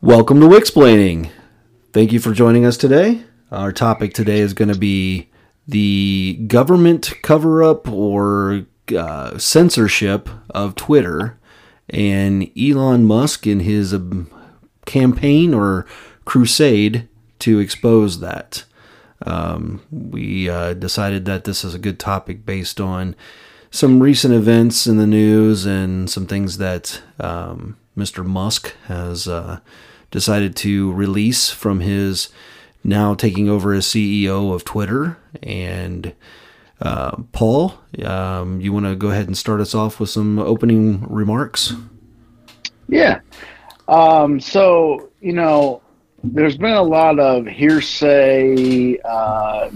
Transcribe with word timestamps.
Welcome 0.00 0.38
to 0.42 0.46
Wicksplaining. 0.46 1.28
Thank 1.92 2.12
you 2.12 2.20
for 2.20 2.32
joining 2.32 2.64
us 2.64 2.76
today. 2.76 3.24
Our 3.50 3.72
topic 3.72 4.14
today 4.14 4.38
is 4.38 4.54
going 4.54 4.72
to 4.72 4.78
be 4.78 5.28
the 5.66 6.38
government 6.46 7.14
cover 7.24 7.64
up 7.64 7.88
or 7.88 8.66
uh, 8.96 9.38
censorship 9.38 10.28
of 10.50 10.76
Twitter 10.76 11.36
and 11.90 12.48
Elon 12.56 13.06
Musk 13.06 13.44
in 13.44 13.58
his 13.58 13.92
um, 13.92 14.30
campaign 14.86 15.52
or 15.52 15.84
crusade 16.24 17.08
to 17.40 17.58
expose 17.58 18.20
that. 18.20 18.62
Um, 19.26 19.82
we 19.90 20.48
uh, 20.48 20.74
decided 20.74 21.24
that 21.24 21.42
this 21.42 21.64
is 21.64 21.74
a 21.74 21.78
good 21.78 21.98
topic 21.98 22.46
based 22.46 22.80
on 22.80 23.16
some 23.72 24.00
recent 24.00 24.32
events 24.32 24.86
in 24.86 24.96
the 24.96 25.08
news 25.08 25.66
and 25.66 26.08
some 26.08 26.28
things 26.28 26.58
that 26.58 27.02
um, 27.18 27.76
Mr. 27.96 28.24
Musk 28.24 28.74
has 28.86 29.26
uh, 29.26 29.58
decided 30.10 30.56
to 30.56 30.92
release 30.92 31.50
from 31.50 31.80
his 31.80 32.30
now 32.84 33.14
taking 33.14 33.48
over 33.48 33.72
as 33.72 33.86
CEO 33.86 34.54
of 34.54 34.64
Twitter. 34.64 35.18
And 35.42 36.14
uh, 36.80 37.16
Paul, 37.32 37.74
um, 38.04 38.60
you 38.60 38.72
want 38.72 38.86
to 38.86 38.96
go 38.96 39.10
ahead 39.10 39.26
and 39.26 39.36
start 39.36 39.60
us 39.60 39.74
off 39.74 40.00
with 40.00 40.10
some 40.10 40.38
opening 40.38 41.04
remarks? 41.08 41.74
Yeah. 42.88 43.20
Um, 43.88 44.40
so, 44.40 45.10
you 45.20 45.32
know, 45.32 45.82
there's 46.22 46.56
been 46.56 46.74
a 46.74 46.82
lot 46.82 47.18
of 47.18 47.46
hearsay, 47.46 48.98
uh, 49.04 49.70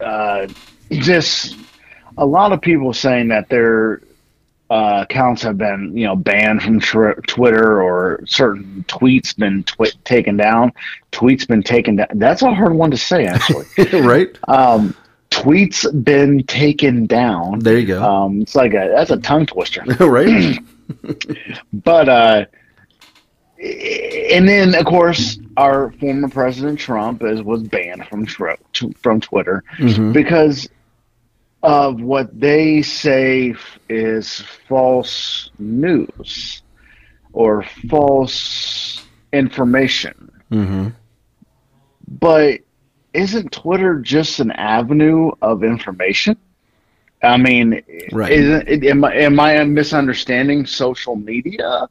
uh, 0.00 0.46
just 0.90 1.56
a 2.16 2.26
lot 2.26 2.52
of 2.52 2.60
people 2.60 2.92
saying 2.92 3.28
that 3.28 3.48
their 3.48 4.02
uh, 4.70 5.04
accounts 5.08 5.42
have 5.42 5.56
been, 5.56 5.96
you 5.96 6.04
know, 6.04 6.14
banned 6.14 6.62
from 6.62 6.78
tr- 6.80 7.20
Twitter 7.26 7.80
or 7.82 8.20
certain 8.26 8.84
tweets 8.88 9.36
been 9.36 9.64
twi- 9.64 9.92
taken 10.04 10.36
down. 10.36 10.72
Tweets 11.12 11.46
been 11.48 11.62
taken 11.62 11.96
down. 11.96 12.08
That's 12.14 12.42
a 12.42 12.52
hard 12.52 12.74
one 12.74 12.90
to 12.90 12.96
say, 12.98 13.24
actually. 13.26 13.64
right. 14.00 14.28
Um, 14.46 14.94
tweets 15.30 15.86
been 16.04 16.42
taken 16.44 17.06
down. 17.06 17.60
There 17.60 17.78
you 17.78 17.86
go. 17.86 18.02
Um, 18.02 18.42
it's 18.42 18.54
like 18.54 18.72
a 18.74 18.92
that's 18.94 19.10
a 19.10 19.16
tongue 19.18 19.46
twister. 19.46 19.82
right. 20.00 20.58
but 21.72 22.08
uh, 22.08 22.44
and 23.60 24.48
then 24.48 24.74
of 24.74 24.84
course 24.86 25.38
our 25.56 25.92
former 25.92 26.28
president 26.28 26.78
Trump 26.78 27.22
is 27.24 27.42
was 27.42 27.62
banned 27.62 28.06
from 28.08 28.24
tr- 28.24 28.50
from 29.02 29.20
Twitter 29.20 29.64
Mhm. 29.78 30.12
because 30.12 30.68
of 31.62 32.00
what 32.00 32.38
they 32.38 32.82
say 32.82 33.54
is 33.88 34.42
false 34.68 35.50
news 35.58 36.62
or 37.32 37.64
false 37.88 39.04
information. 39.32 40.30
hmm 40.50 40.88
But 42.20 42.60
isn't 43.12 43.52
Twitter 43.52 43.98
just 44.00 44.40
an 44.40 44.50
avenue 44.52 45.30
of 45.42 45.64
information? 45.64 46.36
I 47.20 47.36
mean, 47.36 47.82
Right. 48.12 48.30
isn't 48.32 48.84
am, 48.84 49.04
I, 49.04 49.14
am 49.16 49.40
I 49.40 49.62
misunderstanding 49.64 50.64
social 50.66 51.16
media? 51.16 51.88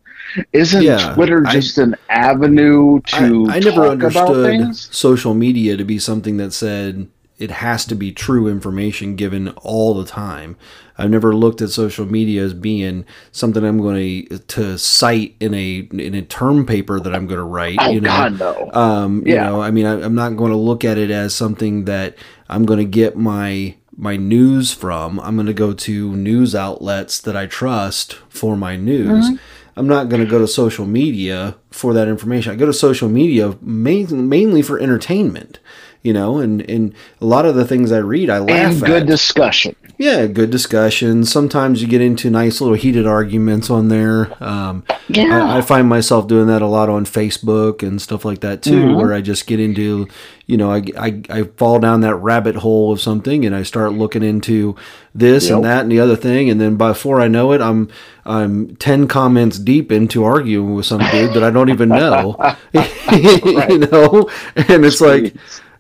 Isn't 0.53 0.83
Yeah, 0.83 1.13
Twitter 1.15 1.45
I- 1.45 1.51
just 1.51 1.77
an 1.77 1.95
avenue 2.09 3.01
to 3.07 3.45
I, 3.49 3.57
I 3.57 3.59
never 3.59 3.87
understood 3.87 4.59
things? 4.59 4.87
social 4.95 5.33
media 5.33 5.75
to 5.75 5.83
be 5.83 5.99
something 5.99 6.37
that 6.37 6.53
said 6.53 7.07
it 7.37 7.51
has 7.51 7.85
to 7.85 7.95
be 7.95 8.11
true 8.11 8.47
information 8.47 9.15
given 9.15 9.49
all 9.49 9.93
the 9.93 10.05
time. 10.05 10.57
I've 10.97 11.11
never 11.11 11.35
looked 11.35 11.61
at 11.61 11.69
social 11.69 12.05
media 12.05 12.43
as 12.43 12.53
being 12.53 13.05
something 13.31 13.63
I'm 13.63 13.79
going 13.79 14.27
to 14.27 14.39
to 14.39 14.77
cite 14.77 15.35
in 15.39 15.53
a 15.53 15.87
in 15.91 16.15
a 16.15 16.23
term 16.23 16.65
paper 16.65 16.99
that 16.99 17.13
I'm 17.13 17.27
going 17.27 17.37
to 17.37 17.43
write. 17.43 17.77
Oh 17.79 17.91
you 17.91 18.01
know, 18.01 18.09
God, 18.09 18.39
no! 18.39 18.71
um, 18.73 19.27
you 19.27 19.35
know, 19.35 19.61
I 19.61 19.69
mean, 19.69 19.85
I, 19.85 20.01
I'm 20.01 20.15
not 20.15 20.35
going 20.35 20.51
to 20.51 20.57
look 20.57 20.83
at 20.83 20.97
it 20.97 21.11
as 21.11 21.35
something 21.35 21.85
that 21.85 22.17
I'm 22.49 22.65
going 22.65 22.79
to 22.79 22.85
get 22.85 23.15
my 23.15 23.75
my 23.95 24.15
news 24.15 24.73
from. 24.73 25.19
I'm 25.19 25.35
going 25.35 25.47
to 25.47 25.53
go 25.53 25.73
to 25.73 26.15
news 26.15 26.55
outlets 26.55 27.19
that 27.21 27.35
I 27.35 27.45
trust 27.45 28.13
for 28.29 28.55
my 28.55 28.75
news. 28.75 29.37
I'm 29.75 29.87
not 29.87 30.09
going 30.09 30.23
to 30.23 30.29
go 30.29 30.39
to 30.39 30.47
social 30.47 30.87
media 30.87 31.55
for 31.69 31.93
that 31.93 32.07
information. 32.07 32.51
I 32.51 32.55
go 32.55 32.65
to 32.65 32.73
social 32.73 33.09
media 33.09 33.55
main, 33.61 34.27
mainly 34.27 34.63
for 34.63 34.79
entertainment, 34.79 35.59
you 36.03 36.13
know, 36.13 36.37
and, 36.39 36.61
and 36.69 36.93
a 37.21 37.25
lot 37.25 37.45
of 37.45 37.55
the 37.55 37.65
things 37.65 37.91
I 37.91 37.97
read, 37.97 38.29
I 38.29 38.39
laugh 38.39 38.71
and 38.73 38.81
good 38.81 39.01
at. 39.03 39.07
discussion. 39.07 39.75
yeah, 39.97 40.25
good 40.27 40.49
discussion. 40.49 41.25
Sometimes 41.25 41.81
you 41.81 41.87
get 41.87 42.01
into 42.01 42.29
nice 42.29 42.61
little 42.61 42.75
heated 42.75 43.05
arguments 43.07 43.69
on 43.69 43.87
there. 43.89 44.31
Um, 44.43 44.83
Yeah. 45.09 45.45
I, 45.45 45.57
I 45.57 45.61
find 45.61 45.87
myself 45.87 46.27
doing 46.27 46.47
that 46.47 46.61
a 46.61 46.67
lot 46.67 46.89
on 46.89 47.05
Facebook 47.05 47.81
and 47.85 48.01
stuff 48.01 48.25
like 48.25 48.41
that 48.41 48.61
too, 48.61 48.95
where 48.95 49.13
I 49.13 49.21
just 49.21 49.47
get 49.47 49.59
into, 49.59 50.07
you 50.45 50.57
know, 50.57 50.71
I, 50.71 50.83
I, 50.97 51.21
I 51.29 51.43
fall 51.57 51.79
down 51.79 52.01
that 52.01 52.15
rabbit 52.15 52.55
hole 52.57 52.91
of 52.91 53.01
something 53.01 53.45
and 53.45 53.55
I 53.55 53.63
start 53.63 53.93
looking 53.93 54.23
into 54.23 54.75
this 55.15 55.49
and 55.49 55.63
that 55.65 55.81
and 55.81 55.91
the 55.91 55.99
other 55.99 56.15
thing, 56.15 56.49
and 56.49 56.61
then 56.61 56.75
before 56.77 57.19
I 57.19 57.27
know 57.27 57.51
it, 57.53 57.59
I'm 57.61 57.89
I'm 58.23 58.75
ten 58.75 59.07
comments 59.07 59.57
deep 59.57 59.91
into 59.91 60.23
arguing 60.23 60.75
with 60.75 60.85
some 60.85 60.99
dude 61.11 61.33
that 61.33 61.43
I 61.43 61.49
don't 61.49 61.69
even 61.69 61.89
know, 61.89 62.37
you 62.73 63.79
know, 63.79 64.29
and 64.55 64.85
it's 64.85 65.01
like. 65.01 65.35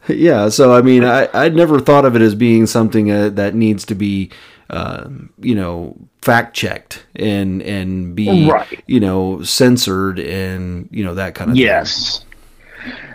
Yeah, 0.07 0.49
so 0.49 0.73
I 0.73 0.81
mean, 0.81 1.03
I 1.03 1.27
I'd 1.33 1.55
never 1.55 1.79
thought 1.79 2.05
of 2.05 2.15
it 2.15 2.21
as 2.21 2.35
being 2.35 2.65
something 2.65 3.11
uh, 3.11 3.29
that 3.29 3.55
needs 3.55 3.85
to 3.85 3.95
be, 3.95 4.31
uh, 4.69 5.07
you 5.39 5.55
know, 5.55 5.95
fact 6.21 6.55
checked 6.55 7.05
and 7.15 7.61
and 7.61 8.15
be 8.15 8.49
Right. 8.49 8.83
you 8.87 8.99
know 8.99 9.41
censored 9.43 10.19
and 10.19 10.87
you 10.91 11.03
know 11.03 11.15
that 11.15 11.35
kind 11.35 11.51
of 11.51 11.57
Yes. 11.57 12.23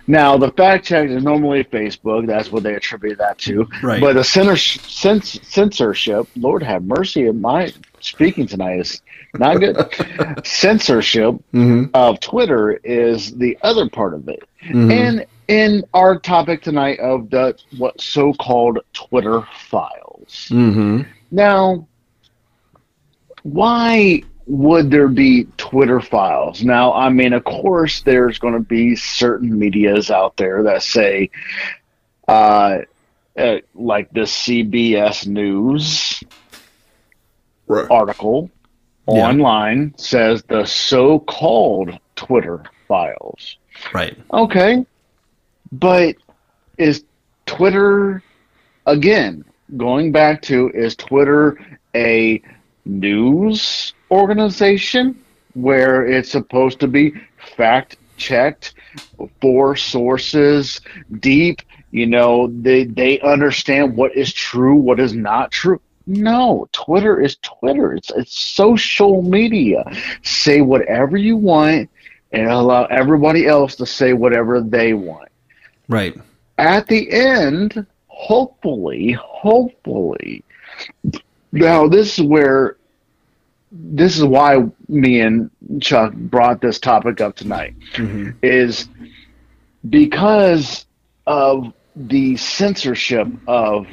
Now 0.06 0.36
the 0.36 0.50
fact 0.50 0.84
check 0.86 1.08
is 1.08 1.22
normally 1.22 1.62
Facebook. 1.64 2.26
That's 2.26 2.50
what 2.50 2.62
they 2.64 2.74
attribute 2.74 3.18
that 3.18 3.38
to. 3.38 3.68
Right. 3.82 4.00
But 4.00 4.14
the 4.14 4.24
censor, 4.24 4.54
cens- 4.54 5.42
censorship, 5.44 6.26
Lord 6.36 6.62
have 6.62 6.82
mercy, 6.84 7.30
my 7.30 7.72
speaking 8.00 8.46
tonight 8.48 8.80
is 8.80 9.00
not 9.34 9.60
good. 9.60 9.76
censorship 10.44 11.36
thing. 11.52 11.84
of 11.94 12.18
Twitter 12.20 12.72
is 12.82 13.32
the 13.36 13.56
other 13.62 13.88
part 13.88 14.14
of 14.14 14.28
it. 14.28 14.42
hmm 14.62 14.90
And 14.90 15.24
in 15.48 15.84
our 15.94 16.18
topic 16.18 16.62
tonight 16.62 16.98
of 17.00 17.30
the 17.30 17.56
what 17.78 18.00
so-called 18.00 18.78
Twitter 18.92 19.42
files. 19.68 20.46
hmm 20.48 21.02
Now, 21.30 21.86
why 23.42 24.22
would 24.46 24.90
there 24.90 25.08
be 25.08 25.44
Twitter 25.56 26.00
files? 26.00 26.62
Now, 26.64 26.92
I 26.92 27.08
mean, 27.10 27.32
of 27.32 27.44
course, 27.44 28.02
there's 28.02 28.38
going 28.38 28.54
to 28.54 28.60
be 28.60 28.96
certain 28.96 29.58
medias 29.58 30.10
out 30.10 30.36
there 30.36 30.62
that 30.64 30.82
say, 30.82 31.30
uh, 32.28 32.78
uh, 33.36 33.56
like 33.74 34.10
the 34.12 34.22
CBS 34.22 35.26
News 35.26 36.22
Right. 37.66 37.86
article 37.90 38.50
Yeah. 39.08 39.28
online 39.28 39.94
says 39.96 40.42
the 40.42 40.66
so-called 40.66 41.98
Twitter 42.16 42.62
files. 42.86 43.56
Right. 43.94 44.16
Okay. 44.32 44.84
But 45.72 46.16
is 46.76 47.04
Twitter, 47.46 48.22
again, 48.86 49.44
going 49.76 50.12
back 50.12 50.42
to, 50.42 50.70
is 50.74 50.94
Twitter 50.96 51.58
a 51.94 52.42
news 52.84 53.94
organization 54.10 55.18
where 55.54 56.06
it's 56.06 56.30
supposed 56.30 56.78
to 56.80 56.88
be 56.88 57.14
fact 57.56 57.96
checked 58.18 58.74
for 59.40 59.74
sources, 59.74 60.80
deep? 61.20 61.62
You 61.90 62.06
know, 62.06 62.48
they, 62.48 62.84
they 62.84 63.20
understand 63.20 63.96
what 63.96 64.14
is 64.14 64.32
true, 64.32 64.74
what 64.76 65.00
is 65.00 65.14
not 65.14 65.50
true. 65.52 65.80
No, 66.06 66.68
Twitter 66.72 67.20
is 67.20 67.36
Twitter. 67.36 67.94
It's 67.94 68.10
it's 68.10 68.36
social 68.36 69.22
media. 69.22 69.84
Say 70.22 70.60
whatever 70.60 71.16
you 71.16 71.36
want 71.36 71.90
and 72.32 72.48
allow 72.48 72.86
everybody 72.86 73.46
else 73.46 73.76
to 73.76 73.86
say 73.86 74.12
whatever 74.12 74.60
they 74.60 74.94
want 74.94 75.31
Right. 75.92 76.16
at 76.58 76.86
the 76.88 77.10
end, 77.12 77.86
hopefully, 78.06 79.12
hopefully, 79.12 80.42
now 81.52 81.86
this 81.86 82.18
is 82.18 82.24
where 82.24 82.76
this 83.70 84.16
is 84.18 84.24
why 84.24 84.64
me 84.88 85.20
and 85.20 85.50
Chuck 85.80 86.12
brought 86.14 86.60
this 86.60 86.78
topic 86.78 87.20
up 87.20 87.36
tonight 87.36 87.74
hmm 87.94 88.30
is 88.42 88.88
because 89.88 90.86
of 91.26 91.72
the 91.96 92.36
censorship 92.36 93.28
of 93.46 93.86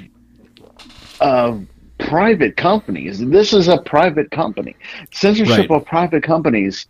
of 1.22 1.66
private 1.98 2.56
companies. 2.56 3.20
This 3.20 3.52
is 3.54 3.68
a 3.68 3.78
private 3.78 4.32
company. 4.32 4.76
Censorship 5.12 5.70
Right. 5.70 5.72
of 5.72 5.86
private 5.86 6.24
companies. 6.24 6.88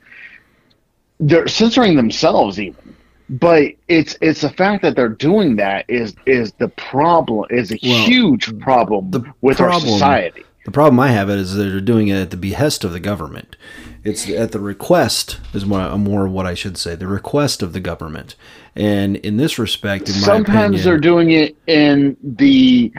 They're 1.20 1.48
censoring 1.48 1.96
themselves 1.96 2.60
even. 2.60 2.89
But 3.30 3.74
it's 3.88 4.18
it's 4.22 4.42
the 4.42 4.50
fact 4.50 4.82
that 4.82 4.96
they're 4.96 5.08
doing 5.08 5.56
that 5.58 5.86
is 5.88 6.16
is 6.26 6.52
the 6.54 6.68
problem 6.68 7.46
is 7.50 7.72
a 7.72 7.78
Well, 7.84 8.06
huge 8.06 8.58
problem 8.60 9.34
with 9.42 9.62
our 9.62 9.80
society. 9.80 10.44
The 10.66 10.72
problem 10.72 11.00
I 11.00 11.10
have 11.10 11.30
is 11.30 11.54
that 11.54 11.64
they're 11.64 11.80
doing 11.80 12.10
it 12.10 12.18
at 12.18 12.32
the 12.32 12.38
behest 12.38 12.84
of 12.84 12.92
the 12.92 13.00
government. 13.00 13.56
It's 14.04 14.30
at 14.30 14.52
the 14.52 14.60
request 14.60 15.40
is 15.54 15.66
what 15.66 15.96
more 15.98 16.28
what 16.28 16.46
I 16.46 16.54
should 16.54 16.78
say. 16.78 16.96
The 16.96 17.08
request 17.08 17.62
of 17.62 17.74
the 17.74 17.80
government, 17.80 18.36
and 18.76 19.18
in 19.18 19.38
this 19.38 19.60
respect, 19.60 20.10
in 20.10 20.16
my 20.16 20.22
Sometimes 20.22 20.58
opinion, 20.58 20.84
they're 20.84 21.00
doing 21.00 21.32
it 21.32 21.56
in 21.68 22.18
the 22.24 22.94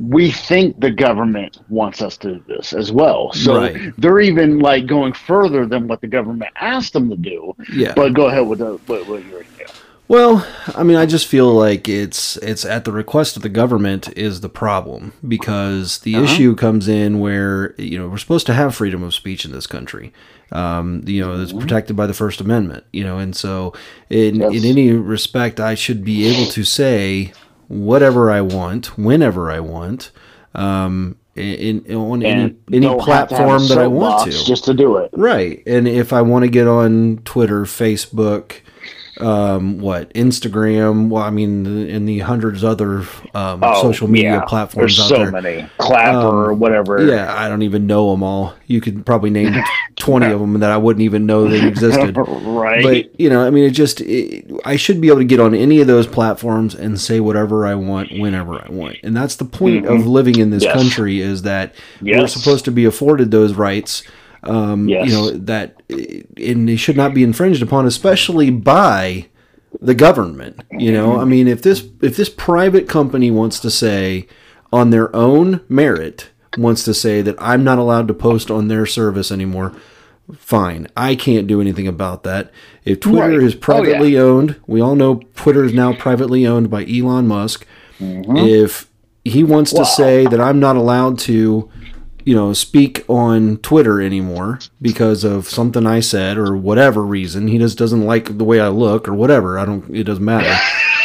we 0.00 0.30
think 0.30 0.80
the 0.80 0.90
government 0.90 1.58
wants 1.68 2.02
us 2.02 2.16
to 2.18 2.34
do 2.34 2.44
this 2.48 2.72
as 2.72 2.90
well. 2.90 3.32
So 3.32 3.56
Right. 3.60 3.92
they're 3.98 4.20
even 4.20 4.58
like 4.58 4.86
going 4.86 5.12
further 5.12 5.66
than 5.66 5.86
what 5.86 6.00
the 6.00 6.08
government 6.08 6.50
asked 6.60 6.92
them 6.94 7.08
to 7.10 7.16
do. 7.16 7.54
Yeah. 7.72 7.92
But 7.94 8.12
go 8.12 8.26
ahead 8.26 8.46
with 8.48 8.58
the 8.58 8.72
what, 8.86 9.06
what 9.08 9.24
you're 9.26 9.42
yeah. 9.58 9.66
Well, 10.06 10.46
I 10.74 10.82
mean, 10.82 10.98
I 10.98 11.06
just 11.06 11.26
feel 11.26 11.50
like 11.54 11.88
it's 11.88 12.36
it's 12.38 12.64
at 12.66 12.84
the 12.84 12.92
request 12.92 13.36
of 13.36 13.42
the 13.42 13.48
government 13.48 14.12
is 14.18 14.40
the 14.42 14.50
problem 14.50 15.12
because 15.26 16.00
the 16.00 16.16
Uh-huh. 16.16 16.24
issue 16.24 16.54
comes 16.56 16.88
in 16.88 17.20
where 17.20 17.74
you 17.78 17.96
know 17.98 18.08
we're 18.08 18.18
supposed 18.18 18.46
to 18.48 18.52
have 18.54 18.74
freedom 18.74 19.02
of 19.02 19.14
speech 19.14 19.44
in 19.46 19.52
this 19.52 19.66
country. 19.66 20.12
Um, 20.52 21.02
you 21.06 21.20
know, 21.22 21.40
it's 21.40 21.52
protected 21.54 21.96
by 21.96 22.06
the 22.06 22.12
First 22.14 22.40
Amendment. 22.40 22.84
You 22.92 23.02
know, 23.04 23.18
and 23.18 23.34
so 23.34 23.72
in 24.10 24.34
Mm-hmm. 24.34 24.52
Yes. 24.52 24.62
in 24.64 24.70
any 24.70 24.90
respect, 24.92 25.58
I 25.58 25.74
should 25.74 26.04
be 26.04 26.26
able 26.26 26.50
to 26.50 26.64
say 26.64 27.32
whatever 27.68 28.30
I 28.30 28.40
want, 28.40 28.98
whenever 28.98 29.50
I 29.50 29.60
want, 29.60 30.10
um, 30.54 31.16
in, 31.34 31.84
in 31.84 31.96
on 31.96 32.22
any, 32.22 32.42
And 32.42 32.56
any 32.72 32.80
don't 32.80 33.00
have 33.06 33.28
to 33.28 33.36
have 33.36 33.44
a 33.44 33.46
platform 33.48 33.68
that 33.68 33.78
I 33.78 33.86
want 33.86 34.30
to. 34.30 34.44
just 34.44 34.64
to 34.66 34.74
do 34.74 34.98
it. 34.98 35.10
Right. 35.12 35.62
And 35.66 35.88
if 35.88 36.12
I 36.12 36.22
want 36.22 36.44
to 36.44 36.48
get 36.48 36.68
on 36.68 37.20
Twitter, 37.24 37.64
Facebook, 37.64 38.60
um, 39.20 39.78
what, 39.78 40.12
Instagram, 40.14 41.08
well, 41.08 41.22
I 41.22 41.30
mean, 41.30 41.66
in 41.66 42.04
the 42.04 42.18
hundreds 42.20 42.64
other 42.64 42.98
um, 43.34 43.60
Oh, 43.62 43.80
social 43.82 44.08
media 44.08 44.32
yeah. 44.32 44.40
platforms 44.44 44.96
There's 44.96 45.00
out 45.00 45.16
so 45.16 45.18
there. 45.18 45.30
many. 45.30 45.68
Clapper 45.78 46.46
or 46.50 46.52
whatever. 46.54 47.04
Yeah, 47.06 47.32
I 47.32 47.48
don't 47.48 47.62
even 47.62 47.86
know 47.86 48.10
them 48.10 48.22
all. 48.24 48.54
You 48.66 48.80
could 48.80 49.06
probably 49.06 49.30
name 49.30 49.54
20 49.96 50.26
of 50.26 50.40
them 50.40 50.58
that 50.60 50.70
I 50.72 50.76
wouldn't 50.76 51.02
even 51.02 51.26
know 51.26 51.46
they 51.46 51.64
existed. 51.66 52.16
right. 52.18 52.82
But, 52.82 53.20
you 53.20 53.28
know, 53.30 53.46
I 53.46 53.50
mean, 53.50 53.64
it 53.64 53.70
just, 53.70 54.00
it, 54.00 54.50
I 54.64 54.74
should 54.76 55.00
be 55.00 55.08
able 55.08 55.18
to 55.18 55.24
get 55.24 55.38
on 55.38 55.54
any 55.54 55.80
of 55.80 55.86
those 55.86 56.06
platforms 56.08 56.74
and 56.74 57.00
say 57.00 57.20
whatever 57.20 57.66
I 57.66 57.76
want 57.76 58.10
whenever 58.18 58.54
I 58.60 58.68
want. 58.70 58.96
And 59.04 59.16
that's 59.16 59.36
the 59.36 59.44
point 59.44 59.86
of 59.86 60.06
living 60.06 60.38
in 60.38 60.50
this 60.50 60.64
Mm-hmm. 60.64 60.78
Yes. 60.78 60.82
country 60.82 61.20
is 61.20 61.42
that 61.42 61.74
we're 62.00 62.26
supposed 62.26 62.64
to 62.64 62.70
be 62.72 62.84
afforded 62.86 63.30
those 63.30 63.52
rights 63.54 64.02
um, 64.48 64.88
Yes. 64.88 65.08
you 65.08 65.12
know 65.14 65.30
that 65.30 65.82
and 65.88 66.68
they 66.68 66.76
should 66.76 66.96
not 66.96 67.14
be 67.14 67.22
infringed 67.22 67.62
upon 67.62 67.86
especially 67.86 68.50
by 68.50 69.26
the 69.80 69.94
government 69.94 70.60
you 70.70 70.92
know 70.92 71.18
i 71.18 71.24
mean 71.24 71.48
if 71.48 71.62
this 71.62 71.84
if 72.00 72.16
this 72.16 72.28
private 72.28 72.88
company 72.88 73.30
wants 73.30 73.58
to 73.60 73.70
say 73.70 74.26
on 74.72 74.90
their 74.90 75.14
own 75.14 75.60
merit 75.68 76.30
wants 76.56 76.84
to 76.84 76.94
say 76.94 77.20
that 77.22 77.34
i'm 77.40 77.64
not 77.64 77.78
allowed 77.78 78.06
to 78.08 78.14
post 78.14 78.50
on 78.50 78.68
their 78.68 78.86
service 78.86 79.32
anymore 79.32 79.72
fine 80.36 80.86
i 80.96 81.14
can't 81.16 81.46
do 81.48 81.60
anything 81.60 81.88
about 81.88 82.22
that 82.22 82.50
if 82.84 83.00
twitter 83.00 83.38
Right. 83.38 83.42
is 83.42 83.52
Oh, 83.54 83.56
yeah. 83.56 83.60
privately 83.60 84.18
owned 84.18 84.56
we 84.66 84.80
all 84.80 84.94
know 84.94 85.20
twitter 85.34 85.64
is 85.64 85.72
now 85.74 85.92
privately 85.92 86.46
owned 86.46 86.70
by 86.70 86.84
elon 86.86 87.26
musk 87.26 87.66
if 88.00 88.88
he 89.24 89.42
wants 89.42 89.70
to 89.72 89.78
Wow. 89.78 89.84
say 89.84 90.26
that 90.26 90.40
i'm 90.40 90.60
not 90.60 90.76
allowed 90.76 91.18
to 91.20 91.68
you 92.24 92.34
know, 92.34 92.52
speak 92.52 93.04
on 93.08 93.58
Twitter 93.58 94.00
anymore 94.00 94.58
because 94.80 95.24
of 95.24 95.48
something 95.48 95.86
I 95.86 96.00
said 96.00 96.38
or 96.38 96.56
whatever 96.56 97.02
reason. 97.02 97.48
He 97.48 97.58
just 97.58 97.76
doesn't 97.78 98.02
like 98.02 98.38
the 98.38 98.44
way 98.44 98.60
I 98.60 98.68
look 98.68 99.06
or 99.08 99.14
whatever. 99.14 99.58
I 99.58 99.64
don't. 99.64 99.94
It 99.94 100.04
doesn't 100.04 100.24
matter. 100.24 100.54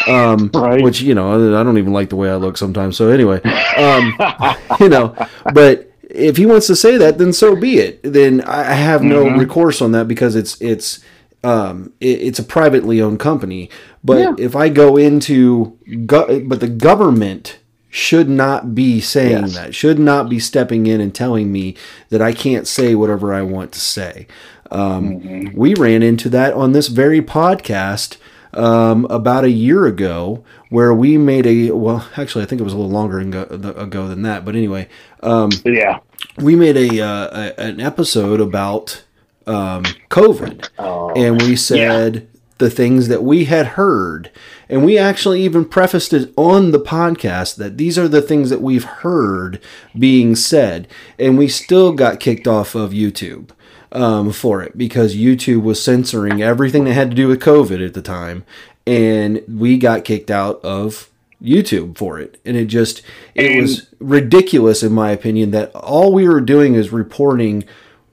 Um, 0.10 0.50
Right. 0.54 0.81
Which 0.81 1.01
you 1.01 1.13
know, 1.16 1.57
I 1.60 1.63
don't 1.63 1.77
even 1.77 1.94
like 1.94 2.10
the 2.10 2.16
way 2.16 2.30
I 2.30 2.36
look 2.36 2.57
sometimes. 2.57 2.95
So 2.98 3.10
anyway, 3.10 3.42
um, 3.77 4.13
you 4.80 4.89
know, 4.89 5.16
but 5.54 5.92
if 6.04 6.38
he 6.38 6.45
wants 6.45 6.68
to 6.68 6.75
say 6.75 6.98
that, 6.98 7.18
then 7.18 7.33
so 7.33 7.56
be 7.56 7.77
it. 7.77 8.00
Then 8.04 8.42
I 8.42 8.63
have 8.74 9.04
no 9.04 9.30
recourse 9.30 9.81
on 9.81 9.92
that 9.92 10.07
because 10.07 10.36
it's 10.36 10.60
it's 10.62 11.01
um, 11.44 11.94
it, 12.00 12.22
it's 12.22 12.39
a 12.39 12.44
privately 12.44 13.01
owned 13.01 13.19
company. 13.19 13.69
But 14.04 14.18
Yeah. 14.19 14.33
if 14.39 14.56
I 14.56 14.69
go 14.69 14.98
into, 14.98 15.77
go- 16.06 16.42
but 16.45 16.60
the 16.62 16.68
government 16.68 17.59
should 17.89 18.30
not 18.30 18.75
be 18.75 19.01
saying 19.01 19.47
Yes. 19.47 19.56
that, 19.56 19.75
should 19.75 20.00
not 20.00 20.30
be 20.30 20.39
stepping 20.39 20.86
in 20.86 21.01
and 21.01 21.13
telling 21.13 21.51
me 21.51 21.75
that 22.09 22.21
I 22.21 22.33
can't 22.33 22.68
say 22.68 22.95
whatever 22.95 23.33
I 23.33 23.41
want 23.41 23.71
to 23.74 23.80
say. 23.80 24.27
Um, 24.71 25.51
We 25.56 25.74
ran 25.74 26.03
into 26.03 26.30
that 26.30 26.53
on 26.53 26.74
this 26.74 26.88
very 26.88 27.21
podcast 27.21 28.18
um, 28.53 29.06
about 29.09 29.44
a 29.44 29.51
year 29.51 29.86
ago, 29.86 30.44
where 30.69 30.94
we 30.94 31.18
made 31.18 31.45
a 31.47 31.71
well, 31.71 32.07
actually, 32.18 32.44
I 32.44 32.47
think 32.47 32.62
it 32.62 32.63
was 32.63 32.74
a 32.74 32.77
little 32.77 32.91
longer 32.91 33.19
ago, 33.19 34.07
than 34.07 34.21
that, 34.24 34.45
but 34.45 34.56
anyway, 34.56 34.88
um, 35.21 35.50
yeah. 35.65 36.00
we 36.38 36.56
made 36.56 36.77
a, 36.77 37.01
uh, 37.01 37.53
a 37.57 37.59
an 37.59 37.80
episode 37.80 38.41
about 38.41 39.03
um, 39.47 39.83
COVID, 40.09 40.69
and 41.15 41.41
we 41.41 41.56
said 41.56 42.27
the 42.60 42.70
things 42.70 43.08
that 43.08 43.24
we 43.24 43.46
had 43.46 43.68
heard, 43.68 44.30
and 44.70 44.86
we 44.86 44.98
actually 44.98 45.42
even 45.42 45.66
prefaced 45.66 46.14
it 46.14 46.32
on 46.38 46.72
the 46.72 46.80
podcast 46.80 47.56
that 47.56 47.78
these 47.78 47.98
are 47.98 48.08
the 48.08 48.22
things 48.22 48.50
that 48.50 48.62
we've 48.62 48.84
heard 48.84 49.60
being 49.98 50.36
said, 50.36 50.88
and 51.18 51.38
we 51.38 51.48
still 51.48 51.94
got 51.94 52.20
kicked 52.20 52.48
off 52.48 52.76
of 52.76 52.92
YouTube 52.92 53.50
um, 53.92 54.32
for 54.32 54.62
it 54.62 54.78
because 54.78 55.16
YouTube 55.16 55.64
was 55.64 55.84
censoring 55.84 56.42
everything 56.42 56.84
that 56.84 56.94
had 56.94 57.10
to 57.10 57.16
do 57.16 57.28
with 57.28 57.42
COVID 57.42 57.86
at 57.86 57.94
the 57.94 58.02
time, 58.02 58.46
and 58.86 59.42
we 59.48 59.78
got 59.78 60.06
kicked 60.06 60.30
out 60.30 60.64
of 60.64 61.10
YouTube 61.42 61.98
for 61.98 62.20
it, 62.20 62.40
and 62.46 62.58
it 62.58 62.66
just 62.66 63.02
it 63.36 63.62
was 63.62 63.88
ridiculous 64.00 64.84
in 64.84 64.92
my 64.92 65.12
opinion 65.12 65.52
that 65.52 65.74
all 65.74 66.14
we 66.14 66.28
were 66.28 66.42
doing 66.42 66.76
is 66.76 66.92
reporting 66.92 67.64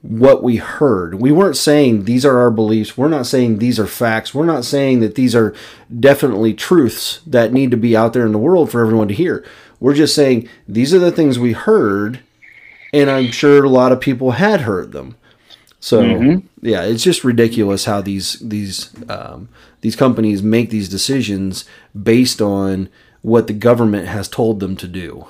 what 0.01 0.43
we 0.43 0.57
heard. 0.57 1.15
We 1.15 1.31
weren't 1.31 1.57
saying 1.57 2.03
these 2.03 2.25
are 2.25 2.37
our 2.37 2.51
beliefs. 2.51 2.97
We're 2.97 3.07
not 3.07 3.25
saying 3.25 3.57
these 3.57 3.79
are 3.79 3.87
facts. 3.87 4.33
We're 4.33 4.45
not 4.45 4.65
saying 4.65 4.99
that 5.01 5.15
these 5.15 5.35
are 5.35 5.53
definitely 5.99 6.53
truths 6.53 7.21
that 7.25 7.53
need 7.53 7.71
to 7.71 7.77
be 7.77 7.95
out 7.95 8.13
there 8.13 8.25
in 8.25 8.31
the 8.31 8.37
world 8.37 8.71
for 8.71 8.81
everyone 8.81 9.07
to 9.09 9.13
hear. 9.13 9.45
We're 9.79 9.95
just 9.95 10.15
saying 10.15 10.47
these 10.67 10.93
are 10.93 10.99
the 10.99 11.11
things 11.11 11.37
we 11.37 11.53
heard, 11.53 12.19
and 12.93 13.09
I'm 13.09 13.31
sure 13.31 13.63
a 13.63 13.69
lot 13.69 13.91
of 13.91 14.01
people 14.01 14.31
had 14.31 14.61
heard 14.61 14.91
them. 14.91 15.15
So 15.79 16.01
yeah, 16.61 16.83
it's 16.83 17.03
just 17.03 17.23
ridiculous 17.23 17.85
how 17.85 18.01
these 18.01 18.39
these 18.39 18.91
um, 19.09 19.49
these 19.81 19.95
companies 19.95 20.41
make 20.41 20.69
these 20.69 20.89
decisions 20.89 21.65
based 22.01 22.41
on 22.41 22.89
what 23.21 23.47
the 23.47 23.53
government 23.53 24.07
has 24.07 24.27
told 24.27 24.59
them 24.59 24.75
to 24.77 24.87
do. 24.87 25.27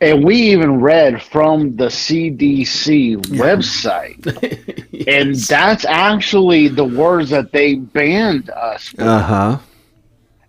And 0.00 0.24
we 0.24 0.36
even 0.36 0.80
read 0.80 1.22
from 1.22 1.76
the 1.76 1.86
CDC 1.86 3.16
website. 3.26 4.76
And 5.08 5.34
that's 5.34 5.86
actually 5.86 6.68
the 6.68 6.84
words 6.84 7.30
that 7.30 7.52
they 7.52 7.76
banned 7.76 8.50
us. 8.50 8.92
Uh 8.98 9.18
huh. 9.22 9.58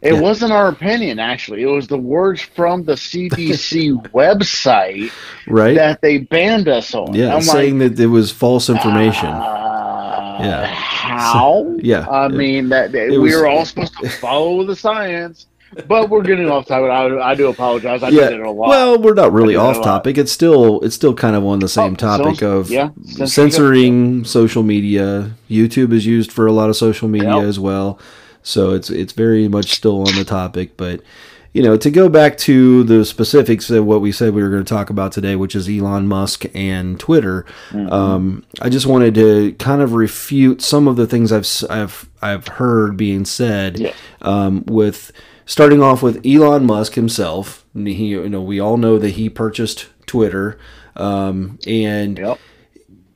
It 0.01 0.15
Yeah. 0.15 0.19
wasn't 0.19 0.51
our 0.51 0.67
opinion, 0.67 1.19
actually. 1.19 1.61
It 1.61 1.67
was 1.67 1.87
the 1.87 1.97
words 1.97 2.41
from 2.41 2.83
the 2.83 2.95
CDC 2.97 3.93
website 4.13 5.09
Right. 5.47 5.75
that 5.75 6.01
they 6.01 6.17
banned 6.17 6.67
us 6.67 6.93
on. 6.93 7.13
yeah, 7.13 7.33
I'm 7.33 7.41
saying 7.41 7.79
like, 7.79 7.95
that 7.95 8.03
it 8.03 8.07
was 8.07 8.29
false 8.31 8.69
information. 8.69 9.27
uh, 9.29 10.37
Yeah. 10.41 10.65
How? 10.65 11.73
yeah, 11.81 12.05
I 12.09 12.25
it- 12.25 12.31
mean, 12.33 12.67
that, 12.69 12.91
that 12.91 13.09
we 13.11 13.17
was- 13.19 13.35
were 13.35 13.47
all 13.47 13.63
supposed 13.65 13.93
to 13.99 14.09
follow 14.09 14.65
the 14.65 14.75
science, 14.75 15.45
but 15.87 16.09
we're 16.09 16.21
getting 16.23 16.49
off 16.49 16.65
topic. 16.67 16.89
I, 16.89 17.31
I 17.31 17.35
do 17.35 17.47
apologize. 17.49 18.03
I 18.03 18.09
yeah. 18.09 18.29
did 18.29 18.39
it 18.41 18.45
a 18.45 18.51
lot. 18.51 18.69
Well, 18.69 19.01
we're 19.01 19.13
not 19.13 19.31
really 19.31 19.55
I 19.55 19.59
did 19.67 19.69
it 19.71 19.75
a 19.77 19.79
off 19.79 19.85
topic. 19.85 20.17
It's 20.17 20.31
still 20.31 20.81
it's 20.81 20.95
still 20.95 21.13
kind 21.13 21.35
of 21.35 21.45
on 21.45 21.59
the 21.59 21.69
same 21.69 21.93
Oh, 21.93 21.95
topic 21.95 22.39
so- 22.39 22.57
of 22.57 22.69
yeah, 22.69 22.89
censoring 23.35 24.23
social 24.25 24.63
media. 24.63 25.31
YouTube 25.49 25.91
is 25.93 26.05
used 26.05 26.31
for 26.31 26.45
a 26.47 26.51
lot 26.51 26.69
of 26.69 26.75
social 26.75 27.07
media 27.07 27.35
Yep. 27.37 27.43
as 27.45 27.59
well, 27.59 27.99
so 28.43 28.71
it's 28.71 28.89
it's 28.89 29.13
very 29.13 29.47
much 29.47 29.71
still 29.71 29.99
on 30.07 30.15
the 30.15 30.23
topic. 30.25 30.75
But 30.77 31.01
you 31.53 31.61
know, 31.61 31.75
to 31.75 31.89
go 31.91 32.07
back 32.07 32.37
to 32.37 32.83
the 32.83 33.03
specifics 33.03 33.69
of 33.69 33.85
what 33.85 33.99
we 33.99 34.11
said 34.13 34.33
we 34.33 34.41
were 34.41 34.49
going 34.49 34.63
to 34.63 34.69
talk 34.73 34.89
about 34.89 35.11
today, 35.11 35.35
which 35.35 35.53
is 35.55 35.67
Elon 35.67 36.07
Musk 36.07 36.45
and 36.53 36.97
Twitter, 36.99 37.45
Mm-hmm. 37.71 37.91
um, 37.91 38.45
I 38.61 38.69
just 38.69 38.85
wanted 38.85 39.15
to 39.15 39.51
kind 39.53 39.81
of 39.81 39.93
refute 39.93 40.61
some 40.61 40.87
of 40.87 40.95
the 40.95 41.07
things 41.07 41.31
I've 41.31 41.47
I've 41.69 42.09
I've 42.21 42.47
heard 42.47 42.95
being 42.97 43.25
said 43.25 43.79
Yeah. 43.79 43.93
um, 44.21 44.63
with 44.67 45.11
starting 45.51 45.83
off 45.83 46.01
with 46.01 46.25
Elon 46.25 46.65
Musk 46.65 46.93
himself. 46.93 47.65
He, 47.75 48.05
you 48.05 48.29
know, 48.29 48.41
we 48.41 48.57
all 48.57 48.77
know 48.77 48.97
that 48.97 49.09
he 49.11 49.29
purchased 49.29 49.87
Twitter, 50.05 50.57
um, 50.95 51.59
and 51.67 52.17
Yep. 52.17 52.39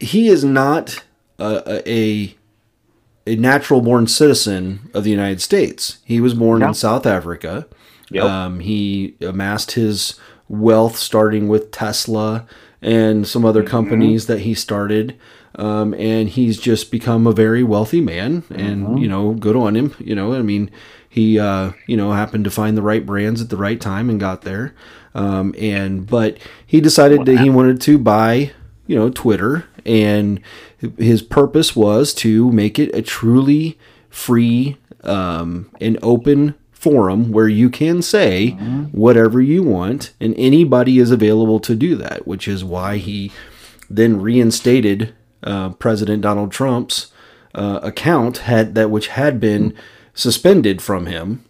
he 0.02 0.28
is 0.28 0.44
not 0.44 1.02
a, 1.40 1.82
a 1.90 2.36
a 3.26 3.36
natural 3.38 3.80
born 3.82 4.06
citizen 4.06 4.90
of 4.94 5.06
the 5.06 5.10
United 5.12 5.40
States. 5.42 6.00
He 6.04 6.20
was 6.20 6.34
born 6.34 6.60
No. 6.60 6.68
in 6.68 6.74
South 6.74 7.06
Africa. 7.06 7.68
Yep. 8.12 8.24
Um, 8.26 8.60
he 8.60 9.16
amassed 9.22 9.72
his 9.72 10.20
wealth 10.50 10.98
starting 10.98 11.48
with 11.48 11.72
Tesla 11.72 12.46
and 12.82 13.26
some 13.26 13.46
other 13.46 13.64
companies 13.64 14.28
that 14.28 14.42
he 14.42 14.54
started. 14.54 15.16
Um, 15.58 15.94
and 15.94 16.30
he's 16.30 16.60
just 16.60 16.92
become 16.92 17.26
a 17.26 17.32
very 17.32 17.64
wealthy 17.64 18.02
man. 18.02 18.44
And 18.50 19.00
you 19.00 19.08
know, 19.08 19.34
good 19.34 19.56
on 19.56 19.76
him. 19.76 19.96
You 20.00 20.16
know, 20.16 20.34
I 20.34 20.42
mean, 20.42 20.70
he 21.10 21.40
uh, 21.40 21.72
you 21.88 21.98
know 21.98 22.12
happened 22.12 22.44
to 22.46 22.52
find 22.52 22.78
the 22.78 22.82
right 22.82 23.06
brands 23.06 23.42
at 23.42 23.50
the 23.50 23.58
right 23.58 23.80
time 23.80 24.10
and 24.10 24.20
got 24.20 24.42
there. 24.42 24.76
Um, 25.14 25.56
and 25.58 26.06
but 26.06 26.38
he 26.66 26.82
decided 26.82 27.26
that 27.26 27.40
he 27.40 27.50
wanted 27.50 27.80
to 27.82 27.98
buy 27.98 28.52
you 28.86 28.96
know 28.96 29.10
Twitter, 29.10 29.66
and 29.86 30.42
his 30.98 31.22
purpose 31.22 31.76
was 31.76 32.14
to 32.16 32.52
make 32.52 32.78
it 32.78 32.94
a 32.94 33.02
truly 33.02 33.80
free 34.10 34.78
um, 35.04 35.70
and 35.80 35.98
open 36.02 36.56
forum 36.72 37.32
where 37.32 37.48
you 37.48 37.70
can 37.70 38.02
say 38.02 38.52
whatever 38.92 39.42
you 39.42 39.64
want, 39.64 40.14
and 40.20 40.36
anybody 40.38 41.00
is 41.00 41.12
available 41.12 41.60
to 41.62 41.76
do 41.76 41.96
that. 41.96 42.28
Which 42.28 42.48
is 42.48 42.64
why 42.64 42.98
he 42.98 43.32
then 43.90 44.20
reinstated 44.20 45.14
uh, 45.46 45.70
President 45.72 46.22
Donald 46.22 46.52
Trump's 46.52 47.12
uh, 47.54 47.80
account 47.84 48.40
had 48.40 48.76
that 48.76 48.92
which 48.92 49.08
had 49.10 49.40
been 49.40 49.74
suspended 50.14 50.82
from 50.82 51.06
him. 51.06 51.46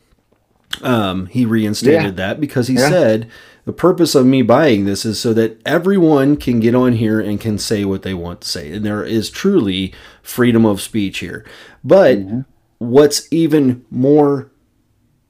Um, 0.82 1.28
he 1.28 1.46
reinstated 1.46 2.04
Yeah. 2.04 2.12
that 2.12 2.40
because 2.40 2.68
he 2.68 2.75
Yeah. 2.75 2.90
said 2.90 3.28
the 3.66 3.74
purpose 3.74 4.14
of 4.14 4.25
me 4.25 4.42
buying 4.42 4.86
this 4.86 5.06
is 5.06 5.20
so 5.20 5.34
that 5.34 5.60
everyone 5.66 6.36
can 6.36 6.60
get 6.60 6.75
on 6.75 6.94
here 6.94 7.20
and 7.20 7.40
can 7.40 7.58
say 7.58 7.86
what 7.86 8.04
they 8.04 8.14
want 8.14 8.42
to 8.42 8.48
say, 8.48 8.72
and 8.72 8.86
there 8.86 9.04
is 9.04 9.30
truly 9.30 9.94
freedom 10.22 10.66
of 10.66 10.82
speech 10.82 11.20
here. 11.20 11.44
But 11.84 12.20
what's 12.78 13.28
even 13.32 13.84
more 13.90 14.52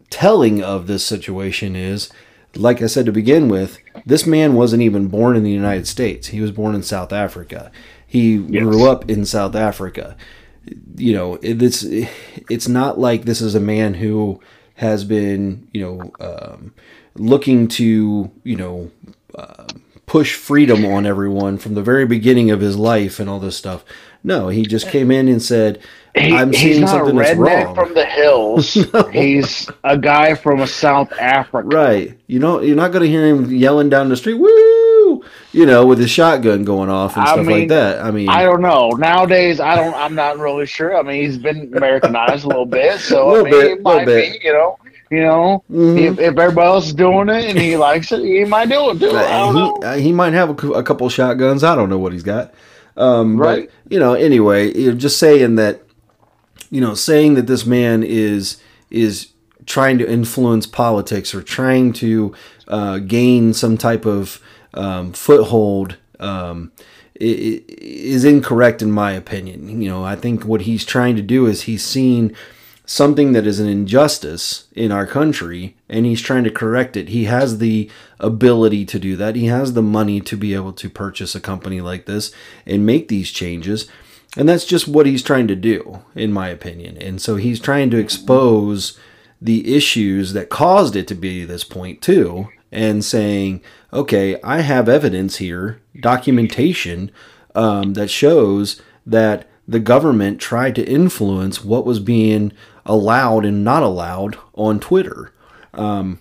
telling 0.09 0.61
of 0.63 0.87
this 0.87 1.03
situation 1.05 1.75
is, 1.75 2.09
like 2.55 2.81
I 2.81 2.87
said 2.87 3.05
to 3.05 3.11
begin 3.11 3.47
with, 3.49 3.77
this 4.05 4.25
man 4.25 4.53
wasn't 4.53 4.81
even 4.81 5.07
born 5.07 5.35
in 5.35 5.43
the 5.43 5.51
United 5.51 5.87
States. 5.87 6.27
He 6.29 6.41
was 6.41 6.51
born 6.51 6.73
in 6.75 6.83
South 6.83 7.11
Africa. 7.13 7.71
He 8.07 8.37
grew 8.37 8.89
up 8.89 9.09
in 9.09 9.25
South 9.25 9.55
Africa. 9.55 10.15
You 10.95 11.13
know, 11.13 11.39
it's 11.41 11.83
it's 11.83 12.67
not 12.67 12.99
like 12.99 13.25
this 13.25 13.41
is 13.41 13.55
a 13.55 13.59
man 13.59 13.95
who 13.95 14.39
has 14.75 15.03
been, 15.03 15.67
you 15.73 15.81
know, 15.81 16.11
um, 16.19 16.73
looking 17.15 17.67
to, 17.67 18.31
you 18.43 18.55
know, 18.55 18.91
uh, 19.35 19.67
push 20.05 20.35
freedom 20.35 20.85
on 20.85 21.05
everyone 21.05 21.57
from 21.57 21.73
the 21.73 21.81
very 21.81 22.05
beginning 22.05 22.51
of 22.51 22.61
his 22.61 22.77
life 22.77 23.19
and 23.19 23.29
all 23.29 23.39
this 23.39 23.57
stuff. 23.57 23.83
No, 24.23 24.49
he 24.49 24.63
just 24.63 24.89
came 24.89 25.11
in 25.11 25.27
and 25.27 25.41
said, 25.41 25.79
"I'm 26.15 26.51
he's 26.51 26.61
seeing 26.61 26.81
not 26.81 26.87
a 26.87 26.97
something 26.97 27.15
that's 27.15 27.31
redneck 27.31 27.65
wrong." 27.65 27.75
from 27.75 27.93
the 27.93 28.05
hills. 28.05 28.73
He's 29.11 29.69
a 29.83 29.97
guy 29.97 30.33
from 30.33 30.65
South 30.65 31.13
Africa. 31.13 31.67
Right. 31.67 32.19
You 32.25 32.39
know, 32.39 32.59
you're 32.59 32.75
not 32.75 32.91
going 32.91 33.03
to 33.03 33.09
hear 33.09 33.27
him 33.27 33.51
yelling 33.51 33.89
down 33.89 34.09
the 34.09 34.17
street, 34.17 34.35
woo, 34.35 34.49
you 35.51 35.65
know, 35.65 35.85
with 35.85 35.99
his 35.99 36.09
shotgun 36.09 36.63
going 36.63 36.89
off 36.89 37.15
and 37.15 37.25
I 37.25 37.33
stuff 37.33 37.45
like 37.47 37.69
that. 37.69 38.01
I 38.03 38.11
mean, 38.11 38.29
I 38.29 38.43
don't 38.43 38.61
know. 38.61 38.89
Nowadays, 38.89 39.59
I 39.59 39.75
don't. 39.75 39.93
I'm 39.95 40.15
not 40.15 40.37
really 40.37 40.65
sure. 40.65 40.97
I 40.97 41.01
mean, 41.01 41.23
he's 41.23 41.37
been 41.37 41.71
Americanized 41.75 42.45
a 42.45 42.47
little 42.47 42.65
bit, 42.65 42.99
so 42.99 43.27
Little 43.31 43.47
I 43.47 43.49
mean, 43.51 43.61
bit, 43.61 43.71
it 43.71 43.81
might 43.81 44.05
little 44.05 44.05
bit. 44.05 44.41
be. 44.41 44.47
You 44.47 44.53
know, 44.53 44.77
you 45.11 45.21
know, 45.21 45.63
Mhm. 45.71 45.99
if, 46.13 46.19
if 46.19 46.37
everybody 46.37 46.67
else 46.67 46.87
is 46.87 46.93
doing 46.93 47.29
it 47.29 47.45
and 47.45 47.59
he 47.59 47.77
likes 47.77 48.11
it, 48.11 48.21
he 48.23 48.43
might 48.43 48.69
do 48.69 48.89
it 48.91 48.99
too. 48.99 49.11
I 49.15 49.37
don't 49.39 49.53
know. 49.55 49.77
he, 49.81 49.85
uh, 49.85 49.95
he 49.97 50.11
might 50.11 50.33
have 50.33 50.49
a, 50.63 50.67
a 50.71 50.83
couple 50.83 51.07
shotguns. 51.09 51.63
I 51.63 51.75
don't 51.75 51.89
know 51.89 51.99
what 51.99 52.11
he's 52.13 52.23
got. 52.23 52.53
Um, 52.97 53.37
Right. 53.37 53.69
But, 53.69 53.91
you 53.93 53.99
know, 53.99 54.13
anyway, 54.13 54.73
you 54.75 54.89
know, 54.91 54.97
just 54.97 55.19
saying 55.19 55.55
that, 55.55 55.81
you 56.71 56.81
know, 56.81 56.93
saying 56.95 57.35
that 57.35 57.45
this 57.47 57.65
man 57.65 58.03
is 58.03 58.57
is 58.89 59.27
trying 59.65 59.97
to 59.99 60.09
influence 60.09 60.65
politics 60.65 61.33
or 61.35 61.41
trying 61.41 61.91
to 61.93 62.33
uh, 62.67 62.99
gain 62.99 63.53
some 63.53 63.77
type 63.77 64.05
of 64.05 64.39
um, 64.75 65.13
foothold 65.13 65.97
um, 66.19 66.71
is 67.15 68.25
incorrect 68.25 68.81
in 68.81 68.91
my 68.91 69.11
opinion. 69.11 69.81
You 69.81 69.89
know, 69.89 70.03
I 70.03 70.15
think 70.15 70.43
what 70.43 70.61
he's 70.61 70.85
trying 70.85 71.15
to 71.15 71.21
do 71.21 71.45
is 71.45 71.63
he's 71.63 71.83
seen 71.83 72.35
something 72.85 73.31
that 73.31 73.47
is 73.47 73.59
an 73.59 73.67
injustice 73.67 74.67
in 74.73 74.91
our 74.91 75.07
country 75.07 75.75
and 75.89 76.05
he's 76.05 76.21
trying 76.21 76.43
to 76.43 76.51
correct 76.51 76.95
it. 76.95 77.09
He 77.09 77.23
has 77.25 77.57
the 77.57 77.89
ability 78.19 78.85
to 78.85 78.99
do 78.99 79.15
that. 79.15 79.35
He 79.35 79.47
has 79.47 79.73
the 79.73 79.81
money 79.81 80.21
to 80.21 80.37
be 80.37 80.53
able 80.53 80.73
to 80.73 80.89
purchase 80.89 81.33
a 81.33 81.39
company 81.39 81.81
like 81.81 82.05
this 82.05 82.31
and 82.65 82.85
make 82.85 83.07
these 83.07 83.31
changes. 83.31 83.89
And 84.37 84.47
that's 84.47 84.65
just 84.65 84.87
what 84.87 85.05
he's 85.05 85.23
trying 85.23 85.47
to 85.47 85.55
do, 85.55 86.03
in 86.13 86.31
my 86.31 86.49
opinion. 86.49 86.97
And 86.97 87.21
so 87.21 87.37
he's 87.37 87.59
trying 87.59 87.89
to 87.91 87.97
expose 87.97 88.99
the 89.41 89.75
issues 89.75 90.33
that 90.33 90.49
caused 90.49 90.95
it 90.95 91.07
to 91.07 91.15
be 91.15 91.45
this 91.45 91.63
point, 91.63 92.01
too, 92.01 92.49
and 92.71 93.03
saying, 93.03 93.61
okay, 93.95 94.39
I 94.43 94.61
have 94.61 94.87
evidence 94.89 95.37
here, 95.37 95.81
documentation 95.99 97.11
um, 97.55 97.93
that 97.93 98.09
shows 98.09 98.81
that 99.05 99.49
the 99.67 99.79
government 99.79 100.39
tried 100.39 100.75
to 100.75 100.85
influence 100.85 101.63
what 101.63 101.85
was 101.85 101.99
being 101.99 102.51
allowed 102.85 103.45
and 103.45 103.63
not 103.63 103.81
allowed 103.81 104.37
on 104.53 104.79
Twitter. 104.79 105.31
Um, 105.73 106.19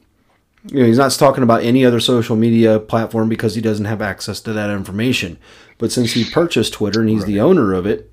you 0.66 0.80
know, 0.80 0.86
he's 0.86 0.98
not 0.98 1.12
talking 1.12 1.42
about 1.42 1.62
any 1.62 1.84
other 1.84 2.00
social 2.00 2.36
media 2.36 2.80
platform 2.80 3.28
because 3.28 3.54
he 3.54 3.60
doesn't 3.60 3.84
have 3.84 4.00
access 4.00 4.40
to 4.40 4.52
that 4.54 4.70
information. 4.70 5.38
But 5.76 5.92
since 5.92 6.12
he 6.12 6.24
purchased 6.24 6.72
Twitter 6.72 7.00
and 7.00 7.10
he's 7.10 7.26
the 7.26 7.40
owner 7.40 7.74
of 7.74 7.84
it, 7.84 8.10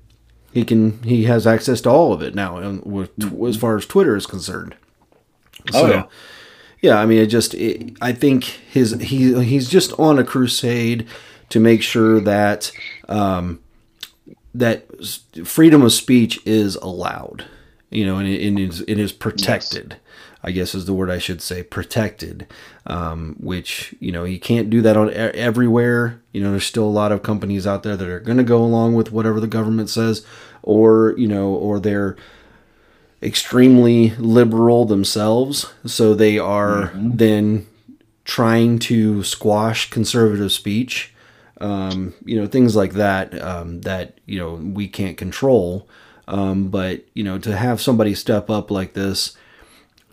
he 0.52 0.64
can 0.64 1.02
he 1.02 1.24
has 1.24 1.46
access 1.46 1.80
to 1.82 1.90
all 1.90 2.12
of 2.12 2.20
it 2.20 2.34
now, 2.34 2.60
with, 2.84 3.10
as 3.46 3.56
far 3.56 3.76
as 3.76 3.86
Twitter 3.86 4.16
is 4.16 4.26
concerned. 4.26 4.76
Oh, 5.72 5.86
yeah. 5.86 6.04
Yeah. 6.82 6.98
I 6.98 7.06
mean, 7.06 7.18
it 7.18 7.26
just 7.26 7.54
it, 7.54 7.96
I 8.02 8.12
think 8.12 8.44
his 8.44 8.92
he 9.00 9.42
he's 9.42 9.68
just 9.68 9.98
on 9.98 10.18
a 10.18 10.24
crusade 10.24 11.06
to 11.48 11.60
make 11.60 11.82
sure 11.82 12.20
that 12.20 12.72
um, 13.08 13.60
that 14.54 14.86
freedom 15.44 15.82
of 15.82 15.92
speech 15.92 16.40
is 16.44 16.76
allowed, 16.76 17.44
you 17.90 18.04
know, 18.04 18.18
and 18.18 18.28
it, 18.28 18.46
and 18.46 18.58
is, 18.58 18.80
it 18.82 18.98
is 18.98 19.12
protected. 19.12 19.96
I 20.44 20.50
guess 20.50 20.74
is 20.74 20.86
the 20.86 20.94
word 20.94 21.08
I 21.08 21.18
should 21.18 21.40
say, 21.40 21.62
protected. 21.62 22.48
Um, 22.86 23.36
which 23.38 23.94
you 24.00 24.10
know 24.10 24.24
you 24.24 24.40
can't 24.40 24.70
do 24.70 24.82
that 24.82 24.96
on 24.96 25.12
everywhere. 25.12 26.20
You 26.32 26.42
know, 26.42 26.50
there's 26.50 26.66
still 26.66 26.84
a 26.84 26.86
lot 26.86 27.12
of 27.12 27.22
companies 27.22 27.66
out 27.66 27.84
there 27.84 27.96
that 27.96 28.08
are 28.08 28.18
going 28.18 28.38
to 28.38 28.44
go 28.44 28.58
along 28.58 28.94
with 28.94 29.12
whatever 29.12 29.38
the 29.38 29.46
government 29.46 29.88
says, 29.88 30.26
or 30.62 31.14
you 31.16 31.28
know, 31.28 31.50
or 31.50 31.78
they're 31.78 32.16
extremely 33.22 34.10
liberal 34.16 34.84
themselves, 34.84 35.72
so 35.86 36.14
they 36.14 36.38
are 36.38 36.92
then 36.94 37.66
trying 38.24 38.78
to 38.78 39.22
squash 39.22 39.90
conservative 39.90 40.52
speech. 40.52 41.14
Um, 41.60 42.14
you 42.24 42.40
know, 42.40 42.46
things 42.46 42.74
like 42.74 42.94
that 42.94 43.40
um, 43.40 43.82
that 43.82 44.18
you 44.26 44.38
know 44.38 44.54
we 44.54 44.88
can't 44.88 45.16
control. 45.16 45.88
Um, 46.28 46.68
but 46.68 47.04
you 47.14 47.22
know, 47.22 47.38
to 47.38 47.56
have 47.56 47.80
somebody 47.80 48.14
step 48.14 48.50
up 48.50 48.70
like 48.70 48.94
this, 48.94 49.36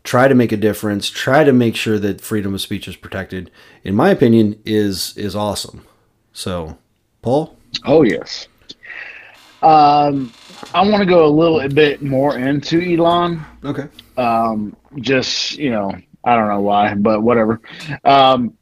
try 0.03 0.27
to 0.27 0.35
make 0.35 0.51
a 0.51 0.57
difference, 0.57 1.09
try 1.09 1.43
to 1.43 1.53
make 1.53 1.75
sure 1.75 1.99
that 1.99 2.21
freedom 2.21 2.53
of 2.53 2.61
speech 2.61 2.87
is 2.87 2.95
protected. 2.95 3.51
In 3.83 3.95
my 3.95 4.09
opinion, 4.09 4.59
is 4.65 5.17
is 5.17 5.35
awesome. 5.35 5.85
So, 6.33 6.77
Paul. 7.21 7.57
Oh 7.85 8.03
yes. 8.03 8.47
Um, 9.61 10.31
I 10.73 10.87
want 10.87 11.01
to 11.01 11.05
go 11.05 11.25
a 11.25 11.29
little 11.29 11.67
bit 11.69 12.01
more 12.01 12.37
into 12.37 12.81
Elon. 12.81 13.43
Okay. 13.63 13.87
Um, 14.17 14.75
just 14.99 15.57
you 15.57 15.71
know, 15.71 15.91
I 16.23 16.35
don't 16.35 16.47
know 16.47 16.61
why, 16.61 16.93
but 16.95 17.21
whatever. 17.21 17.61
Um, 18.03 18.53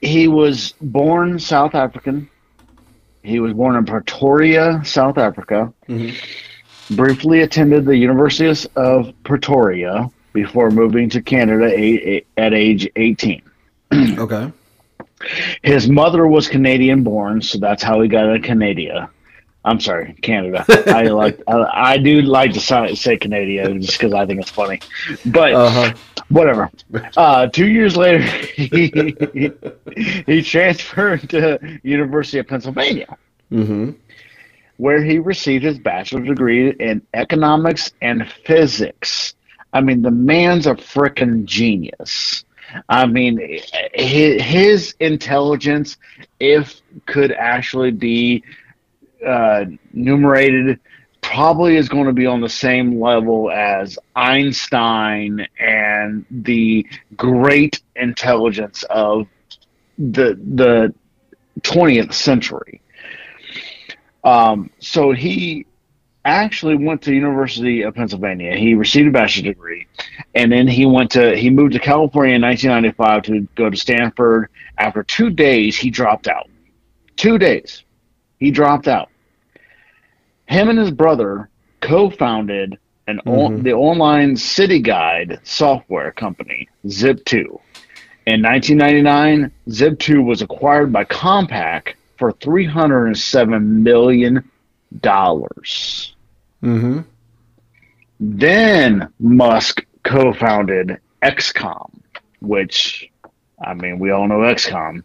he 0.00 0.28
was 0.28 0.74
born 0.80 1.38
South 1.38 1.74
African. 1.74 2.28
He 3.22 3.40
was 3.40 3.52
born 3.52 3.76
in 3.76 3.84
Pretoria, 3.84 4.80
South 4.84 5.18
Africa. 5.18 5.72
Mhm. 5.88 6.14
Briefly 6.96 7.42
attended 7.42 7.84
the 7.84 7.96
University 7.96 8.68
of 8.76 9.12
Pretoria 9.22 10.10
before 10.32 10.70
moving 10.70 11.08
to 11.10 11.20
Canada 11.22 11.66
at 12.36 12.54
age 12.54 12.88
18. 12.96 13.42
Okay. 13.92 14.52
His 15.62 15.88
mother 15.88 16.26
was 16.26 16.48
Canadian 16.48 17.02
born, 17.02 17.42
so 17.42 17.58
that's 17.58 17.82
how 17.82 18.00
he 18.00 18.08
got 18.08 18.32
to 18.32 18.38
Canada. 18.40 19.10
I'm 19.68 19.80
sorry, 19.80 20.14
Canada. 20.22 20.64
I 20.94 21.02
like 21.08 21.40
I, 21.46 21.92
I 21.94 21.98
do 21.98 22.22
like 22.22 22.52
to 22.54 22.60
say, 22.60 23.16
Canada 23.18 23.78
just 23.78 23.98
because 23.98 24.12
I 24.14 24.26
think 24.26 24.40
it's 24.40 24.50
funny, 24.50 24.80
but 25.26 25.52
Uh 25.52 25.70
huh. 25.70 25.94
whatever. 26.28 26.70
Uh, 27.16 27.46
two 27.48 27.66
years 27.68 27.96
later, 27.96 28.20
he, 28.20 29.52
he 30.26 30.42
transferred 30.42 31.28
to 31.30 31.78
University 31.82 32.38
of 32.38 32.46
Pennsylvania, 32.48 33.16
Mm-hmm. 33.52 33.90
where 34.76 35.02
he 35.02 35.18
received 35.18 35.64
his 35.64 35.78
bachelor's 35.78 36.26
degree 36.28 36.70
in 36.70 37.02
economics 37.14 37.90
and 38.02 38.28
physics. 38.44 39.34
I 39.72 39.80
mean, 39.80 40.02
the 40.02 40.10
man's 40.10 40.66
a 40.66 40.74
freaking 40.74 41.44
genius. 41.44 42.44
I 42.88 43.06
mean, 43.06 43.38
his, 43.94 44.42
his 44.42 44.94
intelligence, 45.00 45.96
if 46.40 46.80
could 47.06 47.32
actually 47.32 47.90
be 47.90 48.42
uh, 49.26 49.64
numerated, 49.92 50.78
probably 51.20 51.76
is 51.76 51.88
going 51.88 52.06
to 52.06 52.12
be 52.12 52.26
on 52.26 52.40
the 52.40 52.48
same 52.48 53.00
level 53.00 53.50
as 53.50 53.98
Einstein 54.14 55.46
and 55.58 56.24
the 56.30 56.86
great 57.16 57.80
intelligence 57.96 58.84
of 58.84 59.26
the 59.98 60.38
the 60.54 60.94
20th 61.62 62.12
century. 62.12 62.80
Um, 64.24 64.70
so 64.78 65.12
he 65.12 65.66
actually 66.24 66.76
went 66.76 67.02
to 67.02 67.14
University 67.14 67.82
of 67.82 67.94
Pennsylvania. 67.94 68.56
He 68.56 68.74
received 68.74 69.08
a 69.08 69.10
bachelor's 69.10 69.44
degree, 69.44 69.86
and 70.34 70.52
then 70.52 70.68
he 70.68 70.86
went 70.86 71.10
to 71.12 71.36
he 71.36 71.50
moved 71.50 71.72
to 71.72 71.78
California 71.78 72.36
in 72.36 72.42
1995 72.42 73.22
to 73.24 73.48
go 73.54 73.70
to 73.70 73.76
Stanford. 73.76 74.50
After 74.78 75.02
two 75.02 75.30
days, 75.30 75.76
he 75.76 75.90
dropped 75.90 76.28
out. 76.28 76.48
Two 77.16 77.38
days, 77.38 77.82
he 78.38 78.50
dropped 78.50 78.88
out. 78.88 79.08
Him 80.46 80.68
and 80.68 80.78
his 80.78 80.90
brother 80.90 81.48
co-founded 81.80 82.78
an 83.06 83.20
on, 83.26 83.62
the 83.62 83.72
online 83.72 84.36
city 84.36 84.80
guide 84.80 85.40
software 85.42 86.12
company, 86.12 86.68
Zip2. 86.86 87.60
In 88.26 88.42
1999, 88.42 89.50
Zip2 89.68 90.24
was 90.24 90.42
acquired 90.42 90.92
by 90.92 91.04
Compaq 91.04 91.94
for 92.18 92.32
307 92.32 93.82
million 93.82 94.50
dollars. 95.00 96.14
Mm-hmm. 96.62 97.00
Then 98.20 99.08
Musk 99.18 99.84
co-founded 100.02 100.98
X.com, 101.22 102.02
which 102.40 103.10
I 103.64 103.74
mean 103.74 103.98
we 103.98 104.10
all 104.10 104.26
know 104.28 104.42
X.com, 104.42 105.04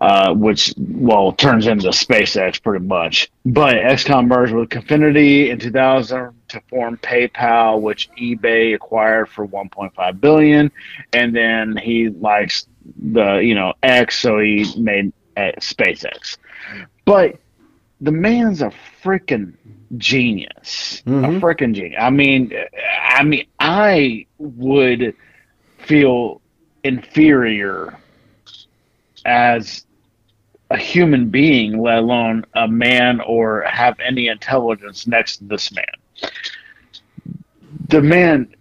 uh, 0.00 0.34
which 0.34 0.74
well 0.76 1.32
turns 1.32 1.66
into 1.66 1.88
SpaceX 1.88 2.60
pretty 2.62 2.84
much. 2.84 3.30
But 3.46 3.76
X.com 3.78 4.28
merged 4.28 4.52
with 4.52 4.68
Confinity 4.70 5.50
in 5.50 5.58
2000 5.58 6.32
to 6.48 6.60
form 6.68 6.96
PayPal, 6.98 7.80
which 7.80 8.10
eBay 8.18 8.74
acquired 8.74 9.28
for 9.28 9.46
1.5 9.46 10.20
billion, 10.20 10.70
and 11.12 11.34
then 11.34 11.76
he 11.76 12.08
likes 12.08 12.66
the 13.12 13.36
you 13.36 13.54
know 13.54 13.72
X, 13.82 14.18
so 14.18 14.38
he 14.40 14.66
made 14.76 15.12
uh, 15.36 15.52
SpaceX. 15.58 16.38
But 17.04 17.38
the 18.00 18.10
man's 18.12 18.62
a 18.62 18.72
freaking 19.02 19.54
genius. 19.96 21.02
Mhm. 21.06 21.36
A 21.36 21.40
freaking 21.40 21.72
genius. 21.74 21.98
I 22.00 22.10
mean, 22.10 22.52
I 23.08 23.22
mean, 23.22 23.46
I 23.60 24.26
would 24.38 25.14
feel 25.78 26.40
inferior 26.82 27.96
as 29.24 29.84
a 30.70 30.76
human 30.76 31.28
being, 31.28 31.80
let 31.80 31.98
alone 31.98 32.44
a 32.54 32.66
man 32.66 33.20
or 33.20 33.62
have 33.62 33.98
any 34.00 34.28
intelligence 34.28 35.06
next 35.06 35.38
to 35.38 35.44
this 35.44 35.72
man. 35.72 36.30
The 37.88 38.02
man 38.02 38.54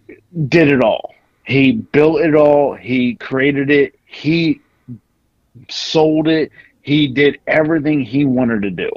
did 0.47 0.67
it 0.67 0.81
all. 0.81 1.15
He 1.45 1.71
built 1.73 2.21
it 2.21 2.35
all. 2.35 2.73
He 2.75 3.15
created 3.15 3.69
it. 3.69 3.95
He 4.05 4.61
sold 5.69 6.27
it. 6.27 6.51
He 6.81 7.07
did 7.07 7.39
everything 7.47 8.01
he 8.01 8.25
wanted 8.25 8.61
to 8.63 8.71
do. 8.71 8.91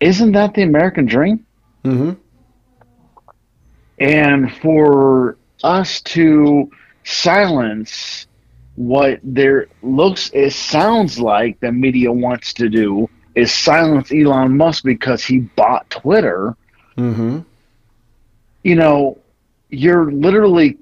Isn't 0.00 0.32
that 0.32 0.54
the 0.54 0.62
American 0.62 1.06
dream? 1.06 1.46
Mm-hmm. 1.84 2.12
And 3.98 4.52
for 4.56 5.36
us 5.62 6.00
to 6.00 6.70
silence 7.04 8.26
what 8.76 9.20
there 9.22 9.66
looks, 9.82 10.30
it 10.32 10.52
sounds 10.52 11.18
like 11.18 11.60
the 11.60 11.72
media 11.72 12.10
wants 12.10 12.54
to 12.54 12.68
do 12.68 13.08
is 13.34 13.52
silence 13.52 14.12
Elon 14.12 14.56
Musk 14.56 14.84
because 14.84 15.24
he 15.24 15.40
bought 15.40 15.88
Twitter. 15.90 16.56
Mm-hmm. 16.96 17.40
You 18.62 18.74
know, 18.74 19.18
you're 19.70 20.10
literally 20.12 20.78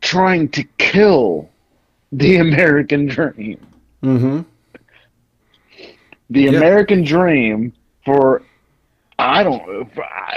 trying 0.00 0.48
to 0.50 0.64
kill 0.78 1.48
the 2.12 2.36
American 2.38 3.06
dream. 3.06 3.66
Mm-hmm. 4.02 4.40
the 6.30 6.42
Yeah. 6.42 6.50
American 6.50 7.04
dream 7.04 7.72
for 8.04 8.42
I 9.18 9.44
don't 9.44 9.88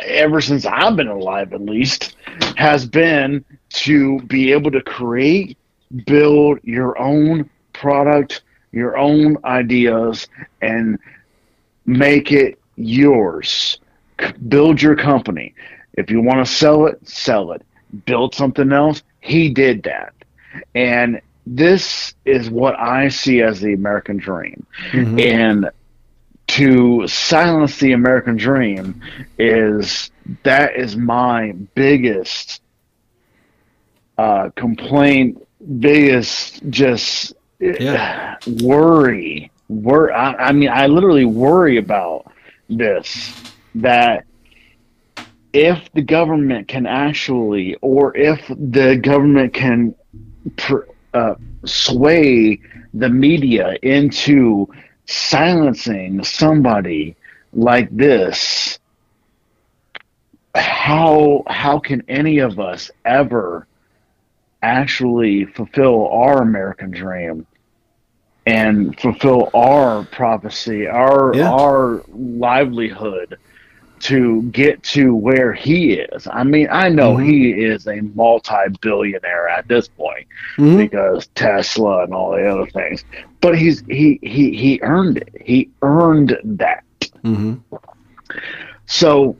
ever 0.05 0.39
since 0.41 0.65
I've 0.65 0.95
been 0.95 1.07
alive 1.07 1.53
at 1.53 1.61
least 1.61 2.15
has 2.57 2.85
been 2.85 3.43
to 3.69 4.19
be 4.21 4.51
able 4.51 4.69
to 4.71 4.81
create 4.81 5.57
build 6.05 6.59
your 6.63 6.97
own 6.99 7.49
product 7.73 8.41
your 8.75 8.97
own 8.97 9.37
ideas 9.45 10.27
and 10.61 10.99
make 11.85 12.31
it 12.31 12.59
yours. 12.75 13.79
Build 14.49 14.81
your 14.81 14.97
company. 14.97 15.55
If 15.93 16.11
you 16.11 16.21
want 16.21 16.45
to 16.45 16.51
sell 16.53 16.85
it 16.87 16.99
sell 17.07 17.53
it. 17.53 17.61
Build 18.05 18.35
something 18.35 18.71
else 18.73 19.01
he 19.21 19.49
did 19.49 19.83
that. 19.83 20.13
And 20.75 21.21
this 21.47 22.13
is 22.25 22.49
what 22.49 22.77
I 22.77 23.07
see 23.07 23.41
as 23.41 23.61
the 23.61 23.73
American 23.73 24.17
dream. 24.17 24.65
Mhm. 24.91 25.21
and 25.21 25.69
to 26.47 27.07
silence 27.07 27.79
the 27.79 27.93
American 27.93 28.35
dream 28.35 29.01
is 29.39 30.11
that 30.43 30.75
is 30.75 30.95
my 30.95 31.53
biggest 31.73 32.61
uh, 34.17 34.49
complaint, 34.55 35.45
biggest 35.79 36.61
just 36.69 37.33
Yeah. 37.59 38.35
worry. 38.61 39.51
Wor- 39.67 40.13
I, 40.13 40.33
I 40.35 40.51
mean, 40.51 40.69
I 40.69 40.87
literally 40.87 41.25
worry 41.25 41.77
about 41.77 42.31
this 42.69 43.33
that 43.75 44.25
if 45.53 45.79
the 45.93 46.01
government 46.01 46.67
can 46.67 46.85
actually, 46.85 47.75
or 47.81 48.15
if 48.15 48.45
the 48.49 48.97
government 48.97 49.53
can 49.53 49.95
pr- 50.57 50.89
uh, 51.13 51.35
sway 51.65 52.59
the 52.93 53.09
media 53.09 53.77
into 53.81 54.67
silencing 55.05 56.23
somebody 56.23 57.15
like 57.53 57.89
this, 57.95 58.79
how 60.53 61.43
how 61.47 61.79
can 61.79 62.03
any 62.07 62.39
of 62.39 62.59
us 62.59 62.91
ever 63.05 63.67
actually 64.65 65.45
fulfill 65.45 66.07
our 66.09 66.41
American 66.41 66.89
dream 66.91 67.45
and 68.47 68.99
fulfill 68.99 69.49
our 69.53 70.03
prophecy, 70.05 70.87
our 70.87 71.33
Yeah. 71.35 71.51
our 71.51 72.03
livelihood 72.13 73.37
to 74.01 74.43
get 74.43 74.83
to 74.83 75.15
where 75.15 75.53
he 75.53 75.93
is? 75.93 76.27
I 76.31 76.43
mean, 76.43 76.67
I 76.71 76.89
know 76.89 77.15
Mhm. 77.15 77.25
he 77.25 77.51
is 77.51 77.87
a 77.87 78.01
multi-billionaire 78.01 79.47
at 79.49 79.67
this 79.67 79.87
point 79.87 80.27
Mhm. 80.57 80.77
because 80.77 81.27
Tesla 81.27 82.03
and 82.03 82.13
all 82.13 82.31
the 82.31 82.45
other 82.47 82.65
things. 82.67 83.03
But 83.41 83.57
he's 83.57 83.83
he 83.87 84.19
he 84.21 84.55
he 84.55 84.79
earned 84.81 85.17
it. 85.17 85.29
He 85.41 85.69
earned 85.81 86.37
that. 86.43 86.83
Mm-hmm. 87.23 87.53
So 88.85 89.37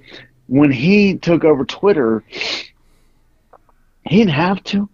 when 0.47 0.71
he 0.71 1.15
took 1.17 1.43
over 1.43 1.65
Twitter, 1.65 2.23
he 4.07 4.17
didn't 4.19 4.31
have 4.31 4.63
to. 4.65 4.89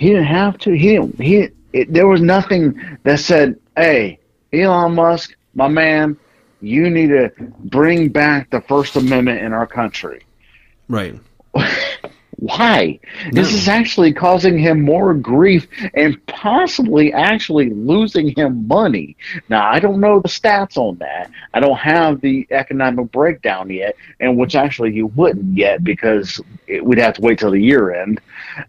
He 0.00 0.08
didn't 0.08 0.24
have 0.24 0.56
to. 0.60 0.72
He 0.72 0.92
didn't. 0.92 1.20
He 1.20 1.48
it, 1.74 1.92
there 1.92 2.06
was 2.06 2.22
nothing 2.22 2.80
that 3.02 3.20
said, 3.20 3.60
"Hey, 3.76 4.18
Elon 4.50 4.94
Musk, 4.94 5.36
my 5.54 5.68
man, 5.68 6.16
you 6.62 6.88
need 6.88 7.08
to 7.08 7.30
bring 7.64 8.08
back 8.08 8.48
the 8.48 8.62
First 8.62 8.96
Amendment 8.96 9.42
in 9.42 9.52
our 9.52 9.66
country." 9.66 10.22
Right. 10.88 11.20
Why? 12.40 12.98
This 13.32 13.52
is 13.52 13.68
actually 13.68 14.14
causing 14.14 14.58
him 14.58 14.80
more 14.80 15.12
grief 15.12 15.68
and 15.92 16.24
possibly 16.24 17.12
actually 17.12 17.68
losing 17.68 18.34
him 18.34 18.66
money. 18.66 19.14
Now, 19.50 19.70
I 19.70 19.78
don't 19.78 20.00
know 20.00 20.20
the 20.20 20.28
stats 20.28 20.78
on 20.78 20.96
that. 20.98 21.30
I 21.52 21.60
don't 21.60 21.76
have 21.76 22.22
the 22.22 22.46
economic 22.50 23.12
breakdown 23.12 23.68
yet, 23.68 23.94
and 24.20 24.38
which 24.38 24.54
actually 24.54 24.94
you 24.94 25.08
wouldn't 25.08 25.54
yet 25.54 25.84
because 25.84 26.40
it, 26.66 26.82
we'd 26.82 26.98
have 26.98 27.14
to 27.14 27.20
wait 27.20 27.40
till 27.40 27.50
the 27.50 27.60
year 27.60 27.92
end. 27.92 28.22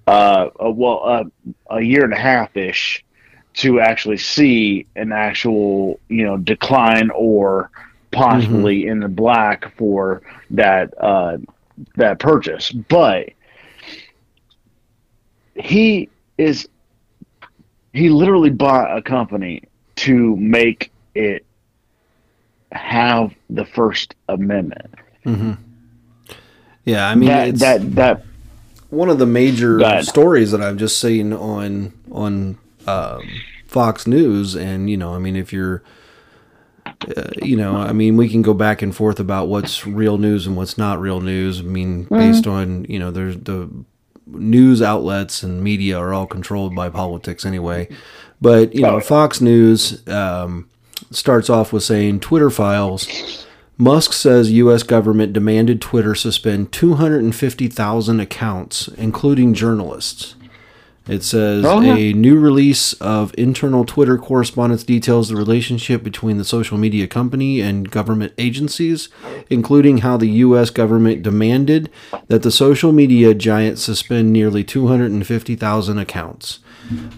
Uh, 0.06 0.50
uh, 0.62 0.70
well, 0.70 1.02
uh, 1.06 1.24
a 1.70 1.82
year 1.82 2.04
and 2.04 2.14
a 2.14 2.20
half 2.20 2.58
ish 2.58 3.06
to 3.54 3.80
actually 3.80 4.18
see 4.18 4.86
an 4.98 5.14
actual, 5.14 5.98
you 6.10 6.26
know, 6.26 6.36
decline 6.36 7.10
or 7.16 7.72
possibly 8.12 8.86
in 8.86 9.00
the 9.00 9.08
black 9.08 9.74
for 9.78 10.24
that 10.50 10.94
uh, 11.02 11.38
that 11.96 12.20
purchase. 12.20 12.70
But 12.70 13.30
he 15.62 16.10
is 16.38 16.68
he 17.94 18.10
literally 18.10 18.50
bought 18.50 18.96
a 18.96 19.02
company 19.02 19.64
to 19.98 20.36
make 20.38 20.92
it 21.14 21.46
have 22.72 23.34
the 23.50 23.66
First 23.66 24.16
Amendment. 24.30 24.94
Mm-hmm. 25.26 25.54
Yeah, 26.86 27.08
I 27.08 27.16
mean, 27.16 27.30
that 27.30 27.48
it's 27.50 27.60
that 27.60 27.96
that 27.96 28.26
one 28.90 29.10
of 29.10 29.20
the 29.20 29.26
major 29.26 29.80
ahead. 29.80 30.06
stories 30.06 30.52
that 30.52 30.62
I've 30.62 30.78
just 30.78 31.00
seen 31.00 31.34
on 31.34 31.94
on 32.12 32.58
um, 32.88 33.22
Fox 33.68 34.08
News, 34.08 34.56
and 34.56 34.90
you 34.90 34.98
know, 34.98 35.14
I 35.14 35.20
mean, 35.20 35.36
if 35.36 35.54
you're, 35.54 35.84
uh, 36.86 37.30
you 37.42 37.56
know, 37.56 37.76
I 37.76 37.94
mean, 37.94 38.18
we 38.18 38.30
can 38.30 38.42
go 38.42 38.54
back 38.54 38.82
and 38.82 38.96
forth 38.96 39.20
about 39.20 39.48
what's 39.48 39.86
real 39.86 40.18
news 40.18 40.48
and 40.48 40.56
what's 40.56 40.78
not 40.78 41.00
real 41.00 41.22
news. 41.22 41.60
I 41.60 41.64
mean, 41.64 42.06
based 42.06 42.48
on 42.48 42.86
you 42.86 42.98
know, 42.98 43.12
there's 43.12 43.38
the 43.38 43.70
news 44.32 44.82
outlets 44.82 45.44
and 45.44 45.64
media 45.64 45.98
are 45.98 46.14
all 46.14 46.28
controlled 46.28 46.76
by 46.76 46.90
politics 46.90 47.46
anyway. 47.46 47.88
But 48.42 48.74
you 48.74 48.82
know, 48.82 48.96
Oh. 48.96 49.00
Fox 49.00 49.40
News, 49.42 50.06
um, 50.08 50.68
starts 51.12 51.50
off 51.50 51.74
with 51.74 51.84
saying 51.84 52.20
Twitter 52.22 52.50
files. 52.50 53.46
Musk 53.78 54.14
says 54.14 54.52
U.S. 54.52 54.84
government 54.84 55.34
demanded 55.34 55.82
Twitter 55.82 56.14
suspend 56.14 56.72
250,000 56.72 58.20
accounts, 58.20 58.88
including 58.90 59.54
journalists. 59.54 60.36
It 61.08 61.24
says 61.24 61.66
Oh, 61.66 61.82
yeah. 61.82 61.96
a 61.96 62.14
new 62.14 62.38
release 62.40 62.94
of 62.94 63.34
internal 63.38 63.86
Twitter 63.86 64.18
correspondence 64.20 64.84
details 64.84 65.30
the 65.30 65.36
relationship 65.36 66.04
between 66.04 66.38
the 66.38 66.46
social 66.46 66.78
media 66.78 67.08
company 67.08 67.60
and 67.60 67.90
government 67.90 68.34
agencies, 68.38 69.10
including 69.50 70.00
how 70.00 70.16
the 70.18 70.28
U.S. 70.28 70.70
government 70.70 71.24
demanded 71.24 71.90
that 72.28 72.44
the 72.44 72.52
social 72.52 72.92
media 72.92 73.34
giant 73.34 73.80
suspend 73.80 74.32
nearly 74.32 74.64
250,000 74.64 75.98
accounts. 75.98 76.60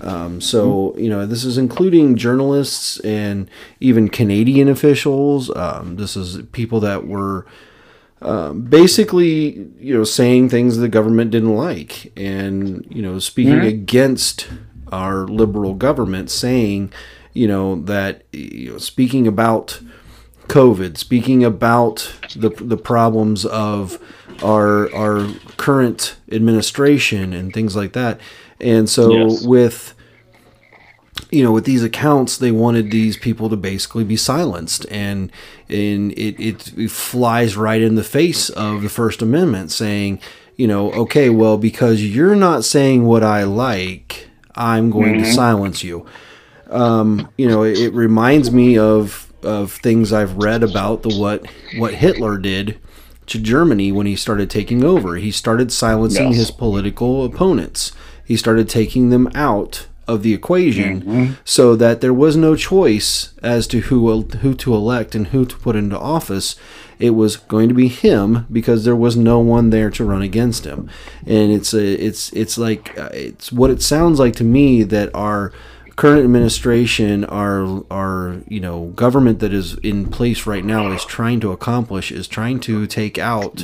Um, 0.01 0.39
so, 0.39 0.95
you 0.97 1.09
know, 1.09 1.25
this 1.25 1.43
is 1.43 1.57
including 1.57 2.15
journalists 2.15 2.99
and 3.01 3.49
even 3.79 4.07
Canadian 4.07 4.69
officials. 4.69 5.49
Um, 5.55 5.95
this 5.97 6.15
is 6.15 6.41
people 6.51 6.79
that 6.81 7.07
were 7.07 7.45
um, 8.23 8.61
basically, 8.61 9.67
you 9.77 9.95
know, 9.95 10.03
saying 10.03 10.49
things 10.49 10.77
the 10.77 10.87
government 10.87 11.31
didn't 11.31 11.55
like 11.55 12.11
and, 12.17 12.85
you 12.89 13.01
know, 13.01 13.19
speaking 13.19 13.59
against 13.61 14.47
our 14.91 15.27
liberal 15.27 15.73
government, 15.73 16.31
saying, 16.31 16.93
you 17.33 17.47
know, 17.47 17.75
that, 17.81 18.23
you 18.31 18.71
know, 18.71 18.77
speaking 18.77 19.27
about 19.27 19.81
COVID, 20.47 20.97
speaking 20.97 21.43
about 21.43 22.15
the, 22.35 22.49
the 22.49 22.77
problems 22.77 23.45
of 23.45 23.99
our, 24.41 24.93
our 24.93 25.27
current 25.57 26.15
administration 26.31 27.33
and 27.33 27.53
things 27.53 27.75
like 27.75 27.93
that. 27.93 28.19
And 28.59 28.89
so 28.89 29.11
Yes. 29.11 29.45
with, 29.45 29.93
you 31.33 31.43
know, 31.43 31.51
with 31.51 31.65
these 31.65 31.83
accounts, 31.83 32.37
they 32.37 32.51
wanted 32.51 32.91
these 32.91 33.17
people 33.17 33.49
to 33.49 33.57
basically 33.57 34.03
be 34.03 34.15
silenced, 34.15 34.85
and 34.91 35.31
and 35.67 36.11
it, 36.13 36.39
it, 36.39 36.77
it 36.77 36.91
flies 36.91 37.57
right 37.57 37.81
in 37.81 37.95
the 37.95 38.03
face 38.03 38.49
of 38.49 38.81
the 38.83 38.89
First 38.89 39.21
Amendment, 39.21 39.71
saying, 39.71 40.19
you 40.57 40.67
know, 40.67 40.91
okay, 40.93 41.29
well, 41.31 41.57
because 41.57 42.03
you're 42.15 42.35
not 42.35 42.63
saying 42.63 43.05
what 43.05 43.23
I 43.23 43.43
like, 43.43 44.27
I'm 44.55 44.91
going 44.91 45.17
to 45.19 45.25
silence 45.25 45.83
you. 45.83 46.05
Um, 46.69 47.29
you 47.37 47.47
know, 47.47 47.63
it, 47.63 47.77
it 47.79 47.93
reminds 47.93 48.51
me 48.51 48.77
of 48.77 49.31
of 49.43 49.71
things 49.73 50.13
I've 50.13 50.37
read 50.37 50.63
about 50.63 51.03
the 51.03 51.17
what 51.17 51.45
what 51.77 51.93
Hitler 51.95 52.37
did 52.37 52.79
to 53.25 53.39
Germany 53.39 53.91
when 53.91 54.05
he 54.05 54.15
started 54.15 54.49
taking 54.49 54.83
over. 54.83 55.15
He 55.15 55.31
started 55.31 55.71
silencing 55.71 56.27
Yes. 56.27 56.35
his 56.37 56.51
political 56.51 57.25
opponents. 57.25 57.91
He 58.25 58.37
started 58.37 58.69
taking 58.69 59.09
them 59.09 59.29
out 59.33 59.87
of 60.07 60.23
the 60.23 60.33
equation 60.33 61.37
so 61.45 61.75
that 61.75 62.01
there 62.01 62.13
was 62.13 62.35
no 62.35 62.55
choice 62.55 63.33
as 63.41 63.67
to 63.67 63.81
who 63.81 64.21
who 64.21 64.53
to 64.55 64.73
elect 64.73 65.15
and 65.15 65.27
who 65.27 65.45
to 65.45 65.57
put 65.57 65.75
into 65.75 65.97
office. 65.97 66.55
It 66.99 67.11
was 67.11 67.35
going 67.37 67.69
to 67.69 67.75
be 67.75 67.87
him 67.87 68.45
because 68.51 68.85
there 68.85 68.95
was 68.95 69.17
no 69.17 69.39
one 69.39 69.69
there 69.71 69.89
to 69.91 70.05
run 70.05 70.21
against 70.21 70.65
him. 70.65 70.89
And 71.25 71.51
it's 71.51 71.73
a, 71.73 71.83
it's 72.01 72.31
it's 72.33 72.57
like 72.57 72.97
uh, 72.97 73.09
it's 73.13 73.51
what 73.51 73.71
it 73.71 73.81
sounds 73.81 74.19
like 74.19 74.35
to 74.37 74.43
me 74.43 74.83
that 74.83 75.13
our 75.13 75.51
current 75.95 76.23
administration, 76.23 77.25
our 77.25 77.83
our 77.91 78.41
you 78.47 78.59
know 78.59 78.87
government 78.95 79.39
that 79.39 79.53
is 79.53 79.75
in 79.79 80.09
place 80.09 80.45
right 80.45 80.65
now 80.65 80.91
is 80.91 81.05
trying 81.05 81.39
to 81.41 81.51
accomplish 81.51 82.11
is 82.11 82.27
trying 82.27 82.59
to 82.61 82.87
take 82.87 83.17
out 83.17 83.63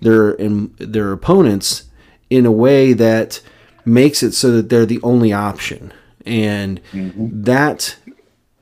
their 0.00 0.30
in, 0.32 0.74
their 0.78 1.12
opponents 1.12 1.84
in 2.30 2.46
a 2.46 2.52
way 2.52 2.92
that 2.92 3.40
makes 3.88 4.22
it 4.22 4.32
so 4.32 4.50
that 4.52 4.68
they're 4.68 4.86
the 4.86 5.00
only 5.02 5.32
option, 5.32 5.92
and 6.26 6.80
that 6.92 7.96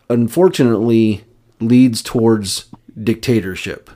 unfortunately 0.09 1.25
leads 1.61 2.03
towards 2.03 2.67
dictatorship 3.03 3.91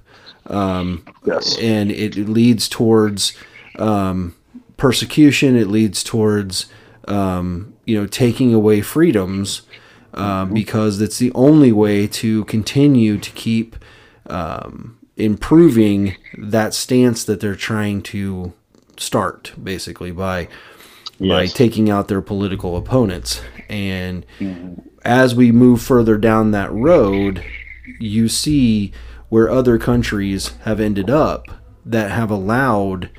Yes. 1.24 1.56
and 1.58 1.90
it 1.92 2.16
leads 2.16 2.68
towards 2.68 3.34
um, 3.78 4.34
persecution. 4.76 5.56
It 5.56 5.68
leads 5.68 6.02
towards 6.02 6.66
um, 7.06 7.74
you 7.84 7.98
know 7.98 8.06
taking 8.06 8.52
away 8.52 8.80
freedoms 8.82 9.62
uh, 10.14 10.44
because 10.46 11.00
it's 11.00 11.18
the 11.18 11.32
only 11.34 11.72
way 11.72 12.06
to 12.08 12.44
continue 12.46 13.16
to 13.18 13.30
keep 13.30 13.76
um, 14.26 14.98
improving 15.16 16.16
that 16.36 16.74
stance 16.74 17.24
that 17.24 17.40
they're 17.40 17.54
trying 17.54 18.02
to 18.02 18.52
start, 18.96 19.52
basically 19.62 20.10
by 20.10 20.48
by 21.20 21.42
Yes. 21.42 21.52
taking 21.52 21.90
out 21.90 22.08
their 22.08 22.22
political 22.22 22.76
opponents. 22.76 23.40
And 23.68 24.24
as 25.04 25.34
we 25.34 25.52
move 25.52 25.80
further 25.82 26.16
down 26.16 26.50
that 26.52 26.72
road, 26.72 27.42
you 27.98 28.28
see 28.28 28.92
where 29.28 29.48
other 29.50 29.78
countries 29.78 30.52
have 30.62 30.80
ended 30.80 31.08
up 31.10 31.46
that 31.84 32.10
have 32.10 32.30
allowed 32.30 33.10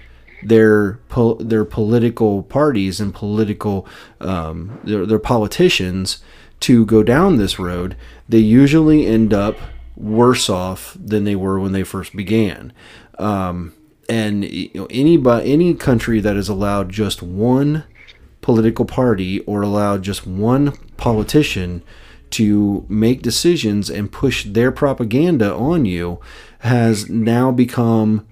their 0.43 0.93
po- 1.09 1.35
their 1.35 1.63
political 1.63 2.41
parties 2.43 2.99
and 2.99 3.13
political 3.13 3.87
um, 4.19 4.79
their, 4.83 5.05
their 5.05 5.19
politicians 5.19 6.21
to 6.61 6.85
go 6.85 7.03
down 7.03 7.37
this 7.37 7.59
road. 7.59 7.95
They 8.27 8.39
usually 8.39 9.05
end 9.05 9.33
up 9.33 9.57
worse 9.95 10.49
off 10.49 10.97
than 10.99 11.23
they 11.25 11.35
were 11.35 11.59
when 11.59 11.71
they 11.73 11.83
first 11.83 12.15
began. 12.15 12.73
Um, 13.19 13.73
and 14.09 14.43
you 14.43 14.69
know, 14.73 14.87
anybody, 14.89 15.51
any 15.53 15.73
country 15.75 16.19
that 16.21 16.35
has 16.35 16.49
allowed 16.49 16.89
just 16.89 17.21
one 17.21 17.83
political 18.41 18.85
party 18.85 19.39
or 19.41 19.61
allow 19.61 19.97
just 19.97 20.25
one 20.25 20.71
politician 20.97 21.83
to 22.31 22.85
make 22.87 23.21
decisions 23.21 23.89
and 23.89 24.11
push 24.11 24.45
their 24.45 24.71
propaganda 24.71 25.53
on 25.53 25.85
you 25.85 26.19
has 26.59 27.09
now 27.09 27.51
become 27.51 28.25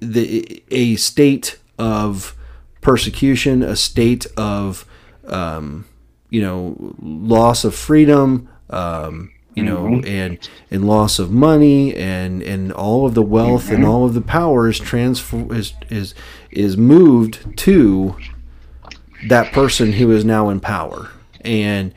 the 0.00 0.62
a 0.70 0.96
state 0.96 1.58
of 1.78 2.36
persecution, 2.80 3.62
a 3.62 3.76
state 3.76 4.26
of 4.36 4.84
um, 5.26 5.86
you 6.28 6.42
know 6.42 6.94
loss 7.00 7.64
of 7.64 7.74
freedom, 7.74 8.48
um, 8.70 9.32
you 9.54 9.62
know, 9.62 10.00
and 10.04 10.48
and 10.70 10.86
loss 10.86 11.18
of 11.18 11.30
money, 11.30 11.94
and 11.94 12.42
and 12.42 12.72
all 12.72 13.06
of 13.06 13.14
the 13.14 13.22
wealth 13.22 13.70
and 13.70 13.84
all 13.84 14.04
of 14.04 14.14
the 14.14 14.20
power 14.20 14.68
is 14.68 14.78
transfer 14.78 15.54
is 15.54 15.72
is 15.88 16.14
is 16.50 16.76
moved 16.76 17.56
to 17.58 18.16
that 19.28 19.52
person 19.52 19.92
who 19.92 20.10
is 20.10 20.24
now 20.24 20.48
in 20.48 20.60
power, 20.60 21.10
and 21.42 21.94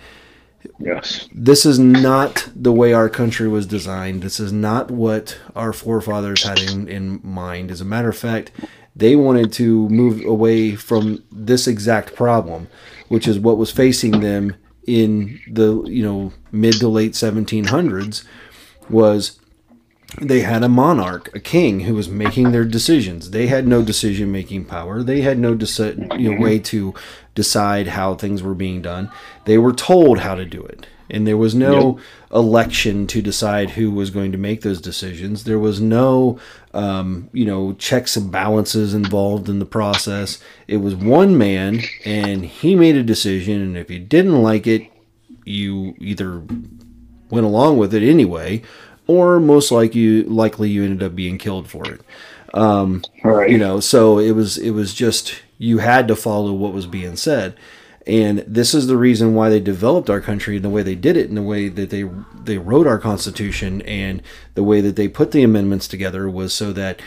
Yes. 0.79 1.27
this 1.33 1.65
is 1.65 1.79
not 1.79 2.49
the 2.55 2.71
way 2.71 2.91
our 2.93 3.09
country 3.09 3.47
was 3.47 3.65
designed. 3.65 4.21
This 4.23 4.39
is 4.39 4.51
not 4.51 4.91
what 4.91 5.37
our 5.55 5.71
forefathers 5.71 6.43
had 6.43 6.59
in, 6.59 6.87
in 6.87 7.19
mind. 7.23 7.71
As 7.71 7.81
a 7.81 7.85
matter 7.85 8.09
of 8.09 8.17
fact, 8.17 8.51
they 8.95 9.15
wanted 9.15 9.53
to 9.53 9.87
move 9.89 10.25
away 10.25 10.75
from 10.75 11.23
this 11.31 11.67
exact 11.67 12.15
problem, 12.15 12.67
which 13.07 13.27
is 13.27 13.39
what 13.39 13.57
was 13.57 13.71
facing 13.71 14.19
them 14.21 14.55
in 14.87 15.39
the 15.49 15.81
you 15.87 16.03
know 16.03 16.31
mid 16.51 16.73
to 16.75 16.87
late 16.87 17.13
1700s 17.13 18.23
was 18.89 19.39
they 20.21 20.41
had 20.41 20.63
a 20.63 20.69
monarch, 20.69 21.29
a 21.35 21.39
king, 21.39 21.81
who 21.81 21.93
was 21.93 22.09
making 22.09 22.51
their 22.51 22.65
decisions. 22.65 23.31
They 23.31 23.47
had 23.47 23.67
no 23.67 23.81
decision 23.81 24.31
making 24.31 24.65
power. 24.65 25.03
They 25.03 25.21
had 25.21 25.39
no 25.39 25.55
deci- 25.55 26.19
you 26.19 26.33
know, 26.33 26.41
way 26.41 26.59
to 26.59 26.93
decide 27.33 27.87
how 27.87 28.15
things 28.15 28.41
were 28.41 28.55
being 28.55 28.81
done. 28.81 29.11
They 29.45 29.57
were 29.57 29.73
told 29.73 30.19
how 30.19 30.35
to 30.35 30.45
do 30.45 30.61
it. 30.63 30.87
And 31.09 31.27
there 31.27 31.37
was 31.37 31.53
no 31.53 31.99
election 32.33 33.05
to 33.07 33.21
decide 33.21 33.71
who 33.71 33.91
was 33.91 34.09
going 34.09 34.31
to 34.31 34.39
make 34.39 34.61
those 34.61 34.81
decisions. 34.81 35.43
There 35.43 35.59
was 35.59 35.79
no, 35.79 36.39
um, 36.73 37.29
you 37.31 37.45
know, 37.45 37.73
checks 37.73 38.17
and 38.17 38.31
balances 38.31 38.95
involved 38.95 39.47
in 39.47 39.59
the 39.59 39.65
process. 39.65 40.39
It 40.67 40.77
was 40.77 40.95
one 40.95 41.37
man, 41.37 41.81
and 42.05 42.43
he 42.43 42.73
made 42.73 42.95
a 42.95 43.03
decision. 43.03 43.61
And 43.61 43.77
if 43.77 43.91
you 43.91 43.99
didn't 43.99 44.41
like 44.41 44.65
it, 44.65 44.89
you 45.45 45.95
either 45.99 46.41
went 47.29 47.45
along 47.45 47.77
with 47.77 47.93
it 47.93 48.01
anyway, 48.01 48.63
or 49.07 49.39
most 49.39 49.71
likely 49.71 50.23
likely 50.23 50.69
you 50.69 50.83
ended 50.83 51.03
up 51.03 51.15
being 51.15 51.37
killed 51.37 51.69
for 51.69 51.85
it. 51.85 52.01
All 52.53 53.01
right. 53.23 53.49
You 53.49 53.57
know, 53.57 53.79
so 53.79 54.19
it 54.19 54.31
was 54.31 54.57
it 54.57 54.71
was 54.71 54.93
just 54.93 55.41
you 55.57 55.79
had 55.79 56.07
to 56.07 56.15
follow 56.15 56.53
what 56.53 56.73
was 56.73 56.87
being 56.87 57.15
said. 57.15 57.55
And 58.07 58.39
this 58.45 58.75
is 58.75 58.85
the 58.85 58.97
reason 58.97 59.33
why 59.33 59.49
they 59.49 59.59
developed 59.59 60.11
our 60.11 60.21
country 60.21 60.57
in 60.57 60.61
the 60.61 60.69
way 60.69 60.83
they 60.83 60.93
did 60.93 61.17
it, 61.17 61.27
in 61.27 61.35
the 61.35 61.41
way 61.41 61.69
that 61.69 61.89
they 61.89 62.03
they 62.43 62.59
wrote 62.59 62.85
our 62.85 62.99
constitution, 62.99 63.81
and 63.81 64.21
the 64.53 64.63
way 64.63 64.79
that 64.81 64.95
they 64.95 65.07
put 65.07 65.31
the 65.31 65.43
amendments 65.43 65.87
together 65.87 66.29
was 66.29 66.53
so 66.53 66.71
that 66.73 67.01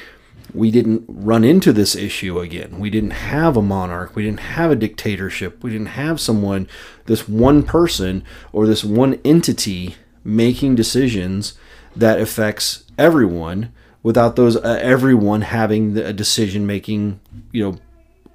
we 0.54 0.70
didn't 0.70 1.04
run 1.08 1.44
into 1.44 1.72
this 1.72 1.94
issue 1.94 2.40
again. 2.40 2.78
We 2.78 2.90
didn't 2.90 3.10
have 3.10 3.56
a 3.56 3.62
monarch. 3.62 4.16
We 4.16 4.24
didn't 4.24 4.40
have 4.40 4.70
a 4.70 4.76
dictatorship. 4.76 5.62
We 5.62 5.70
didn't 5.70 5.88
have 5.88 6.20
someone, 6.20 6.68
this 7.06 7.28
one 7.28 7.62
person 7.62 8.24
or 8.52 8.66
this 8.66 8.82
one 8.82 9.20
entity 9.24 9.96
making 10.24 10.74
decisions 10.74 11.54
that 11.96 12.20
affects 12.20 12.84
everyone 12.96 13.72
without 14.02 14.36
those 14.36 14.56
uh, 14.56 14.78
everyone 14.80 15.42
having 15.42 15.94
the, 15.94 16.06
a 16.06 16.12
decision 16.12 16.66
making, 16.66 17.20
you 17.52 17.62
know, 17.62 17.78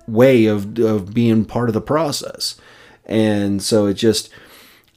way 0.08 0.46
of 0.46 0.78
of 0.80 1.14
being 1.14 1.46
part 1.46 1.70
of 1.70 1.74
the 1.74 1.82
process. 1.82 2.60
And 3.06 3.62
so 3.62 3.86
it 3.88 3.96
just 3.96 4.30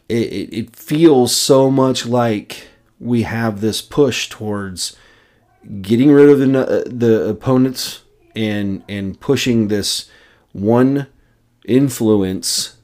it, 0.09 0.53
it, 0.53 0.77
feels 0.77 1.35
so 1.35 1.71
much 1.71 2.07
like 2.07 2.69
we 3.01 3.23
have 3.23 3.61
this 3.61 3.83
push 3.83 4.29
towards 4.29 4.97
getting 5.83 6.13
rid 6.13 6.29
of 6.29 6.39
the 6.39 6.85
the 6.87 7.29
opponents 7.29 8.03
and 8.35 8.85
and 8.89 9.19
pushing 9.21 9.69
this 9.69 10.09
one 10.53 11.09
influence 11.65 12.77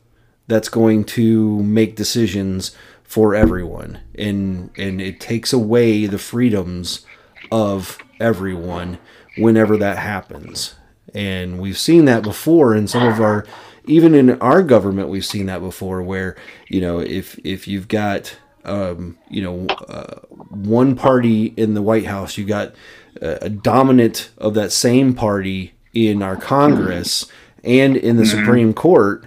that's 0.48 0.68
going 0.68 1.04
to 1.04 1.62
make 1.62 1.94
decisions 1.94 2.76
for 3.12 3.34
everyone. 3.34 4.00
And 4.14 4.70
and 4.78 4.98
it 4.98 5.20
takes 5.20 5.52
away 5.52 6.06
the 6.06 6.18
freedoms 6.18 7.04
of 7.50 7.98
everyone 8.18 8.98
whenever 9.36 9.76
that 9.76 9.98
happens. 9.98 10.76
And 11.14 11.60
we've 11.60 11.76
seen 11.76 12.06
that 12.06 12.22
before 12.22 12.74
in 12.74 12.88
some 12.88 13.06
of 13.06 13.20
our 13.20 13.44
even 13.84 14.14
in 14.14 14.40
our 14.40 14.62
government 14.62 15.10
we've 15.10 15.26
seen 15.26 15.44
that 15.46 15.60
before 15.60 16.00
where 16.00 16.36
you 16.68 16.80
know 16.80 17.00
if 17.00 17.38
if 17.44 17.68
you've 17.68 17.88
got 17.88 18.34
um, 18.64 19.18
you 19.28 19.42
know 19.42 19.66
uh, 19.88 20.20
one 20.48 20.96
party 20.96 21.52
in 21.58 21.74
the 21.74 21.82
white 21.82 22.06
house 22.06 22.38
you 22.38 22.46
got 22.46 22.74
a 23.20 23.50
dominant 23.50 24.30
of 24.38 24.54
that 24.54 24.72
same 24.72 25.12
party 25.12 25.74
in 25.92 26.22
our 26.22 26.36
congress 26.36 27.26
and 27.62 27.94
in 27.94 28.16
the 28.16 28.24
supreme 28.24 28.72
court 28.72 29.26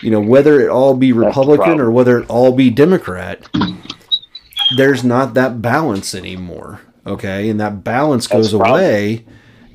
you 0.00 0.10
know 0.10 0.20
whether 0.20 0.60
it 0.60 0.68
all 0.68 0.94
be 0.94 1.12
republican 1.12 1.80
or 1.80 1.90
whether 1.90 2.18
it 2.18 2.26
all 2.28 2.52
be 2.52 2.70
democrat 2.70 3.46
there's 4.76 5.02
not 5.04 5.34
that 5.34 5.60
balance 5.62 6.14
anymore 6.14 6.80
okay 7.06 7.48
and 7.48 7.60
that 7.60 7.82
balance 7.82 8.26
goes 8.26 8.52
away 8.52 9.24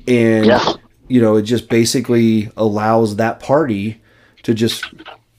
and 0.06 0.46
Yeah. 0.46 0.72
you 1.08 1.20
know 1.20 1.36
it 1.36 1.42
just 1.42 1.68
basically 1.68 2.50
allows 2.56 3.16
that 3.16 3.40
party 3.40 4.00
to 4.44 4.54
just 4.54 4.84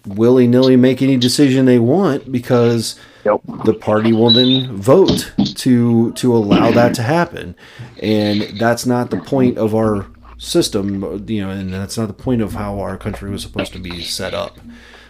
willy-nilly 0.06 0.76
make 0.78 1.02
any 1.02 1.18
decision 1.18 1.66
they 1.66 1.80
want 1.80 2.32
because 2.32 3.00
Yep. 3.26 3.42
the 3.66 3.74
party 3.74 4.14
will 4.14 4.30
then 4.30 4.78
vote 4.78 5.34
to 5.56 6.14
to 6.14 6.34
allow 6.36 6.72
that 6.72 6.94
to 6.96 7.02
happen 7.04 7.56
and 8.02 8.42
that's 8.58 8.86
not 8.86 9.10
the 9.10 9.18
point 9.18 9.58
of 9.58 9.76
our 9.76 10.06
system 10.38 11.26
you 11.28 11.42
know 11.42 11.50
and 11.50 11.74
that's 11.74 11.98
not 11.98 12.08
the 12.08 12.14
point 12.14 12.42
of 12.42 12.54
how 12.54 12.80
our 12.80 12.96
country 12.98 13.30
was 13.30 13.42
supposed 13.42 13.74
to 13.74 13.80
be 13.80 14.02
set 14.02 14.34
up 14.34 14.58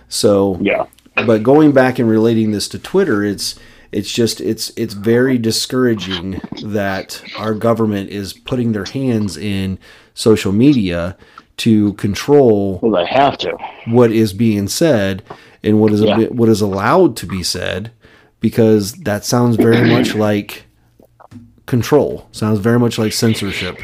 so 0.08 0.58
Yeah. 0.62 0.86
but 1.26 1.44
going 1.44 1.74
back 1.74 2.00
and 2.00 2.10
relating 2.10 2.52
this 2.52 2.68
to 2.70 2.80
Twitter, 2.80 3.24
it's 3.24 3.56
it's 3.92 4.12
just 4.12 4.40
it's 4.40 4.72
it's 4.78 4.94
very 4.94 5.38
discouraging 5.38 6.40
that 6.64 7.22
our 7.38 7.54
government 7.54 8.10
is 8.10 8.32
putting 8.34 8.72
their 8.72 8.86
hands 8.86 9.36
in 9.38 9.80
social 10.14 10.52
media 10.54 11.18
to 11.58 11.94
control 11.94 12.80
Well, 12.82 12.92
they 13.04 13.06
have 13.10 13.38
to. 13.40 13.58
what 13.88 14.12
is 14.12 14.32
being 14.32 14.68
said 14.70 15.24
and 15.64 15.80
what 15.82 15.92
is 15.92 16.02
Yeah. 16.02 16.26
what 16.28 16.48
is 16.50 16.62
allowed 16.62 17.18
to 17.18 17.26
be 17.26 17.44
said 17.44 17.92
because 18.40 18.94
that 19.04 19.26
sounds 19.26 19.58
very 19.58 19.90
much 19.90 20.16
like 20.16 20.64
control 21.66 22.28
sounds 22.32 22.60
very 22.60 22.80
much 22.80 22.98
like 22.98 23.12
censorship 23.12 23.78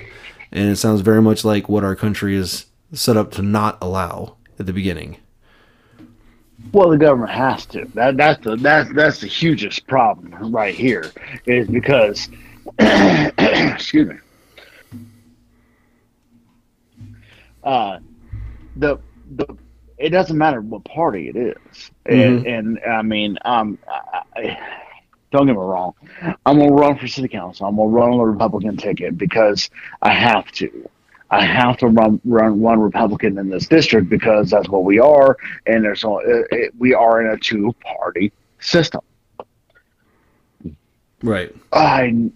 and 0.54 0.70
it 0.70 0.78
sounds 0.78 1.02
very 1.02 1.22
much 1.22 1.44
like 1.44 1.68
what 1.68 1.84
our 1.84 1.96
country 1.96 2.36
is 2.36 2.68
set 2.94 3.18
up 3.18 3.32
to 3.32 3.42
not 3.42 3.78
allow 3.82 4.38
at 4.60 4.66
the 4.66 4.74
beginning 4.74 5.18
Well, 6.72 6.90
the 6.90 6.98
government 6.98 7.32
has 7.32 7.66
to. 7.68 7.86
That 7.94 8.16
that's 8.16 8.44
the 8.44 8.56
that's 8.56 8.94
that's 8.94 9.20
the 9.20 9.28
hugest 9.28 9.86
problem 9.88 10.54
right 10.54 10.74
here 10.74 11.12
is 11.46 11.68
because 11.68 12.30
excuse 12.80 14.10
me. 14.10 14.16
Uh, 17.64 18.00
the 18.78 18.98
the 19.36 19.58
it 19.98 20.10
doesn't 20.10 20.38
matter 20.38 20.62
what 20.62 20.84
party 20.84 21.30
it 21.30 21.36
is, 21.36 21.92
and 22.06 22.46
and 22.46 22.80
I 22.88 23.02
mean, 23.02 23.38
um, 23.46 23.78
I, 24.36 24.58
don't 25.34 25.48
get 25.48 25.54
me 25.54 25.60
wrong, 25.60 25.94
I'm 26.46 26.60
gonna 26.60 26.72
run 26.72 26.98
for 26.98 27.08
city 27.08 27.28
council. 27.28 27.66
I'm 27.66 27.76
gonna 27.76 27.90
run 27.90 28.12
on 28.12 28.18
the 28.20 28.24
Republican 28.24 28.78
ticket 28.78 29.18
because 29.18 29.70
I 30.02 30.14
have 30.14 30.50
to. 30.54 30.90
I 31.32 31.44
have 31.44 31.78
to 31.78 31.88
run 31.88 32.22
run 32.24 32.60
one 32.60 32.80
Republican 32.80 33.40
in 33.40 33.50
this 33.50 33.66
district 33.66 34.08
because 34.08 34.52
that's 34.52 34.70
what 34.70 34.84
we 34.84 35.00
are, 35.00 35.36
and 35.66 35.84
there's 35.84 36.04
only, 36.04 36.26
it, 36.26 36.48
it, 36.52 36.74
we 36.78 36.94
are 36.94 37.22
in 37.22 37.34
a 37.34 37.38
two 37.38 37.74
party 37.82 38.32
system. 38.60 39.02
right 41.24 41.56
I 41.72 42.30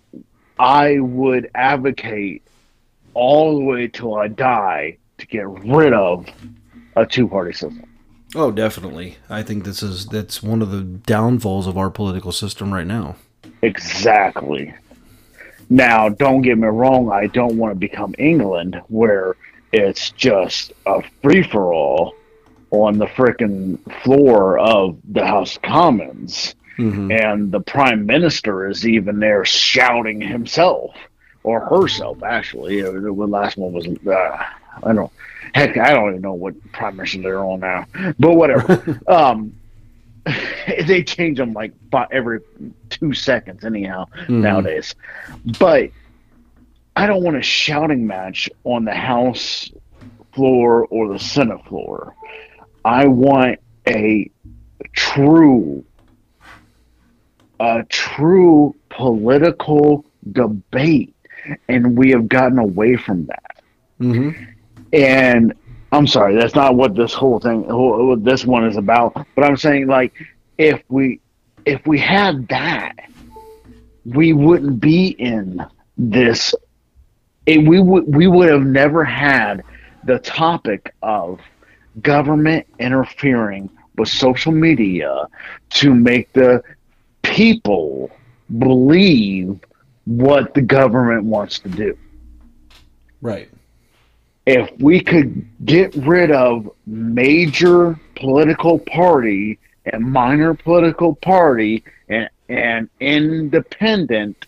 I 0.57 0.99
would 0.99 1.51
advocate 1.53 2.41
all 3.13 3.59
the 3.59 3.63
way 3.63 3.87
till 3.87 4.15
I 4.15 4.29
die 4.29 4.97
to 5.19 5.27
get 5.27 5.47
rid 5.47 5.93
of 5.93 6.25
a 6.95 7.05
two 7.05 7.27
party 7.27 7.53
system. 7.53 7.87
Oh, 8.39 8.51
definitely. 8.51 9.17
I 9.31 9.41
think 9.41 9.63
this 9.63 9.81
is 9.81 10.05
that's 10.05 10.43
one 10.43 10.61
of 10.61 10.69
the 10.69 10.81
downfalls 10.81 11.65
of 11.65 11.75
our 11.75 11.89
political 11.89 12.31
system 12.31 12.71
right 12.71 12.85
now. 12.85 13.15
Exactly. 13.63 14.75
Now, 15.71 16.09
don't 16.09 16.43
get 16.43 16.59
me 16.59 16.67
wrong, 16.67 17.11
I 17.11 17.25
don't 17.25 17.57
want 17.57 17.71
to 17.71 17.79
become 17.79 18.13
England 18.19 18.79
where 18.89 19.35
it's 19.73 20.11
just 20.11 20.71
a 20.85 21.01
free 21.23 21.41
for 21.41 21.73
all 21.73 22.13
on 22.69 22.99
the 22.99 23.07
frickin' 23.07 23.79
floor 24.03 24.59
of 24.59 24.99
the 25.03 25.25
House 25.25 25.55
of 25.55 25.63
Commons. 25.63 26.53
Mm-hmm. 26.77 27.11
And 27.11 27.51
the 27.51 27.61
Prime 27.61 28.05
Minister 28.05 28.69
is 28.69 28.87
even 28.87 29.19
there 29.19 29.45
shouting 29.45 30.21
himself 30.21 30.95
or 31.41 31.61
herself, 31.61 32.21
actually. 32.21 32.81
The 32.83 33.11
last 33.11 33.57
one 33.57 33.73
was, 33.73 33.87
uh, 33.87 34.43
I 34.83 34.93
don't 34.93 35.11
Heck, 35.53 35.77
I 35.77 35.93
don't 35.93 36.09
even 36.09 36.21
know 36.21 36.33
what 36.33 36.53
Prime 36.71 36.97
Minister 36.97 37.21
they're 37.21 37.43
on 37.43 37.61
now, 37.61 37.85
but 38.19 38.33
whatever. 38.33 38.99
um, 39.07 39.55
they 40.85 41.03
change 41.03 41.37
them 41.37 41.53
like 41.53 41.73
every 42.11 42.41
two 42.89 43.13
seconds, 43.13 43.63
anyhow, 43.63 44.05
nowadays. 44.27 44.95
But 45.59 45.91
I 46.95 47.07
don't 47.07 47.23
want 47.23 47.37
a 47.37 47.41
shouting 47.41 48.05
match 48.05 48.49
on 48.63 48.85
the 48.85 48.93
House 48.93 49.71
floor 50.33 50.85
or 50.87 51.13
the 51.13 51.19
Senate 51.19 51.63
floor. 51.65 52.15
I 52.83 53.07
want 53.07 53.59
a 53.87 54.29
true, 54.93 55.83
a 57.59 57.83
true 57.89 58.75
political 58.89 60.05
debate, 60.31 61.15
and 61.67 61.97
we 61.97 62.11
have 62.11 62.27
gotten 62.27 62.59
away 62.59 62.95
from 62.95 63.25
that. 63.27 63.63
Mm-hmm. 63.99 64.43
And 64.93 65.53
I'm 65.91 66.07
sorry, 66.07 66.35
that's 66.35 66.55
not 66.55 66.75
what 66.75 66.95
this 66.95 67.13
whole 67.13 67.39
thing, 67.39 67.63
this 68.23 68.45
one 68.45 68.65
is 68.65 68.77
about. 68.77 69.13
But 69.35 69.43
I'm 69.43 69.57
saying, 69.57 69.87
like, 69.87 70.13
if 70.57 70.81
we, 70.89 71.19
if 71.65 71.85
we 71.85 71.99
had 71.99 72.47
that, 72.49 72.95
we 74.05 74.33
wouldn't 74.33 74.79
be 74.79 75.07
in 75.07 75.65
this. 75.97 76.53
It, 77.45 77.65
we 77.67 77.79
would, 77.79 78.13
we 78.13 78.27
would 78.27 78.49
have 78.49 78.65
never 78.65 79.03
had 79.03 79.63
the 80.03 80.19
topic 80.19 80.93
of 81.01 81.39
government 82.01 82.67
interfering 82.79 83.69
with 83.97 84.09
social 84.09 84.51
media 84.51 85.27
to 85.69 85.93
make 85.93 86.31
the 86.33 86.61
people 87.23 88.11
believe 88.59 89.59
what 90.05 90.53
the 90.53 90.61
government 90.61 91.23
wants 91.25 91.59
to 91.59 91.69
do 91.69 91.97
Right. 93.21 93.49
If 94.47 94.71
we 94.81 95.01
could 95.01 95.45
get 95.65 95.95
rid 95.95 96.31
of 96.31 96.71
major 96.87 97.99
political 98.15 98.79
party 98.79 99.59
and 99.85 100.03
minor 100.03 100.55
political 100.55 101.15
party 101.15 101.83
and, 102.09 102.29
and 102.49 102.89
independent 103.01 104.47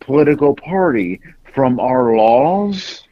political 0.00 0.56
party 0.56 1.20
from 1.54 1.80
our 1.80 2.16
laws, 2.16 3.04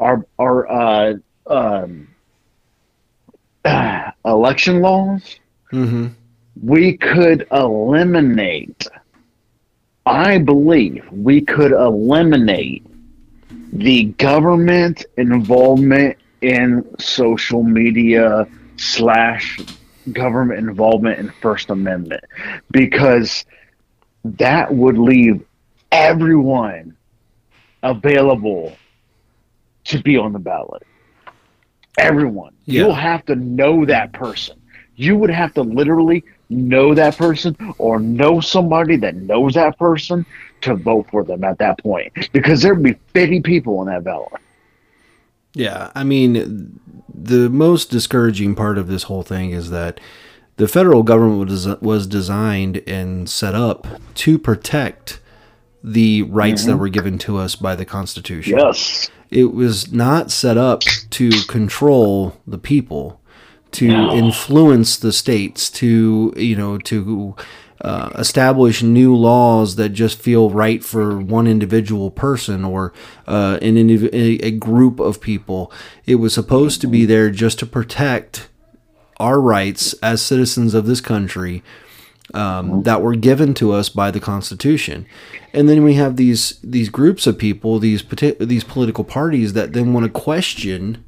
our 0.00 0.26
our 0.38 0.70
uh, 0.70 1.14
um, 1.48 2.08
election 4.26 4.82
laws, 4.82 5.40
Mm-hmm. 5.72 6.08
we 6.62 6.96
could 6.96 7.46
eliminate. 7.52 8.86
I 10.06 10.38
believe 10.38 11.04
we 11.12 11.40
could 11.42 11.72
eliminate 11.72 12.85
the 13.72 14.04
government 14.04 15.04
involvement 15.16 16.16
in 16.40 16.84
social 16.98 17.62
media 17.62 18.46
slash 18.76 19.58
government 20.12 20.58
involvement 20.58 21.18
in 21.18 21.30
First 21.40 21.70
Amendment 21.70 22.24
because 22.70 23.44
that 24.24 24.72
would 24.72 24.98
leave 24.98 25.44
everyone 25.90 26.96
available 27.82 28.76
to 29.84 30.02
be 30.02 30.16
on 30.16 30.32
the 30.32 30.38
ballot. 30.38 30.82
Everyone. 31.98 32.52
Yeah. 32.64 32.82
You'll 32.82 32.94
have 32.94 33.24
to 33.26 33.36
know 33.36 33.84
that 33.86 34.12
person. 34.12 34.60
You 34.96 35.16
would 35.16 35.30
have 35.30 35.54
to 35.54 35.62
literally 35.62 36.24
know 36.48 36.94
that 36.94 37.16
person 37.16 37.56
or 37.78 37.98
know 37.98 38.40
somebody 38.40 38.96
that 38.96 39.16
knows 39.16 39.54
that 39.54 39.78
person 39.78 40.24
to 40.66 40.74
vote 40.74 41.06
for 41.10 41.24
them 41.24 41.42
at 41.44 41.58
that 41.58 41.78
point 41.78 42.12
because 42.32 42.62
there'd 42.62 42.82
be 42.82 42.96
50 43.14 43.40
people 43.40 43.80
in 43.82 43.88
that 43.88 44.04
ballot. 44.04 44.40
Yeah, 45.54 45.90
I 45.94 46.04
mean, 46.04 46.78
the 47.12 47.48
most 47.48 47.90
discouraging 47.90 48.54
part 48.54 48.76
of 48.76 48.88
this 48.88 49.04
whole 49.04 49.22
thing 49.22 49.50
is 49.50 49.70
that 49.70 49.98
the 50.56 50.68
federal 50.68 51.02
government 51.02 51.48
was 51.48 51.66
was 51.80 52.06
designed 52.06 52.82
and 52.86 53.28
set 53.28 53.54
up 53.54 53.86
to 54.16 54.38
protect 54.38 55.20
the 55.82 56.22
rights 56.22 56.64
that 56.64 56.72
mm-hmm. 56.72 56.80
were 56.80 56.88
given 56.88 57.16
to 57.18 57.38
us 57.38 57.54
by 57.54 57.74
the 57.74 57.84
Constitution. 57.84 58.58
Yes. 58.58 59.10
It 59.30 59.54
was 59.54 59.92
not 59.92 60.30
set 60.30 60.56
up 60.58 60.82
to 60.82 61.30
control 61.48 62.36
the 62.46 62.58
people, 62.58 63.20
to 63.72 63.88
No. 63.88 64.12
influence 64.12 64.96
the 64.96 65.12
states, 65.12 65.70
to 65.70 66.34
you 66.36 66.56
know 66.56 66.78
to 66.78 67.34
uh, 67.80 68.10
establish 68.14 68.82
new 68.82 69.14
laws 69.14 69.76
that 69.76 69.90
just 69.90 70.18
feel 70.18 70.50
right 70.50 70.82
for 70.82 71.18
one 71.20 71.46
individual 71.46 72.10
person 72.10 72.64
or 72.64 72.92
uh, 73.26 73.58
an 73.60 73.76
indiv- 73.76 74.10
a, 74.12 74.50
group 74.52 74.98
of 74.98 75.20
people. 75.20 75.70
It 76.06 76.16
was 76.16 76.32
supposed 76.32 76.80
to 76.80 76.86
be 76.86 77.04
there 77.04 77.30
just 77.30 77.58
to 77.58 77.66
protect 77.66 78.48
our 79.18 79.40
rights 79.40 79.92
as 80.02 80.22
citizens 80.22 80.74
of 80.74 80.86
this 80.86 81.00
country 81.00 81.62
um, 82.34 82.82
that 82.82 83.02
were 83.02 83.14
given 83.14 83.54
to 83.54 83.72
us 83.72 83.88
by 83.88 84.10
the 84.10 84.20
Constitution. 84.20 85.06
And 85.52 85.68
then 85.68 85.84
we 85.84 85.94
have 85.94 86.16
these 86.16 86.58
these 86.62 86.88
groups 86.88 87.26
of 87.26 87.38
people, 87.38 87.78
these 87.78 88.02
these 88.40 88.64
political 88.64 89.04
parties 89.04 89.52
that 89.52 89.72
then 89.74 89.92
want 89.92 90.04
to 90.04 90.10
question 90.10 91.04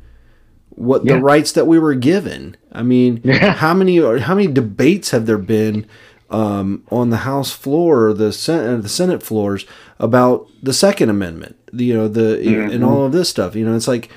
what 0.70 1.04
the 1.04 1.18
rights 1.20 1.52
that 1.52 1.66
we 1.66 1.78
were 1.78 1.94
given. 1.94 2.56
I 2.72 2.82
mean, 2.82 3.20
Yeah. 3.24 3.52
how 3.54 3.74
many 3.74 3.96
how 4.20 4.34
many 4.34 4.46
debates 4.46 5.10
have 5.10 5.26
there 5.26 5.38
been 5.38 5.86
um, 6.30 6.84
on 6.90 7.10
the 7.10 7.18
House 7.18 7.52
floor 7.52 8.12
the 8.12 8.32
Senate 8.32 8.78
uh, 8.78 8.82
the 8.82 8.88
Senate 8.88 9.22
floors 9.22 9.66
about 9.98 10.48
the 10.62 10.72
Second 10.72 11.10
Amendment? 11.10 11.56
You 11.72 11.94
know, 11.94 12.08
the 12.08 12.38
and 12.72 12.84
all 12.84 12.96
mm-hmm. 12.96 13.06
of 13.06 13.12
this 13.12 13.28
stuff. 13.28 13.54
You 13.54 13.64
know, 13.64 13.76
it's 13.76 13.88
like 13.88 14.08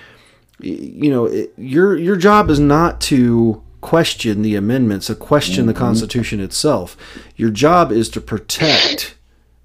you 0.60 1.10
know, 1.10 1.26
it, 1.26 1.54
your 1.58 1.98
your 1.98 2.16
job 2.16 2.50
is 2.50 2.60
not 2.60 3.02
to 3.02 3.64
question 3.82 4.44
the 4.44 4.56
amendments, 4.56 5.08
to 5.08 5.16
question 5.16 5.66
the 5.66 5.74
mm-hmm. 5.74 5.80
Constitution 5.80 6.40
itself. 6.40 6.96
Your 7.36 7.50
job 7.50 7.92
is 7.92 8.10
to 8.10 8.22
protect 8.22 9.16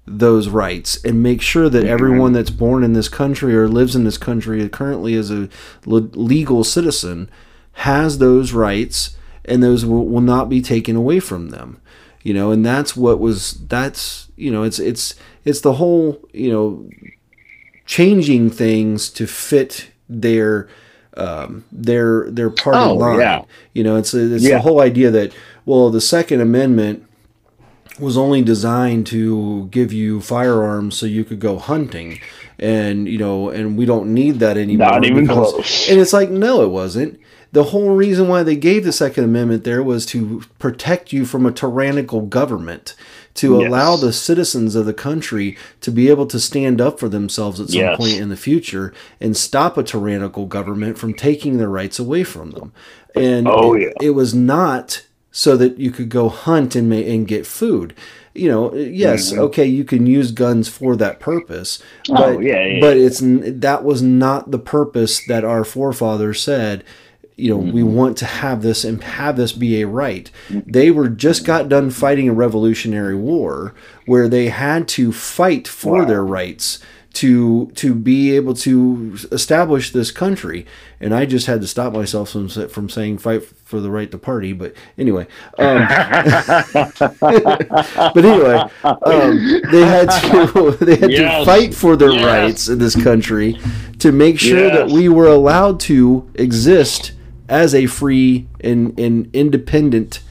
those 0.07 0.47
rights 0.47 1.03
and 1.03 1.21
make 1.21 1.41
sure 1.41 1.69
that 1.69 1.79
mm-hmm. 1.83 1.93
everyone 1.93 2.33
that's 2.33 2.49
born 2.49 2.83
in 2.83 2.93
this 2.93 3.09
country 3.09 3.55
or 3.55 3.67
lives 3.67 3.95
in 3.95 4.05
this 4.05 4.17
country 4.17 4.67
currently 4.69 5.13
as 5.15 5.29
a 5.29 5.49
legal 5.85 6.63
citizen 6.63 7.29
has 7.73 8.17
those 8.17 8.53
rights 8.53 9.17
and 9.45 9.61
those 9.61 9.85
will, 9.85 10.05
will 10.07 10.21
not 10.21 10.49
be 10.49 10.61
taken 10.61 10.95
away 10.95 11.19
from 11.19 11.49
them 11.49 11.79
you 12.27 12.33
know 12.37 12.47
and 12.53 12.61
that's 12.71 12.91
what 13.03 13.17
was 13.27 13.39
that's 13.75 14.27
you 14.43 14.51
know 14.53 14.63
it's 14.63 14.79
it's 14.79 15.05
it's 15.45 15.61
the 15.61 15.73
whole 15.79 16.05
you 16.33 16.51
know 16.53 16.67
changing 17.85 18.49
things 18.49 19.09
to 19.09 19.25
fit 19.27 19.91
their 20.09 20.67
um, 21.15 21.63
their 21.71 22.29
their 22.29 22.49
party 22.49 22.79
Oh, 22.79 22.93
line. 22.95 23.19
yeah. 23.19 23.43
You 23.73 23.83
know, 23.83 23.95
it's 23.95 24.13
it's 24.13 24.43
Yeah. 24.43 24.55
the 24.57 24.61
whole 24.61 24.81
idea 24.81 25.09
that 25.11 25.33
well, 25.65 25.89
the 25.89 26.01
Second 26.01 26.41
Amendment 26.41 27.03
was 27.99 28.17
only 28.17 28.41
designed 28.43 29.07
to 29.07 29.67
give 29.71 29.91
you 29.91 30.21
firearms 30.21 30.95
so 30.97 31.05
you 31.07 31.23
could 31.23 31.39
go 31.39 31.57
hunting, 31.57 32.19
and 32.59 33.07
you 33.07 33.17
know, 33.17 33.49
and 33.49 33.77
we 33.77 33.85
don't 33.85 34.13
need 34.13 34.39
that 34.39 34.57
anymore. 34.57 34.87
Not 34.91 35.05
even 35.05 35.25
because- 35.25 35.53
close. 35.53 35.89
And 35.89 35.99
it's 35.99 36.13
like, 36.13 36.29
no, 36.29 36.61
it 36.61 36.69
wasn't. 36.69 37.19
The 37.53 37.65
whole 37.65 37.91
reason 37.91 38.27
why 38.27 38.43
they 38.43 38.55
gave 38.55 38.83
the 38.83 38.91
Second 38.91 39.23
Amendment 39.23 39.63
there 39.63 39.81
was 39.81 40.05
to 40.07 40.43
protect 40.59 41.13
you 41.13 41.25
from 41.25 41.45
a 41.45 41.51
tyrannical 41.51 42.21
government, 42.21 42.93
to 43.35 43.59
Yes. 43.59 43.67
allow 43.67 43.95
the 43.95 44.11
citizens 44.13 44.75
of 44.75 44.85
the 44.85 44.93
country 44.93 45.55
to 45.81 45.91
be 45.91 46.09
able 46.09 46.25
to 46.27 46.39
stand 46.39 46.81
up 46.81 46.99
for 46.99 47.07
themselves 47.07 47.59
at 47.59 47.69
some 47.69 47.79
Yes. 47.79 47.97
point 47.97 48.19
in 48.19 48.29
the 48.29 48.35
future 48.35 48.91
and 49.21 49.37
stop 49.37 49.77
a 49.77 49.83
tyrannical 49.83 50.45
government 50.45 50.97
from 50.97 51.13
taking 51.13 51.57
their 51.57 51.69
rights 51.69 51.99
away 51.99 52.23
from 52.23 52.51
them. 52.51 52.71
And 53.15 53.47
Oh, 53.47 53.73
it, 53.75 53.81
yeah. 54.01 54.07
it 54.07 54.09
was 54.11 54.33
not 54.33 55.03
so 55.31 55.55
that 55.57 55.77
you 55.79 55.91
could 55.91 56.09
go 56.09 56.29
hunt 56.29 56.75
and 56.75 56.91
and 56.91 57.27
get 57.27 57.45
food. 57.45 57.93
You 58.33 58.49
know, 58.49 58.73
yes, 58.75 59.33
okay, 59.33 59.65
you 59.65 59.83
can 59.83 60.05
use 60.05 60.31
guns 60.31 60.67
for 60.67 60.95
that 60.95 61.19
purpose, 61.19 61.79
but 62.07 62.15
Mm-hmm. 62.17 62.37
Oh, 62.37 62.39
yeah, 62.39 62.65
yeah, 62.65 62.79
but 62.81 62.97
it's 62.97 63.21
that 63.23 63.83
was 63.83 64.01
not 64.01 64.51
the 64.51 64.59
purpose 64.59 65.21
that 65.27 65.43
our 65.43 65.63
forefathers 65.63 66.41
said. 66.41 66.83
You 67.37 67.51
know, 67.51 67.57
we 67.57 67.81
Mm-hmm. 67.81 67.93
want 67.93 68.17
to 68.17 68.25
have 68.25 68.61
this 68.63 68.83
and 68.83 69.03
have 69.03 69.37
this 69.37 69.51
be 69.51 69.81
a 69.81 69.87
right. 69.87 70.29
They 70.49 70.89
were 70.91 71.07
just 71.07 71.45
got 71.45 71.69
done 71.69 71.91
fighting 71.91 72.27
a 72.27 72.33
revolutionary 72.33 73.15
war 73.15 73.73
where 74.07 74.27
they 74.27 74.49
had 74.49 74.87
to 74.89 75.11
fight 75.11 75.67
for 75.67 76.03
their 76.03 76.25
rights 76.25 76.79
to 77.13 77.67
to 77.75 77.95
be 77.95 78.35
able 78.35 78.53
to 78.55 79.17
establish 79.31 79.91
this 79.91 80.11
country. 80.11 80.65
And 80.99 81.13
I 81.15 81.25
just 81.25 81.45
had 81.47 81.61
to 81.61 81.67
stop 81.67 81.93
myself 81.93 82.31
from 82.31 82.49
from 82.49 82.89
saying 82.89 83.19
fight 83.19 83.43
for 83.43 83.79
the 83.81 83.89
right 83.91 84.09
to 84.11 84.17
party. 84.17 84.53
But 84.53 84.73
anyway, 84.97 85.27
um, 85.59 85.87
but 87.19 88.25
anyway, 88.25 88.63
um, 88.83 89.61
they 89.71 89.81
had 89.85 90.09
to 90.09 90.77
they 90.81 90.95
had 90.97 91.09
to 91.11 91.45
fight 91.45 91.73
for 91.73 91.95
their 91.95 92.11
Yes. 92.11 92.25
rights 92.25 92.67
in 92.69 92.79
this 92.79 92.95
country 93.01 93.57
to 93.99 94.11
make 94.11 94.39
sure 94.39 94.69
that 94.69 94.87
we 94.89 95.09
were 95.09 95.27
allowed 95.27 95.79
to 95.81 96.29
exist 96.35 97.11
as 97.49 97.73
a 97.75 97.85
free 97.85 98.47
and, 98.61 98.97
and 98.99 99.29
independent 99.33 100.21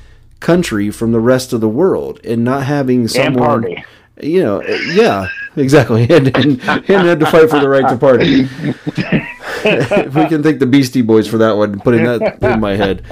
country 0.40 0.90
from 0.90 1.12
the 1.12 1.20
rest 1.20 1.52
of 1.52 1.61
the 1.61 1.68
world 1.68 2.20
and 2.24 2.44
not 2.44 2.64
having 2.64 3.00
And 3.00 3.11
someone 3.11 3.62
party. 3.62 3.85
you 4.20 4.42
know 4.42 4.62
yeah 4.62 5.29
exactly 5.57 6.02
and, 6.11 6.29
and, 6.37 6.61
and 6.61 6.85
had 6.85 7.20
to 7.20 7.26
fight 7.26 7.48
for 7.50 7.59
the 7.59 7.68
right 7.68 7.88
to 7.88 7.96
party 7.96 8.46
if 9.68 10.14
we 10.14 10.26
can 10.26 10.42
thank 10.42 10.59
the 10.61 10.66
beastie 10.66 11.02
boys 11.02 11.26
for 11.26 11.38
that 11.38 11.57
one 11.57 11.81
putting 11.81 12.05
that 12.05 12.42
in 12.42 12.61
my 12.61 12.76
head 12.76 13.05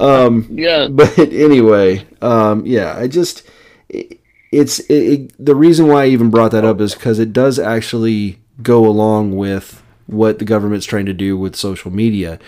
um 0.00 0.46
Yeah. 0.50 0.88
but 0.90 1.16
anyway, 1.18 2.06
um, 2.22 2.64
yeah, 2.66 2.96
I 2.96 3.06
just 3.08 3.42
it, 3.88 4.18
it's 4.52 4.80
it, 4.80 4.94
it, 4.94 5.32
the 5.44 5.54
reason 5.54 5.86
why 5.86 6.04
I 6.04 6.06
even 6.08 6.30
brought 6.30 6.50
that 6.52 6.64
up 6.64 6.80
is 6.80 6.94
because 6.94 7.18
it 7.18 7.32
does 7.32 7.58
actually 7.58 8.38
go 8.62 8.86
along 8.86 9.36
with 9.36 9.82
what 10.06 10.38
the 10.38 10.44
government's 10.44 10.86
trying 10.86 11.06
to 11.06 11.12
do 11.14 11.36
with 11.38 11.54
social 11.54 11.90
media. 11.90 12.38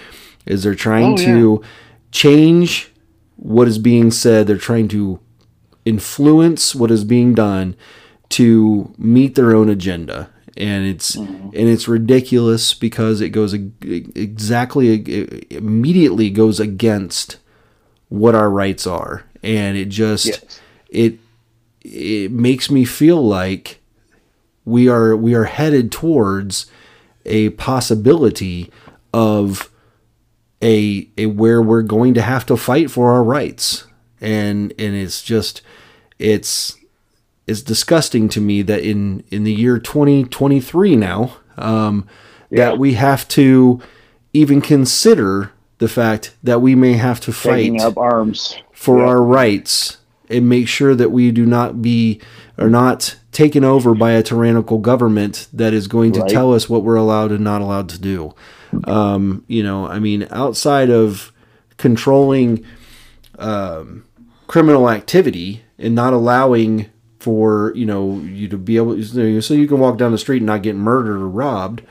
Is 0.46 0.62
they're 0.62 0.74
trying 0.74 1.14
Oh, 1.14 1.18
yeah. 1.18 1.26
to 1.26 1.62
change 2.10 2.90
what 3.36 3.68
is 3.68 3.78
being 3.78 4.10
said. 4.10 4.46
They're 4.46 4.56
trying 4.58 4.88
to 4.88 5.20
influence 5.84 6.74
what 6.74 6.90
is 6.90 7.04
being 7.04 7.34
done 7.34 7.74
to 8.30 8.94
meet 8.98 9.34
their 9.34 9.54
own 9.54 9.68
agenda 9.68 10.30
and 10.56 10.86
it's 10.86 11.16
mm-hmm. 11.16 11.46
and 11.46 11.68
it's 11.68 11.88
ridiculous 11.88 12.72
because 12.74 13.20
it 13.20 13.30
goes 13.30 13.52
exactly 13.82 15.02
it 15.10 15.46
immediately 15.50 16.30
goes 16.30 16.60
against 16.60 17.38
what 18.10 18.34
our 18.34 18.48
rights 18.48 18.86
are 18.86 19.24
and 19.42 19.76
it 19.76 19.86
just 19.86 20.26
Yes. 20.26 20.60
it 20.88 21.18
it 21.80 22.30
makes 22.30 22.70
me 22.70 22.84
feel 22.84 23.26
like 23.26 23.80
we 24.64 24.88
are 24.88 25.16
we 25.16 25.34
are 25.34 25.44
headed 25.44 25.90
towards 25.90 26.66
a 27.26 27.50
possibility 27.50 28.70
of 29.12 29.68
a, 30.62 31.08
a 31.18 31.26
where 31.26 31.60
we're 31.60 31.82
going 31.82 32.14
to 32.14 32.22
have 32.22 32.46
to 32.46 32.56
fight 32.56 32.90
for 32.90 33.10
our 33.12 33.22
rights 33.24 33.86
and 34.20 34.72
and 34.78 34.94
it's 34.94 35.22
just 35.22 35.62
it's 36.18 36.76
it's 37.46 37.62
disgusting 37.62 38.28
to 38.28 38.40
me 38.40 38.62
that 38.62 38.80
in 38.82 39.24
in 39.30 39.42
the 39.44 39.52
year 39.52 39.78
2023 39.78 40.96
now 40.96 41.36
um, 41.58 42.06
Yeah. 42.50 42.66
that 42.70 42.78
we 42.78 42.94
have 42.94 43.26
to 43.28 43.80
even 44.32 44.60
consider 44.60 45.52
the 45.78 45.88
fact 45.88 46.34
that 46.42 46.62
we 46.62 46.74
may 46.74 46.92
have 46.94 47.20
to 47.20 47.32
fight 47.32 47.80
up 47.80 47.96
arms. 47.98 48.56
for 48.72 48.98
Yeah. 48.98 49.06
our 49.06 49.22
rights 49.22 49.98
and 50.30 50.48
make 50.48 50.68
sure 50.68 50.94
that 50.94 51.10
we 51.10 51.30
do 51.32 51.44
not 51.44 51.82
be 51.82 52.20
are 52.58 52.70
not 52.70 53.16
taken 53.32 53.64
over 53.64 53.94
by 53.94 54.12
a 54.12 54.22
tyrannical 54.22 54.78
government 54.78 55.48
that 55.52 55.72
is 55.74 55.88
going 55.88 56.12
to 56.12 56.20
Right. 56.20 56.30
tell 56.30 56.54
us 56.54 56.68
what 56.68 56.84
we're 56.84 56.96
allowed 56.96 57.32
and 57.32 57.42
not 57.42 57.60
allowed 57.62 57.88
to 57.90 57.98
do. 57.98 58.34
Um, 58.84 59.44
you 59.48 59.62
know, 59.62 59.86
I 59.86 59.98
mean, 59.98 60.26
outside 60.30 60.90
of 60.90 61.32
controlling 61.76 62.64
um, 63.38 64.04
criminal 64.46 64.88
activity 64.88 65.64
and 65.78 65.94
not 65.94 66.12
allowing 66.12 66.90
for 67.18 67.72
you 67.76 67.86
know 67.86 68.18
you 68.18 68.48
to 68.48 68.58
be 68.58 68.76
able 68.76 69.00
so 69.02 69.54
you 69.54 69.68
can 69.68 69.78
walk 69.78 69.96
down 69.96 70.10
the 70.10 70.18
street 70.18 70.38
and 70.38 70.46
not 70.46 70.62
get 70.62 70.74
murdered 70.74 71.20
or 71.20 71.28
robbed 71.28 71.82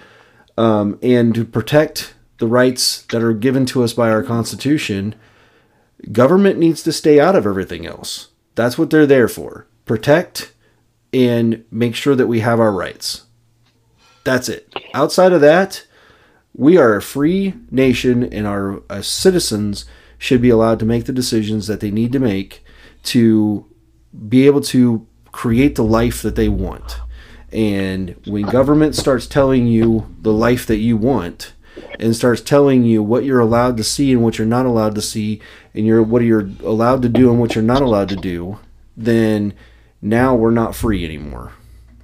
um, 0.57 0.99
and 1.01 1.33
to 1.33 1.45
protect 1.45 2.13
the 2.39 2.47
rights 2.47 3.03
that 3.03 3.23
are 3.23 3.33
given 3.33 3.65
to 3.65 3.83
us 3.83 3.93
by 3.93 4.09
our 4.09 4.23
constitution 4.23 5.15
government 6.11 6.57
needs 6.57 6.81
to 6.83 6.91
stay 6.91 7.19
out 7.19 7.35
of 7.35 7.45
everything 7.45 7.85
else. 7.85 8.29
That's 8.55 8.77
what 8.77 8.89
they're 8.89 9.05
there 9.05 9.27
for. 9.27 9.67
Protect 9.85 10.53
and 11.13 11.63
make 11.69 11.95
sure 11.95 12.15
that 12.15 12.27
we 12.27 12.39
have 12.39 12.59
our 12.59 12.71
rights. 12.71 13.25
That's 14.23 14.49
it. 14.49 14.73
Outside 14.93 15.33
of 15.33 15.41
that 15.41 15.85
we 16.53 16.77
are 16.77 16.95
a 16.95 17.01
free 17.01 17.53
nation 17.69 18.23
and 18.23 18.45
our 18.45 18.81
uh, 18.89 19.01
citizens 19.01 19.85
should 20.17 20.41
be 20.41 20.49
allowed 20.49 20.79
to 20.79 20.85
make 20.85 21.05
the 21.05 21.13
decisions 21.13 21.67
that 21.67 21.79
they 21.79 21.91
need 21.91 22.11
to 22.11 22.19
make 22.19 22.63
to 23.03 23.65
be 24.27 24.45
able 24.45 24.61
to 24.61 25.07
create 25.31 25.75
the 25.75 25.83
life 25.83 26.21
that 26.21 26.35
they 26.35 26.49
want. 26.49 26.99
And 27.51 28.15
when 28.25 28.43
government 28.43 28.95
starts 28.95 29.27
telling 29.27 29.67
you 29.67 30.13
the 30.21 30.33
life 30.33 30.65
that 30.67 30.77
you 30.77 30.95
want 30.95 31.53
and 31.99 32.15
starts 32.15 32.41
telling 32.41 32.83
you 32.83 33.01
what 33.01 33.25
you're 33.25 33.39
allowed 33.39 33.77
to 33.77 33.83
see 33.83 34.11
and 34.11 34.21
what 34.21 34.37
you're 34.37 34.47
not 34.47 34.65
allowed 34.65 34.95
to 34.95 35.01
see, 35.01 35.41
and 35.73 35.85
you're 35.85 36.03
what 36.03 36.21
you're 36.21 36.49
allowed 36.63 37.01
to 37.01 37.09
do 37.09 37.29
and 37.29 37.39
what 37.39 37.55
you're 37.55 37.63
not 37.63 37.81
allowed 37.81 38.09
to 38.09 38.15
do, 38.15 38.59
then 38.95 39.53
now 40.01 40.35
we're 40.35 40.51
not 40.51 40.75
free 40.75 41.03
anymore. 41.03 41.53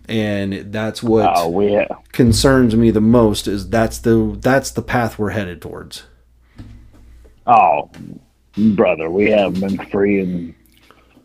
And 0.07 0.71
that's 0.71 1.03
what 1.03 1.29
Oh, 1.35 1.49
have. 1.73 1.97
concerns 2.11 2.75
me 2.75 2.91
the 2.91 3.01
most 3.01 3.47
is 3.47 3.69
that's 3.69 3.99
the 3.99 4.37
that's 4.39 4.71
the 4.71 4.81
path 4.81 5.19
we're 5.19 5.31
headed 5.31 5.61
towards. 5.61 6.03
Oh, 7.45 7.89
brother, 8.57 9.09
we 9.09 9.29
haven't 9.29 9.59
been 9.59 9.85
free 9.87 10.21
in 10.21 10.55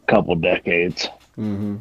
a 0.07 0.11
couple 0.11 0.35
decades. 0.37 1.09
Mm-hmm. 1.39 1.76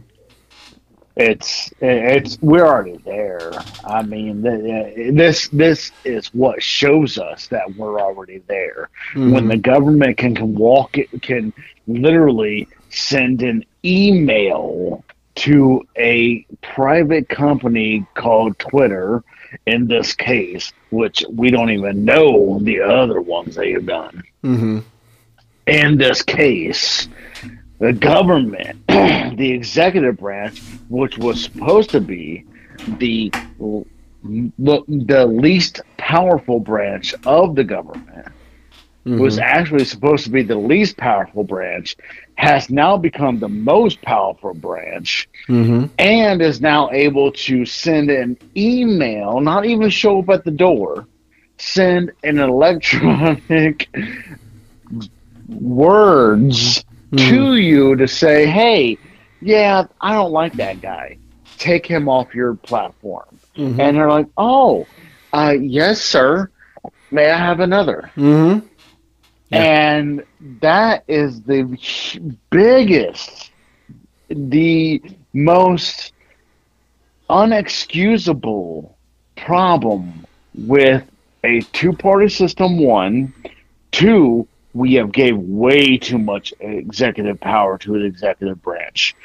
It's 1.17 1.71
it's 1.81 2.37
we're 2.41 2.65
already 2.65 2.97
there. 3.03 3.51
I 3.83 4.01
mean, 4.01 4.43
th- 4.43 5.13
this 5.13 5.49
this 5.49 5.91
is 6.05 6.27
what 6.33 6.63
shows 6.63 7.17
us 7.17 7.47
that 7.47 7.75
we're 7.75 7.99
already 7.99 8.41
there. 8.47 8.89
When 9.15 9.47
the 9.49 9.57
government 9.57 10.17
can 10.17 10.33
can 10.35 10.55
walk 10.55 10.97
it 10.97 11.09
can 11.21 11.51
literally 11.85 12.67
send 12.89 13.41
an 13.41 13.65
email 13.83 15.03
to 15.35 15.87
a 15.97 16.45
private 16.61 17.29
company 17.29 18.05
called 18.13 18.57
Twitter. 18.59 19.23
In 19.65 19.87
this 19.87 20.13
case, 20.13 20.71
which 20.91 21.25
we 21.29 21.51
don't 21.51 21.71
even 21.71 22.05
know 22.05 22.59
the 22.61 22.79
other 22.79 23.19
ones 23.19 23.55
they 23.55 23.73
have 23.73 23.85
done. 23.85 24.23
Mm-hmm. 24.43 24.79
In 25.67 25.97
this 25.97 26.21
case, 26.21 27.09
the 27.79 27.91
government, 27.91 28.79
the 28.87 29.51
executive 29.51 30.17
branch, 30.17 30.61
which 30.87 31.17
was 31.17 31.43
supposed 31.43 31.89
to 31.89 31.99
be 31.99 32.45
the 32.99 33.31
the 34.23 35.25
least 35.25 35.81
powerful 35.97 36.59
branch 36.59 37.15
of 37.25 37.55
the 37.55 37.63
government, 37.63 38.27
was 39.05 39.39
actually 39.39 39.83
supposed 39.85 40.23
to 40.25 40.29
be 40.29 40.43
the 40.43 40.55
least 40.55 40.95
powerful 40.97 41.43
branch, 41.43 41.95
has 42.35 42.69
now 42.69 42.97
become 42.97 43.39
the 43.39 43.49
most 43.49 44.01
powerful 44.01 44.53
branch, 44.53 45.27
Mm-hmm. 45.47 45.85
and 45.97 46.41
is 46.41 46.61
now 46.61 46.89
able 46.91 47.31
to 47.31 47.65
send 47.65 48.09
an 48.11 48.37
email, 48.55 49.39
not 49.41 49.65
even 49.65 49.89
show 49.89 50.19
up 50.19 50.29
at 50.29 50.43
the 50.45 50.51
door, 50.51 51.07
send 51.57 52.11
an 52.23 52.37
electronic 52.39 53.89
words 55.47 56.83
to 57.17 57.55
you 57.55 57.95
to 57.95 58.07
say, 58.07 58.45
hey, 58.45 58.97
yeah, 59.41 59.85
I 59.99 60.13
don't 60.13 60.31
like 60.31 60.53
that 60.53 60.81
guy. 60.81 61.17
Take 61.57 61.85
him 61.85 62.07
off 62.07 62.33
your 62.33 62.55
platform. 62.55 63.37
Mhm. 63.57 63.79
And 63.79 63.97
they're 63.97 64.09
like, 64.09 64.27
oh, 64.37 64.87
uh, 65.33 65.55
yes, 65.59 66.01
sir. 66.01 66.49
May 67.11 67.29
I 67.29 67.37
have 67.37 67.59
another? 67.59 68.09
Mm-hmm. 68.15 68.65
Yeah. 69.51 69.97
And 69.97 70.23
that 70.61 71.03
is 71.07 71.41
the 71.41 71.63
biggest, 72.49 73.51
the 74.29 75.01
most 75.33 76.13
unexcusable 77.29 78.93
problem 79.35 80.25
with 80.53 81.03
a 81.43 81.61
two-party 81.61 82.29
system. 82.29 82.79
One, 82.79 83.33
two, 83.91 84.47
we 84.73 84.93
have 84.95 85.11
gave 85.11 85.37
way 85.37 85.97
too 85.97 86.17
much 86.17 86.53
executive 86.59 87.39
power 87.39 87.77
to 87.79 87.99
the 87.99 88.05
executive 88.05 88.61
branch. 88.61 89.15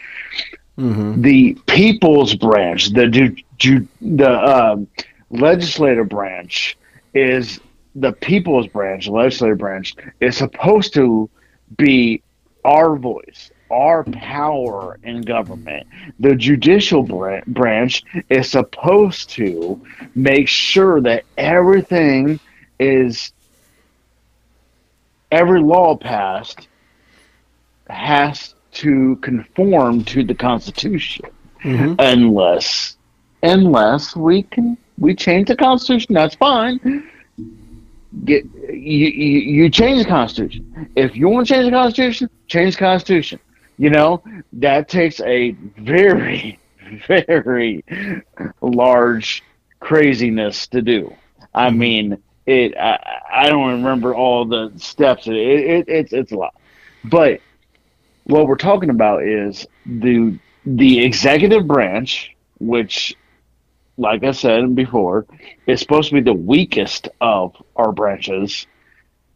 Mm-hmm. 0.79 1.22
The 1.22 1.55
people's 1.66 2.35
branch, 2.35 2.91
the 2.91 3.07
ju- 3.09 3.37
ju- 3.57 3.89
the 4.01 4.31
um, 4.31 4.89
legislative 5.31 6.09
branch, 6.09 6.77
is 7.14 7.61
the 7.97 8.13
people's 8.13 8.67
branch, 8.67 9.07
the 9.07 9.13
legislative 9.13 9.59
branch, 9.59 9.97
is 10.21 10.37
supposed 10.37 10.95
to 10.95 11.29
be 11.77 12.23
our 12.65 12.97
voice, 12.97 13.51
our 13.71 14.05
power 14.05 14.99
in 15.03 15.23
government. 15.23 15.87
The 16.21 16.35
judicial 16.35 17.03
branch 17.47 18.03
is 18.31 18.51
supposed 18.51 19.31
to 19.31 19.81
make 20.15 20.49
sure 20.49 21.01
that 21.01 21.25
everything 21.37 22.39
is, 22.79 23.33
every 25.33 25.61
law 25.61 25.97
passed 25.97 26.69
has 27.89 28.55
to 28.73 29.17
conform 29.17 30.05
to 30.05 30.23
the 30.23 30.35
Constitution 30.35 31.25
Mm-hmm. 31.65 31.95
unless 31.99 32.97
unless 33.43 34.15
we 34.15 34.43
can 34.43 34.77
we 34.99 35.15
change 35.17 35.49
the 35.49 35.57
constitution 35.57 36.15
that's 36.15 36.37
fine 36.37 36.79
get 38.25 38.45
you, 38.69 39.09
you, 39.09 39.41
you 39.41 39.71
change 39.71 40.03
the 40.03 40.09
constitution. 40.09 40.89
If 40.97 41.17
you 41.17 41.29
want 41.29 41.47
to 41.47 41.55
change 41.55 41.67
the 41.67 41.73
constitution 41.73 42.31
change 42.47 42.75
the 42.75 42.81
constitution. 42.81 43.41
You 43.79 43.91
know 43.91 44.23
that 44.55 44.89
takes 44.89 45.21
a 45.21 45.51
very 45.79 46.59
very 47.07 47.85
large 48.61 49.43
craziness 49.81 50.67
to 50.69 50.83
do. 50.83 51.14
I 51.55 51.69
mm-hmm. 51.69 51.79
mean 51.79 52.23
it 52.47 52.77
i, 52.77 52.99
I 53.31 53.49
don't 53.49 53.71
remember 53.71 54.14
all 54.14 54.45
the 54.45 54.73
steps. 54.77 55.27
It, 55.27 55.35
it, 55.35 55.89
it's 55.89 56.12
it's 56.12 56.33
a 56.33 56.37
lot. 56.37 56.55
But 57.05 57.41
what 58.25 58.47
we're 58.47 58.57
talking 58.57 58.91
about 58.91 59.23
is 59.23 59.67
the 59.85 60.39
the 60.64 61.05
executive 61.05 61.67
branch, 61.67 62.35
which, 62.59 63.14
like 63.99 64.25
I 64.25 64.33
said 64.33 64.75
before, 64.75 65.27
is 65.67 65.81
supposed 65.81 66.09
to 66.11 66.15
be 66.17 66.21
the 66.21 66.33
weakest 66.35 67.09
of 67.21 67.55
our 67.77 67.93
branches 67.93 68.67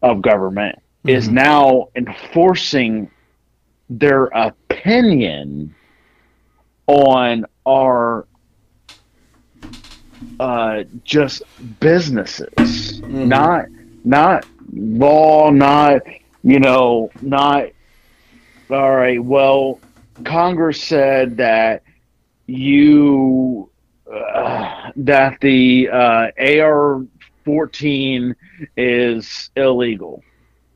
of 0.03 0.23
government, 0.23 0.79
is 1.07 1.29
Mhm. 1.29 1.33
now 1.33 1.89
enforcing 1.97 3.11
their 3.89 4.25
opinion 4.27 5.75
on 6.87 7.45
our 7.67 8.27
uh, 10.41 10.85
just 11.05 11.43
businesses, 11.81 13.03
Mhm. 13.03 13.27
not 13.29 13.67
not 14.05 14.47
law, 14.73 15.51
not 15.51 16.03
you 16.43 16.59
know, 16.61 17.13
not 17.21 17.65
all 18.71 18.95
right. 18.97 19.23
Well, 19.23 19.83
Congress 20.25 20.83
said 20.83 21.37
that 21.39 21.83
you 22.47 23.70
uh, 24.13 24.91
that 24.97 25.41
the 25.41 25.89
uh, 25.91 26.29
AR 26.39 27.05
fourteen 27.45 28.35
is 28.77 29.51
illegal. 29.57 30.23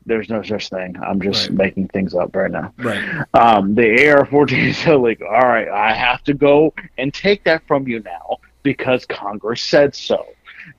There's 0.07 0.29
no 0.29 0.43
such 0.43 0.69
thing. 0.69 0.95
I'm 1.01 1.19
just 1.19 1.49
Right. 1.49 1.57
making 1.57 1.87
things 1.87 2.13
up 2.13 2.35
right 2.35 2.51
now. 2.51 2.71
Right. 2.77 3.03
Um, 3.33 3.73
the 3.73 4.07
AR 4.07 4.27
14 4.27 4.59
is 4.59 4.85
illegal. 4.85 5.27
All 5.27 5.47
right, 5.47 5.67
I 5.67 5.93
have 5.93 6.23
to 6.25 6.35
go 6.35 6.75
and 6.99 7.11
take 7.11 7.43
that 7.45 7.65
from 7.67 7.87
you 7.87 8.01
now 8.01 8.37
because 8.61 9.03
Congress 9.07 9.63
said 9.63 9.95
so. 9.95 10.27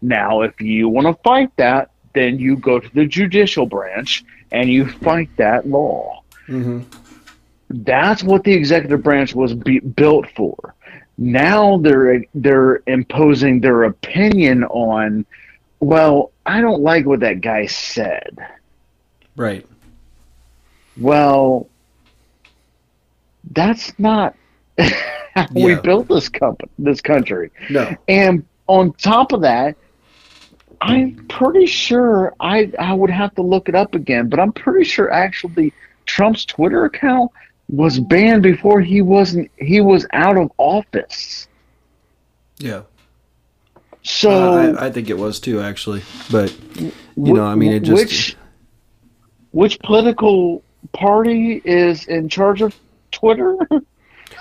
Now, 0.01 0.43
if 0.43 0.61
you 0.61 0.89
want 0.89 1.09
to 1.09 1.21
fight 1.25 1.51
that, 1.57 1.91
then 2.15 2.39
you 2.39 2.57
go 2.57 2.79
to 2.79 2.89
the 2.95 3.05
judicial 3.05 3.67
branch 3.67 4.25
and 4.53 4.71
you 4.71 4.87
fight 4.89 5.29
that 5.39 5.67
law. 5.69 6.23
Mm-hmm. 6.47 6.83
That's 7.69 8.23
what 8.23 8.45
the 8.45 8.53
executive 8.53 9.03
branch 9.03 9.35
was 9.35 9.55
be- 9.55 9.81
built 9.81 10.31
for. 10.37 10.76
Now 11.19 11.79
they're 11.79 12.25
they're 12.35 12.83
imposing 12.87 13.61
their 13.61 13.85
opinion 13.85 14.64
on. 14.64 15.25
Well, 15.81 16.33
I 16.45 16.61
don't 16.61 16.83
like 16.83 17.07
what 17.07 17.21
that 17.21 17.41
guy 17.41 17.67
said. 17.67 18.39
Right. 19.37 19.67
Well, 20.99 21.69
that's 23.53 23.93
not 23.99 24.35
how 24.79 25.47
we 25.53 25.75
built 25.77 26.09
this 26.09 26.29
company, 26.29 26.71
this 26.79 27.01
country. 27.01 27.51
No. 27.71 27.95
And 28.09 28.45
on 28.67 28.93
top 28.95 29.33
of 29.33 29.43
that, 29.43 29.77
I'm 30.81 31.27
pretty 31.29 31.67
sure 31.67 32.35
I 32.41 32.71
I 32.79 32.93
would 32.93 33.11
have 33.11 33.35
to 33.37 33.43
look 33.43 33.69
it 33.69 33.75
up 33.75 33.95
again, 33.95 34.29
but 34.29 34.41
I'm 34.41 34.53
pretty 34.53 34.85
sure 34.85 35.11
actually 35.11 35.73
Trump's 36.05 36.45
Twitter 36.45 36.85
account 36.85 37.31
was 37.69 37.99
banned 37.99 38.43
before 38.43 38.81
he 38.81 39.03
wasn't 39.03 39.51
he 39.57 39.81
was 39.81 40.07
out 40.12 40.37
of 40.37 40.51
office. 40.59 41.49
Yeah. 42.59 42.83
So 44.03 44.31
Uh, 44.31 44.77
I, 44.79 44.87
I 44.87 44.91
think 44.91 45.11
it 45.11 45.19
was 45.19 45.41
too, 45.41 45.61
actually. 45.61 46.03
But 46.31 46.57
you 46.79 46.93
know, 47.35 47.45
I 47.45 47.55
mean, 47.55 47.73
it 47.73 47.81
just 47.81 48.01
which 48.01 48.37
which 49.51 49.79
political 49.81 50.62
party 50.93 51.61
is 51.64 52.07
in 52.07 52.29
charge 52.29 52.62
of 52.62 52.75
Twitter? 53.11 53.57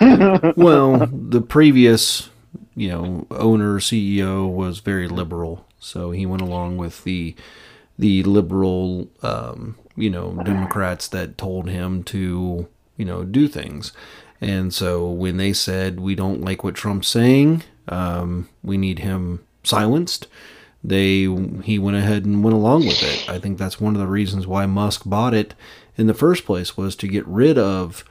well, 0.00 1.06
the 1.10 1.40
previous, 1.40 2.28
you 2.74 2.88
know, 2.88 3.26
owner 3.30 3.78
CEO 3.78 4.50
was 4.52 4.80
very 4.80 5.08
liberal, 5.08 5.66
so 5.78 6.10
he 6.10 6.26
went 6.26 6.42
along 6.42 6.76
with 6.76 7.04
the 7.04 7.34
the 7.98 8.22
liberal, 8.24 9.08
um, 9.22 9.76
you 9.96 10.10
know, 10.10 10.42
Democrats 10.44 11.08
that 11.08 11.38
told 11.38 11.66
him 11.70 12.02
to, 12.04 12.68
you 12.96 13.04
know, 13.04 13.24
do 13.24 13.48
things. 13.48 13.92
And 14.40 14.72
so 14.72 15.10
when 15.10 15.36
they 15.36 15.52
said 15.52 16.00
we 16.00 16.14
don't 16.14 16.42
like 16.42 16.62
what 16.62 16.74
Trump's 16.74 17.08
saying, 17.08 17.62
um, 17.88 18.48
we 18.62 18.76
need 18.76 18.98
him 18.98 19.44
silenced, 19.62 20.26
they 20.84 21.26
he 21.64 21.78
went 21.78 21.96
ahead 21.96 22.24
and 22.24 22.44
went 22.44 22.54
along 22.54 22.86
with 22.86 23.02
it. 23.02 23.28
I 23.28 23.38
think 23.38 23.58
that's 23.58 23.80
one 23.80 23.94
of 23.94 24.00
the 24.00 24.06
reasons 24.06 24.46
why 24.46 24.66
Musk 24.66 25.02
bought 25.04 25.34
it 25.34 25.54
in 25.96 26.06
the 26.06 26.14
first 26.14 26.44
place 26.44 26.76
was 26.76 26.94
to 26.96 27.08
get 27.08 27.26
rid 27.26 27.58
of 27.58 28.04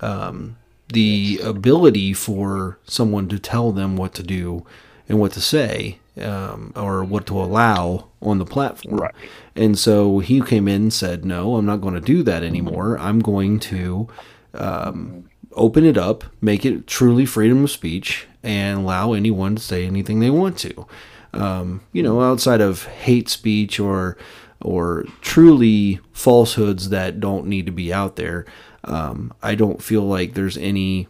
um, 0.00 0.56
the 0.92 1.40
ability 1.44 2.12
for 2.12 2.78
someone 2.84 3.28
to 3.28 3.38
tell 3.38 3.70
them 3.70 3.96
what 3.96 4.14
to 4.14 4.22
do 4.22 4.66
and 5.08 5.20
what 5.20 5.32
to 5.32 5.40
say 5.40 5.98
um, 6.22 6.72
or 6.76 7.04
what 7.04 7.26
to 7.26 7.40
allow 7.40 8.08
on 8.20 8.38
the 8.38 8.44
platform. 8.44 8.96
Right. 8.96 9.14
And 9.54 9.78
so 9.78 10.18
he 10.18 10.40
came 10.40 10.68
in 10.68 10.82
and 10.82 10.92
said, 10.92 11.24
"No, 11.24 11.56
I'm 11.56 11.66
not 11.66 11.80
going 11.80 11.94
to 11.94 12.00
do 12.00 12.22
that 12.24 12.42
anymore. 12.42 12.98
I'm 12.98 13.20
going 13.20 13.60
to." 13.60 14.08
Um, 14.54 15.28
open 15.52 15.84
it 15.84 15.98
up, 15.98 16.24
make 16.40 16.64
it 16.64 16.86
truly 16.86 17.26
freedom 17.26 17.64
of 17.64 17.70
speech, 17.70 18.26
and 18.42 18.78
allow 18.78 19.12
anyone 19.12 19.56
to 19.56 19.62
say 19.62 19.84
anything 19.84 20.20
they 20.20 20.30
want 20.30 20.56
to. 20.58 20.86
Um, 21.32 21.82
you 21.92 22.02
know, 22.02 22.22
outside 22.22 22.60
of 22.60 22.86
hate 22.86 23.28
speech 23.28 23.78
or 23.78 24.16
or 24.60 25.04
truly 25.20 26.00
falsehoods 26.12 26.88
that 26.88 27.20
don't 27.20 27.46
need 27.46 27.66
to 27.66 27.72
be 27.72 27.92
out 27.92 28.16
there, 28.16 28.44
um, 28.84 29.32
I 29.42 29.54
don't 29.54 29.82
feel 29.82 30.02
like 30.02 30.34
there's 30.34 30.56
any 30.56 31.08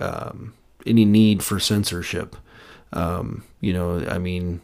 um, 0.00 0.54
any 0.84 1.04
need 1.04 1.42
for 1.42 1.60
censorship. 1.60 2.36
Um, 2.92 3.44
you 3.62 3.72
know, 3.72 4.04
I 4.06 4.18
mean, 4.18 4.60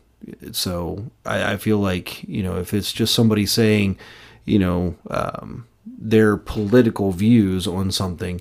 so 0.52 1.06
I, 1.24 1.52
I, 1.52 1.56
feel 1.56 1.78
like 1.78 2.24
you 2.24 2.42
know 2.42 2.58
if 2.58 2.74
it's 2.74 2.92
just 2.92 3.14
somebody 3.14 3.46
saying, 3.46 3.96
you 4.44 4.58
know, 4.58 4.96
um, 5.08 5.66
their 5.86 6.36
political 6.36 7.12
views 7.12 7.66
on 7.66 7.90
something, 7.90 8.40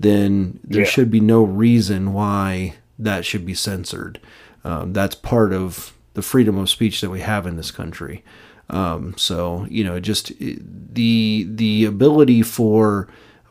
then 0.00 0.58
there 0.64 0.82
yeah. 0.82 0.88
should 0.88 1.10
be 1.10 1.20
no 1.20 1.44
reason 1.44 2.12
why 2.12 2.74
that 2.98 3.24
should 3.24 3.46
be 3.46 3.54
censored. 3.54 4.18
Um, 4.64 4.92
that's 4.92 5.14
part 5.14 5.52
of 5.52 5.92
the 6.14 6.22
freedom 6.22 6.58
of 6.58 6.70
speech 6.70 7.00
that 7.02 7.10
we 7.10 7.20
have 7.20 7.46
in 7.46 7.56
this 7.56 7.70
country. 7.70 8.24
Um, 8.70 9.14
so 9.16 9.66
you 9.70 9.84
know, 9.84 10.00
just 10.00 10.32
the 10.38 11.46
the 11.48 11.84
ability 11.84 12.42
for 12.42 13.08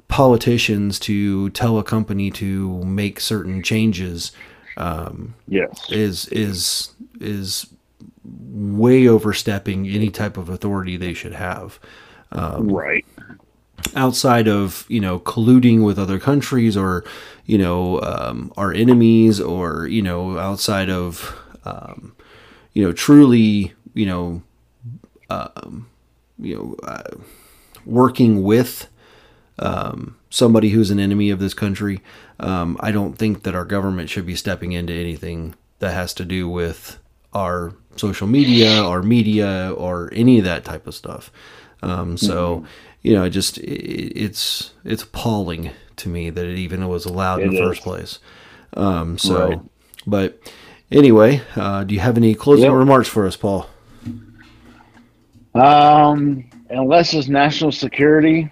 politicians 0.08 1.00
to 1.00 1.50
tell 1.52 1.78
a 1.78 1.84
company 1.84 2.32
to 2.32 2.84
make 2.84 3.20
certain 3.20 3.62
changes, 3.62 4.32
um, 4.78 5.36
yes, 5.48 5.90
is 5.90 6.28
is 6.30 6.92
is 7.20 7.68
way 8.24 9.08
overstepping 9.08 9.88
any 9.88 10.10
type 10.10 10.38
of 10.38 10.50
authority 10.50 10.98
they 10.98 11.14
should 11.14 11.34
have. 11.34 11.80
Um, 12.32 12.68
right 12.70 13.06
outside 13.96 14.48
of 14.48 14.86
you 14.90 15.00
know 15.00 15.20
colluding 15.20 15.84
with 15.84 15.98
other 16.00 16.20
countries 16.20 16.76
or 16.76 17.04
you 17.46 17.58
know 17.58 18.02
um, 18.02 18.52
our 18.58 18.74
enemies 18.74 19.40
or 19.40 19.88
you 19.88 20.02
know 20.02 20.38
outside 20.38 20.90
of 20.90 21.38
um, 21.66 22.16
you 22.74 22.84
know 22.84 22.92
truly 22.92 23.74
you 23.94 24.06
know 24.06 24.42
um, 25.30 25.88
you 26.40 26.56
know 26.56 26.76
uh, 26.88 27.18
working 27.86 28.44
with 28.44 28.88
um, 29.60 30.18
somebody 30.30 30.70
who's 30.70 30.92
an 30.92 31.00
enemy 31.00 31.30
of 31.30 31.40
this 31.40 31.54
country 31.54 32.02
um, 32.40 32.78
I 32.80 32.92
don't 32.92 33.18
think 33.18 33.44
that 33.44 33.56
our 33.56 33.66
government 33.66 34.10
should 34.10 34.26
be 34.26 34.36
stepping 34.36 34.72
into 34.72 34.94
anything 34.94 35.56
that 35.80 35.94
has 35.94 36.14
to 36.16 36.26
do 36.26 36.48
with 36.48 37.00
our 37.34 37.74
social 37.96 38.28
media 38.28 38.82
our 38.82 39.02
media 39.02 39.74
or 39.76 40.10
any 40.14 40.40
of 40.40 40.46
that 40.46 40.64
type 40.64 40.88
of 40.88 40.96
stuff 40.96 41.32
um, 41.82 42.18
so 42.18 42.58
mm-hmm 42.58 42.66
you 43.08 43.14
know, 43.14 43.30
just 43.30 43.58
it, 43.60 44.20
it's 44.20 44.72
it's 44.84 45.04
appalling 45.04 45.72
to 45.98 46.10
me 46.10 46.30
that 46.30 46.46
it 46.46 46.58
even 46.58 46.88
was 46.90 47.06
allowed 47.06 47.42
in 47.42 47.52
the 47.52 47.58
first 47.58 47.82
place. 47.82 48.20
Um, 48.74 49.18
so, 49.18 49.48
right. 49.48 49.60
but 50.06 50.40
anyway, 50.92 51.42
uh, 51.56 51.86
do 51.86 51.94
you 51.94 52.02
have 52.02 52.18
any 52.18 52.36
closing 52.36 52.66
yep. 52.66 52.74
remarks 52.74 53.08
for 53.08 53.26
us, 53.26 53.38
Paul? 53.38 53.70
Um, 55.56 56.50
unless 56.70 57.14
it's 57.14 57.30
national 57.30 57.72
security, 57.72 58.52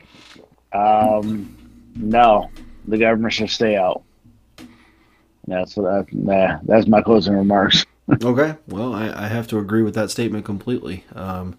um, 0.76 1.56
no, 1.96 2.50
the 2.88 2.98
government 2.98 3.34
should 3.34 3.50
stay 3.50 3.76
out. 3.76 4.04
That's 5.48 5.76
what 5.78 5.92
I, 5.92 6.06
nah, 6.12 6.60
that's 6.64 6.88
my 6.88 7.02
closing 7.02 7.36
remarks. 7.36 7.86
okay, 8.24 8.56
well, 8.68 8.94
I, 8.94 9.26
I, 9.26 9.28
have 9.28 9.48
to 9.48 9.58
agree 9.58 9.82
with 9.82 9.96
that 9.96 10.12
statement 10.12 10.46
completely. 10.46 11.06
Um, 11.14 11.58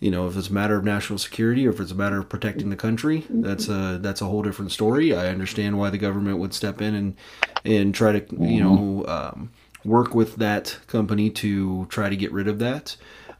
you 0.00 0.10
know, 0.10 0.28
if 0.28 0.36
it's 0.36 0.48
a 0.48 0.52
matter 0.52 0.76
of 0.76 0.84
national 0.84 1.18
security 1.18 1.66
or 1.66 1.70
if 1.70 1.80
it's 1.80 1.90
a 1.90 1.94
matter 1.94 2.18
of 2.18 2.28
protecting 2.28 2.70
the 2.70 2.76
country, 2.76 3.24
that's 3.28 3.68
a 3.68 3.98
that's 4.00 4.20
a 4.20 4.26
whole 4.26 4.42
different 4.42 4.70
story. 4.70 5.14
I 5.14 5.28
understand 5.28 5.78
why 5.78 5.90
the 5.90 5.98
government 5.98 6.38
would 6.38 6.54
step 6.54 6.80
in 6.80 6.94
and 6.94 7.16
and 7.64 7.94
try 7.94 8.20
to 8.20 8.36
you 8.38 8.62
know 8.62 9.04
um, 9.06 9.50
work 9.84 10.14
with 10.14 10.36
that 10.36 10.78
company 10.86 11.30
to 11.30 11.86
try 11.86 12.08
to 12.08 12.16
get 12.16 12.32
rid 12.32 12.48
of 12.48 12.58
that. 12.60 12.96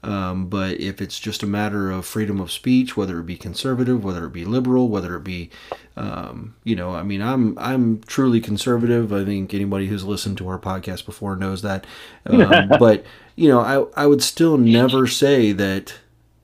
Um, 0.09 0.47
but 0.47 0.81
if 0.81 1.03
it's 1.03 1.21
just 1.21 1.43
a 1.43 1.47
matter 1.47 1.91
of 1.91 2.07
freedom 2.07 2.41
of 2.41 2.51
speech, 2.51 2.97
whether 2.97 3.21
it 3.21 3.25
be 3.25 3.37
conservative, 3.37 4.03
whether 4.03 4.25
it 4.25 4.33
be 4.33 4.47
liberal, 4.47 4.89
whether 4.89 5.15
it 5.17 5.23
be, 5.23 5.51
um, 5.99 6.55
you 6.65 6.75
know, 6.75 6.95
I 6.95 7.03
mean, 7.03 7.21
I'm 7.21 7.59
I'm 7.59 8.01
truly 8.05 8.41
conservative. 8.41 9.13
I 9.13 9.23
think 9.27 9.53
anybody 9.53 9.87
who's 9.87 10.05
listened 10.05 10.39
to 10.39 10.49
our 10.49 10.59
podcast 10.59 11.05
before 11.05 11.37
knows 11.37 11.61
that. 11.61 11.87
Um, 12.29 12.69
but 12.79 13.05
you 13.37 13.49
know, 13.49 13.61
I 13.61 14.03
I 14.03 14.07
would 14.07 14.23
still 14.23 14.57
never 14.57 15.07
say 15.07 15.53
that 15.53 15.95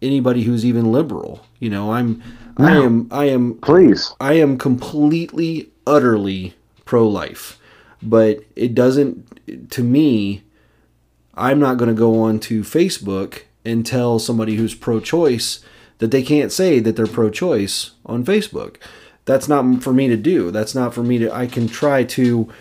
anybody 0.03 0.43
who's 0.43 0.65
even 0.65 0.93
liberal. 0.93 1.47
You 1.59 1.71
know, 1.71 1.93
I'm 1.93 2.23
no. 2.59 2.67
I 2.67 2.85
am 2.85 3.09
I 3.11 3.25
am 3.27 3.55
please 3.59 4.15
I 4.19 4.35
am 4.35 4.59
completely 4.59 5.71
utterly 5.87 6.55
pro 6.85 7.07
life. 7.07 7.59
But 8.03 8.41
it 8.57 8.75
doesn't 8.75 9.71
to 9.71 9.83
me 9.83 10.43
I'm 11.35 11.59
not 11.59 11.77
going 11.77 11.89
to 11.89 11.95
go 11.95 12.21
on 12.23 12.41
to 12.41 12.63
Facebook 12.63 13.43
and 13.65 13.87
tell 13.87 14.19
somebody 14.19 14.57
who's 14.57 14.75
pro 14.75 15.01
choice 15.01 15.65
that 15.99 16.11
they 16.11 16.23
can't 16.23 16.53
say 16.53 16.81
that 16.81 16.97
they're 16.97 17.07
pro 17.07 17.31
choice 17.31 17.93
on 18.05 18.25
Facebook. 18.25 18.77
That's 19.25 19.49
not 19.49 19.83
for 19.83 19.93
me 19.93 20.09
to 20.09 20.17
do. 20.17 20.51
That's 20.51 20.75
not 20.75 20.93
for 20.93 21.03
me 21.03 21.19
to 21.19 21.33
I 21.33 21.47
can 21.47 21.69
try 21.69 22.05
to 22.05 22.53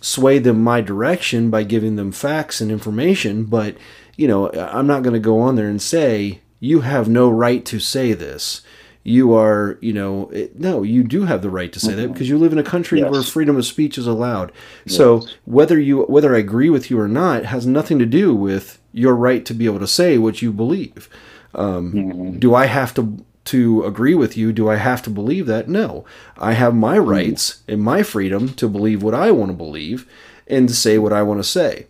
sway 0.00 0.38
them 0.38 0.62
my 0.62 0.80
direction 0.80 1.50
by 1.50 1.62
giving 1.62 1.96
them 1.96 2.12
facts 2.12 2.60
and 2.60 2.70
information, 2.70 3.44
but 3.44 3.76
you 4.16 4.26
know, 4.26 4.50
I'm 4.52 4.86
not 4.86 5.02
going 5.02 5.14
to 5.14 5.20
go 5.20 5.40
on 5.40 5.54
there 5.54 5.68
and 5.68 5.80
say 5.80 6.40
you 6.60 6.80
have 6.80 7.08
no 7.08 7.30
right 7.30 7.64
to 7.66 7.78
say 7.78 8.12
this. 8.12 8.62
You 9.04 9.32
are, 9.34 9.78
you 9.80 9.92
know, 9.92 10.28
it, 10.30 10.58
no, 10.58 10.82
you 10.82 11.02
do 11.04 11.24
have 11.24 11.40
the 11.40 11.50
right 11.50 11.72
to 11.72 11.80
say 11.80 11.92
mm-hmm. 11.92 12.00
that 12.02 12.12
because 12.12 12.28
you 12.28 12.36
live 12.36 12.52
in 12.52 12.58
a 12.58 12.64
country 12.64 12.98
yes. 12.98 13.10
where 13.10 13.22
freedom 13.22 13.56
of 13.56 13.64
speech 13.64 13.96
is 13.96 14.06
allowed. 14.06 14.52
Yes. 14.84 14.96
So 14.96 15.26
whether 15.44 15.78
you 15.78 16.02
whether 16.02 16.34
I 16.34 16.38
agree 16.38 16.68
with 16.68 16.90
you 16.90 16.98
or 16.98 17.08
not 17.08 17.44
has 17.44 17.64
nothing 17.64 17.98
to 18.00 18.06
do 18.06 18.34
with 18.34 18.77
your 18.98 19.14
right 19.14 19.44
to 19.46 19.54
be 19.54 19.66
able 19.66 19.78
to 19.78 19.86
say 19.86 20.18
what 20.18 20.42
you 20.42 20.52
believe. 20.52 21.08
Um, 21.54 21.92
mm-hmm. 21.92 22.38
Do 22.38 22.54
I 22.54 22.66
have 22.66 22.94
to 22.94 23.24
to 23.46 23.84
agree 23.84 24.14
with 24.14 24.36
you? 24.36 24.52
Do 24.52 24.68
I 24.68 24.76
have 24.76 25.02
to 25.02 25.10
believe 25.10 25.46
that? 25.46 25.68
No, 25.68 26.04
I 26.36 26.52
have 26.52 26.74
my 26.74 26.98
mm-hmm. 26.98 27.08
rights 27.08 27.62
and 27.66 27.82
my 27.82 28.02
freedom 28.02 28.50
to 28.54 28.68
believe 28.68 29.02
what 29.02 29.14
I 29.14 29.30
want 29.30 29.50
to 29.50 29.56
believe 29.56 30.06
and 30.46 30.68
to 30.68 30.74
say 30.74 30.98
what 30.98 31.12
I 31.12 31.22
want 31.22 31.40
to 31.40 31.44
say 31.44 31.86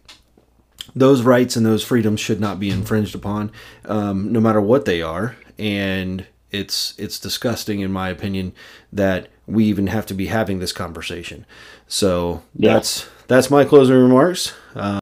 those 0.94 1.22
rights 1.22 1.56
and 1.56 1.64
those 1.64 1.84
freedoms 1.84 2.20
should 2.20 2.40
not 2.40 2.58
be 2.58 2.70
infringed 2.70 3.14
upon, 3.14 3.52
um, 3.84 4.32
no 4.32 4.40
matter 4.40 4.60
what 4.60 4.84
they 4.84 5.02
are. 5.02 5.36
And 5.58 6.26
it's 6.50 6.94
it's 6.98 7.18
disgusting, 7.18 7.80
in 7.80 7.92
my 7.92 8.08
opinion, 8.08 8.52
that 8.92 9.28
we 9.46 9.64
even 9.64 9.88
have 9.88 10.06
to 10.06 10.14
be 10.14 10.26
having 10.26 10.58
this 10.58 10.72
conversation. 10.72 11.46
So 11.86 12.42
yeah. 12.54 12.74
that's 12.74 13.08
that's 13.26 13.50
my 13.50 13.64
closing 13.64 13.96
remarks. 13.96 14.54
Uh, 14.74 14.98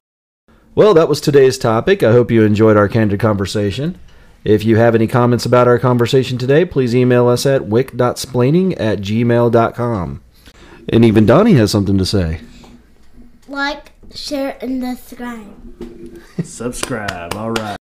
well, 0.77 0.93
that 0.93 1.09
was 1.09 1.19
today's 1.19 1.57
topic. 1.57 2.03
I 2.03 2.11
hope 2.11 2.29
you 2.29 2.43
enjoyed 2.43 2.77
our 2.77 2.87
candid 2.87 3.19
conversation. 3.19 3.97
If 4.43 4.63
you 4.63 4.77
have 4.77 4.93
any 4.93 5.07
comments 5.07 5.43
about 5.43 5.67
our 5.67 5.79
conversation 5.79 6.37
today, 6.37 6.65
please 6.65 6.93
email 6.93 7.27
us 7.27 7.47
at 7.47 7.65
wick.splaining 7.65 8.79
at 8.79 8.99
gmail.com. 8.99 10.21
And 10.89 11.03
even 11.03 11.25
Donnie 11.25 11.55
has 11.55 11.71
something 11.71 11.97
to 11.97 12.05
say. 12.05 12.41
Like, 13.47 13.93
share, 14.13 14.55
and 14.61 14.83
subscribe. 14.99 16.21
subscribe. 16.43 17.33
All 17.33 17.53
right. 17.53 17.76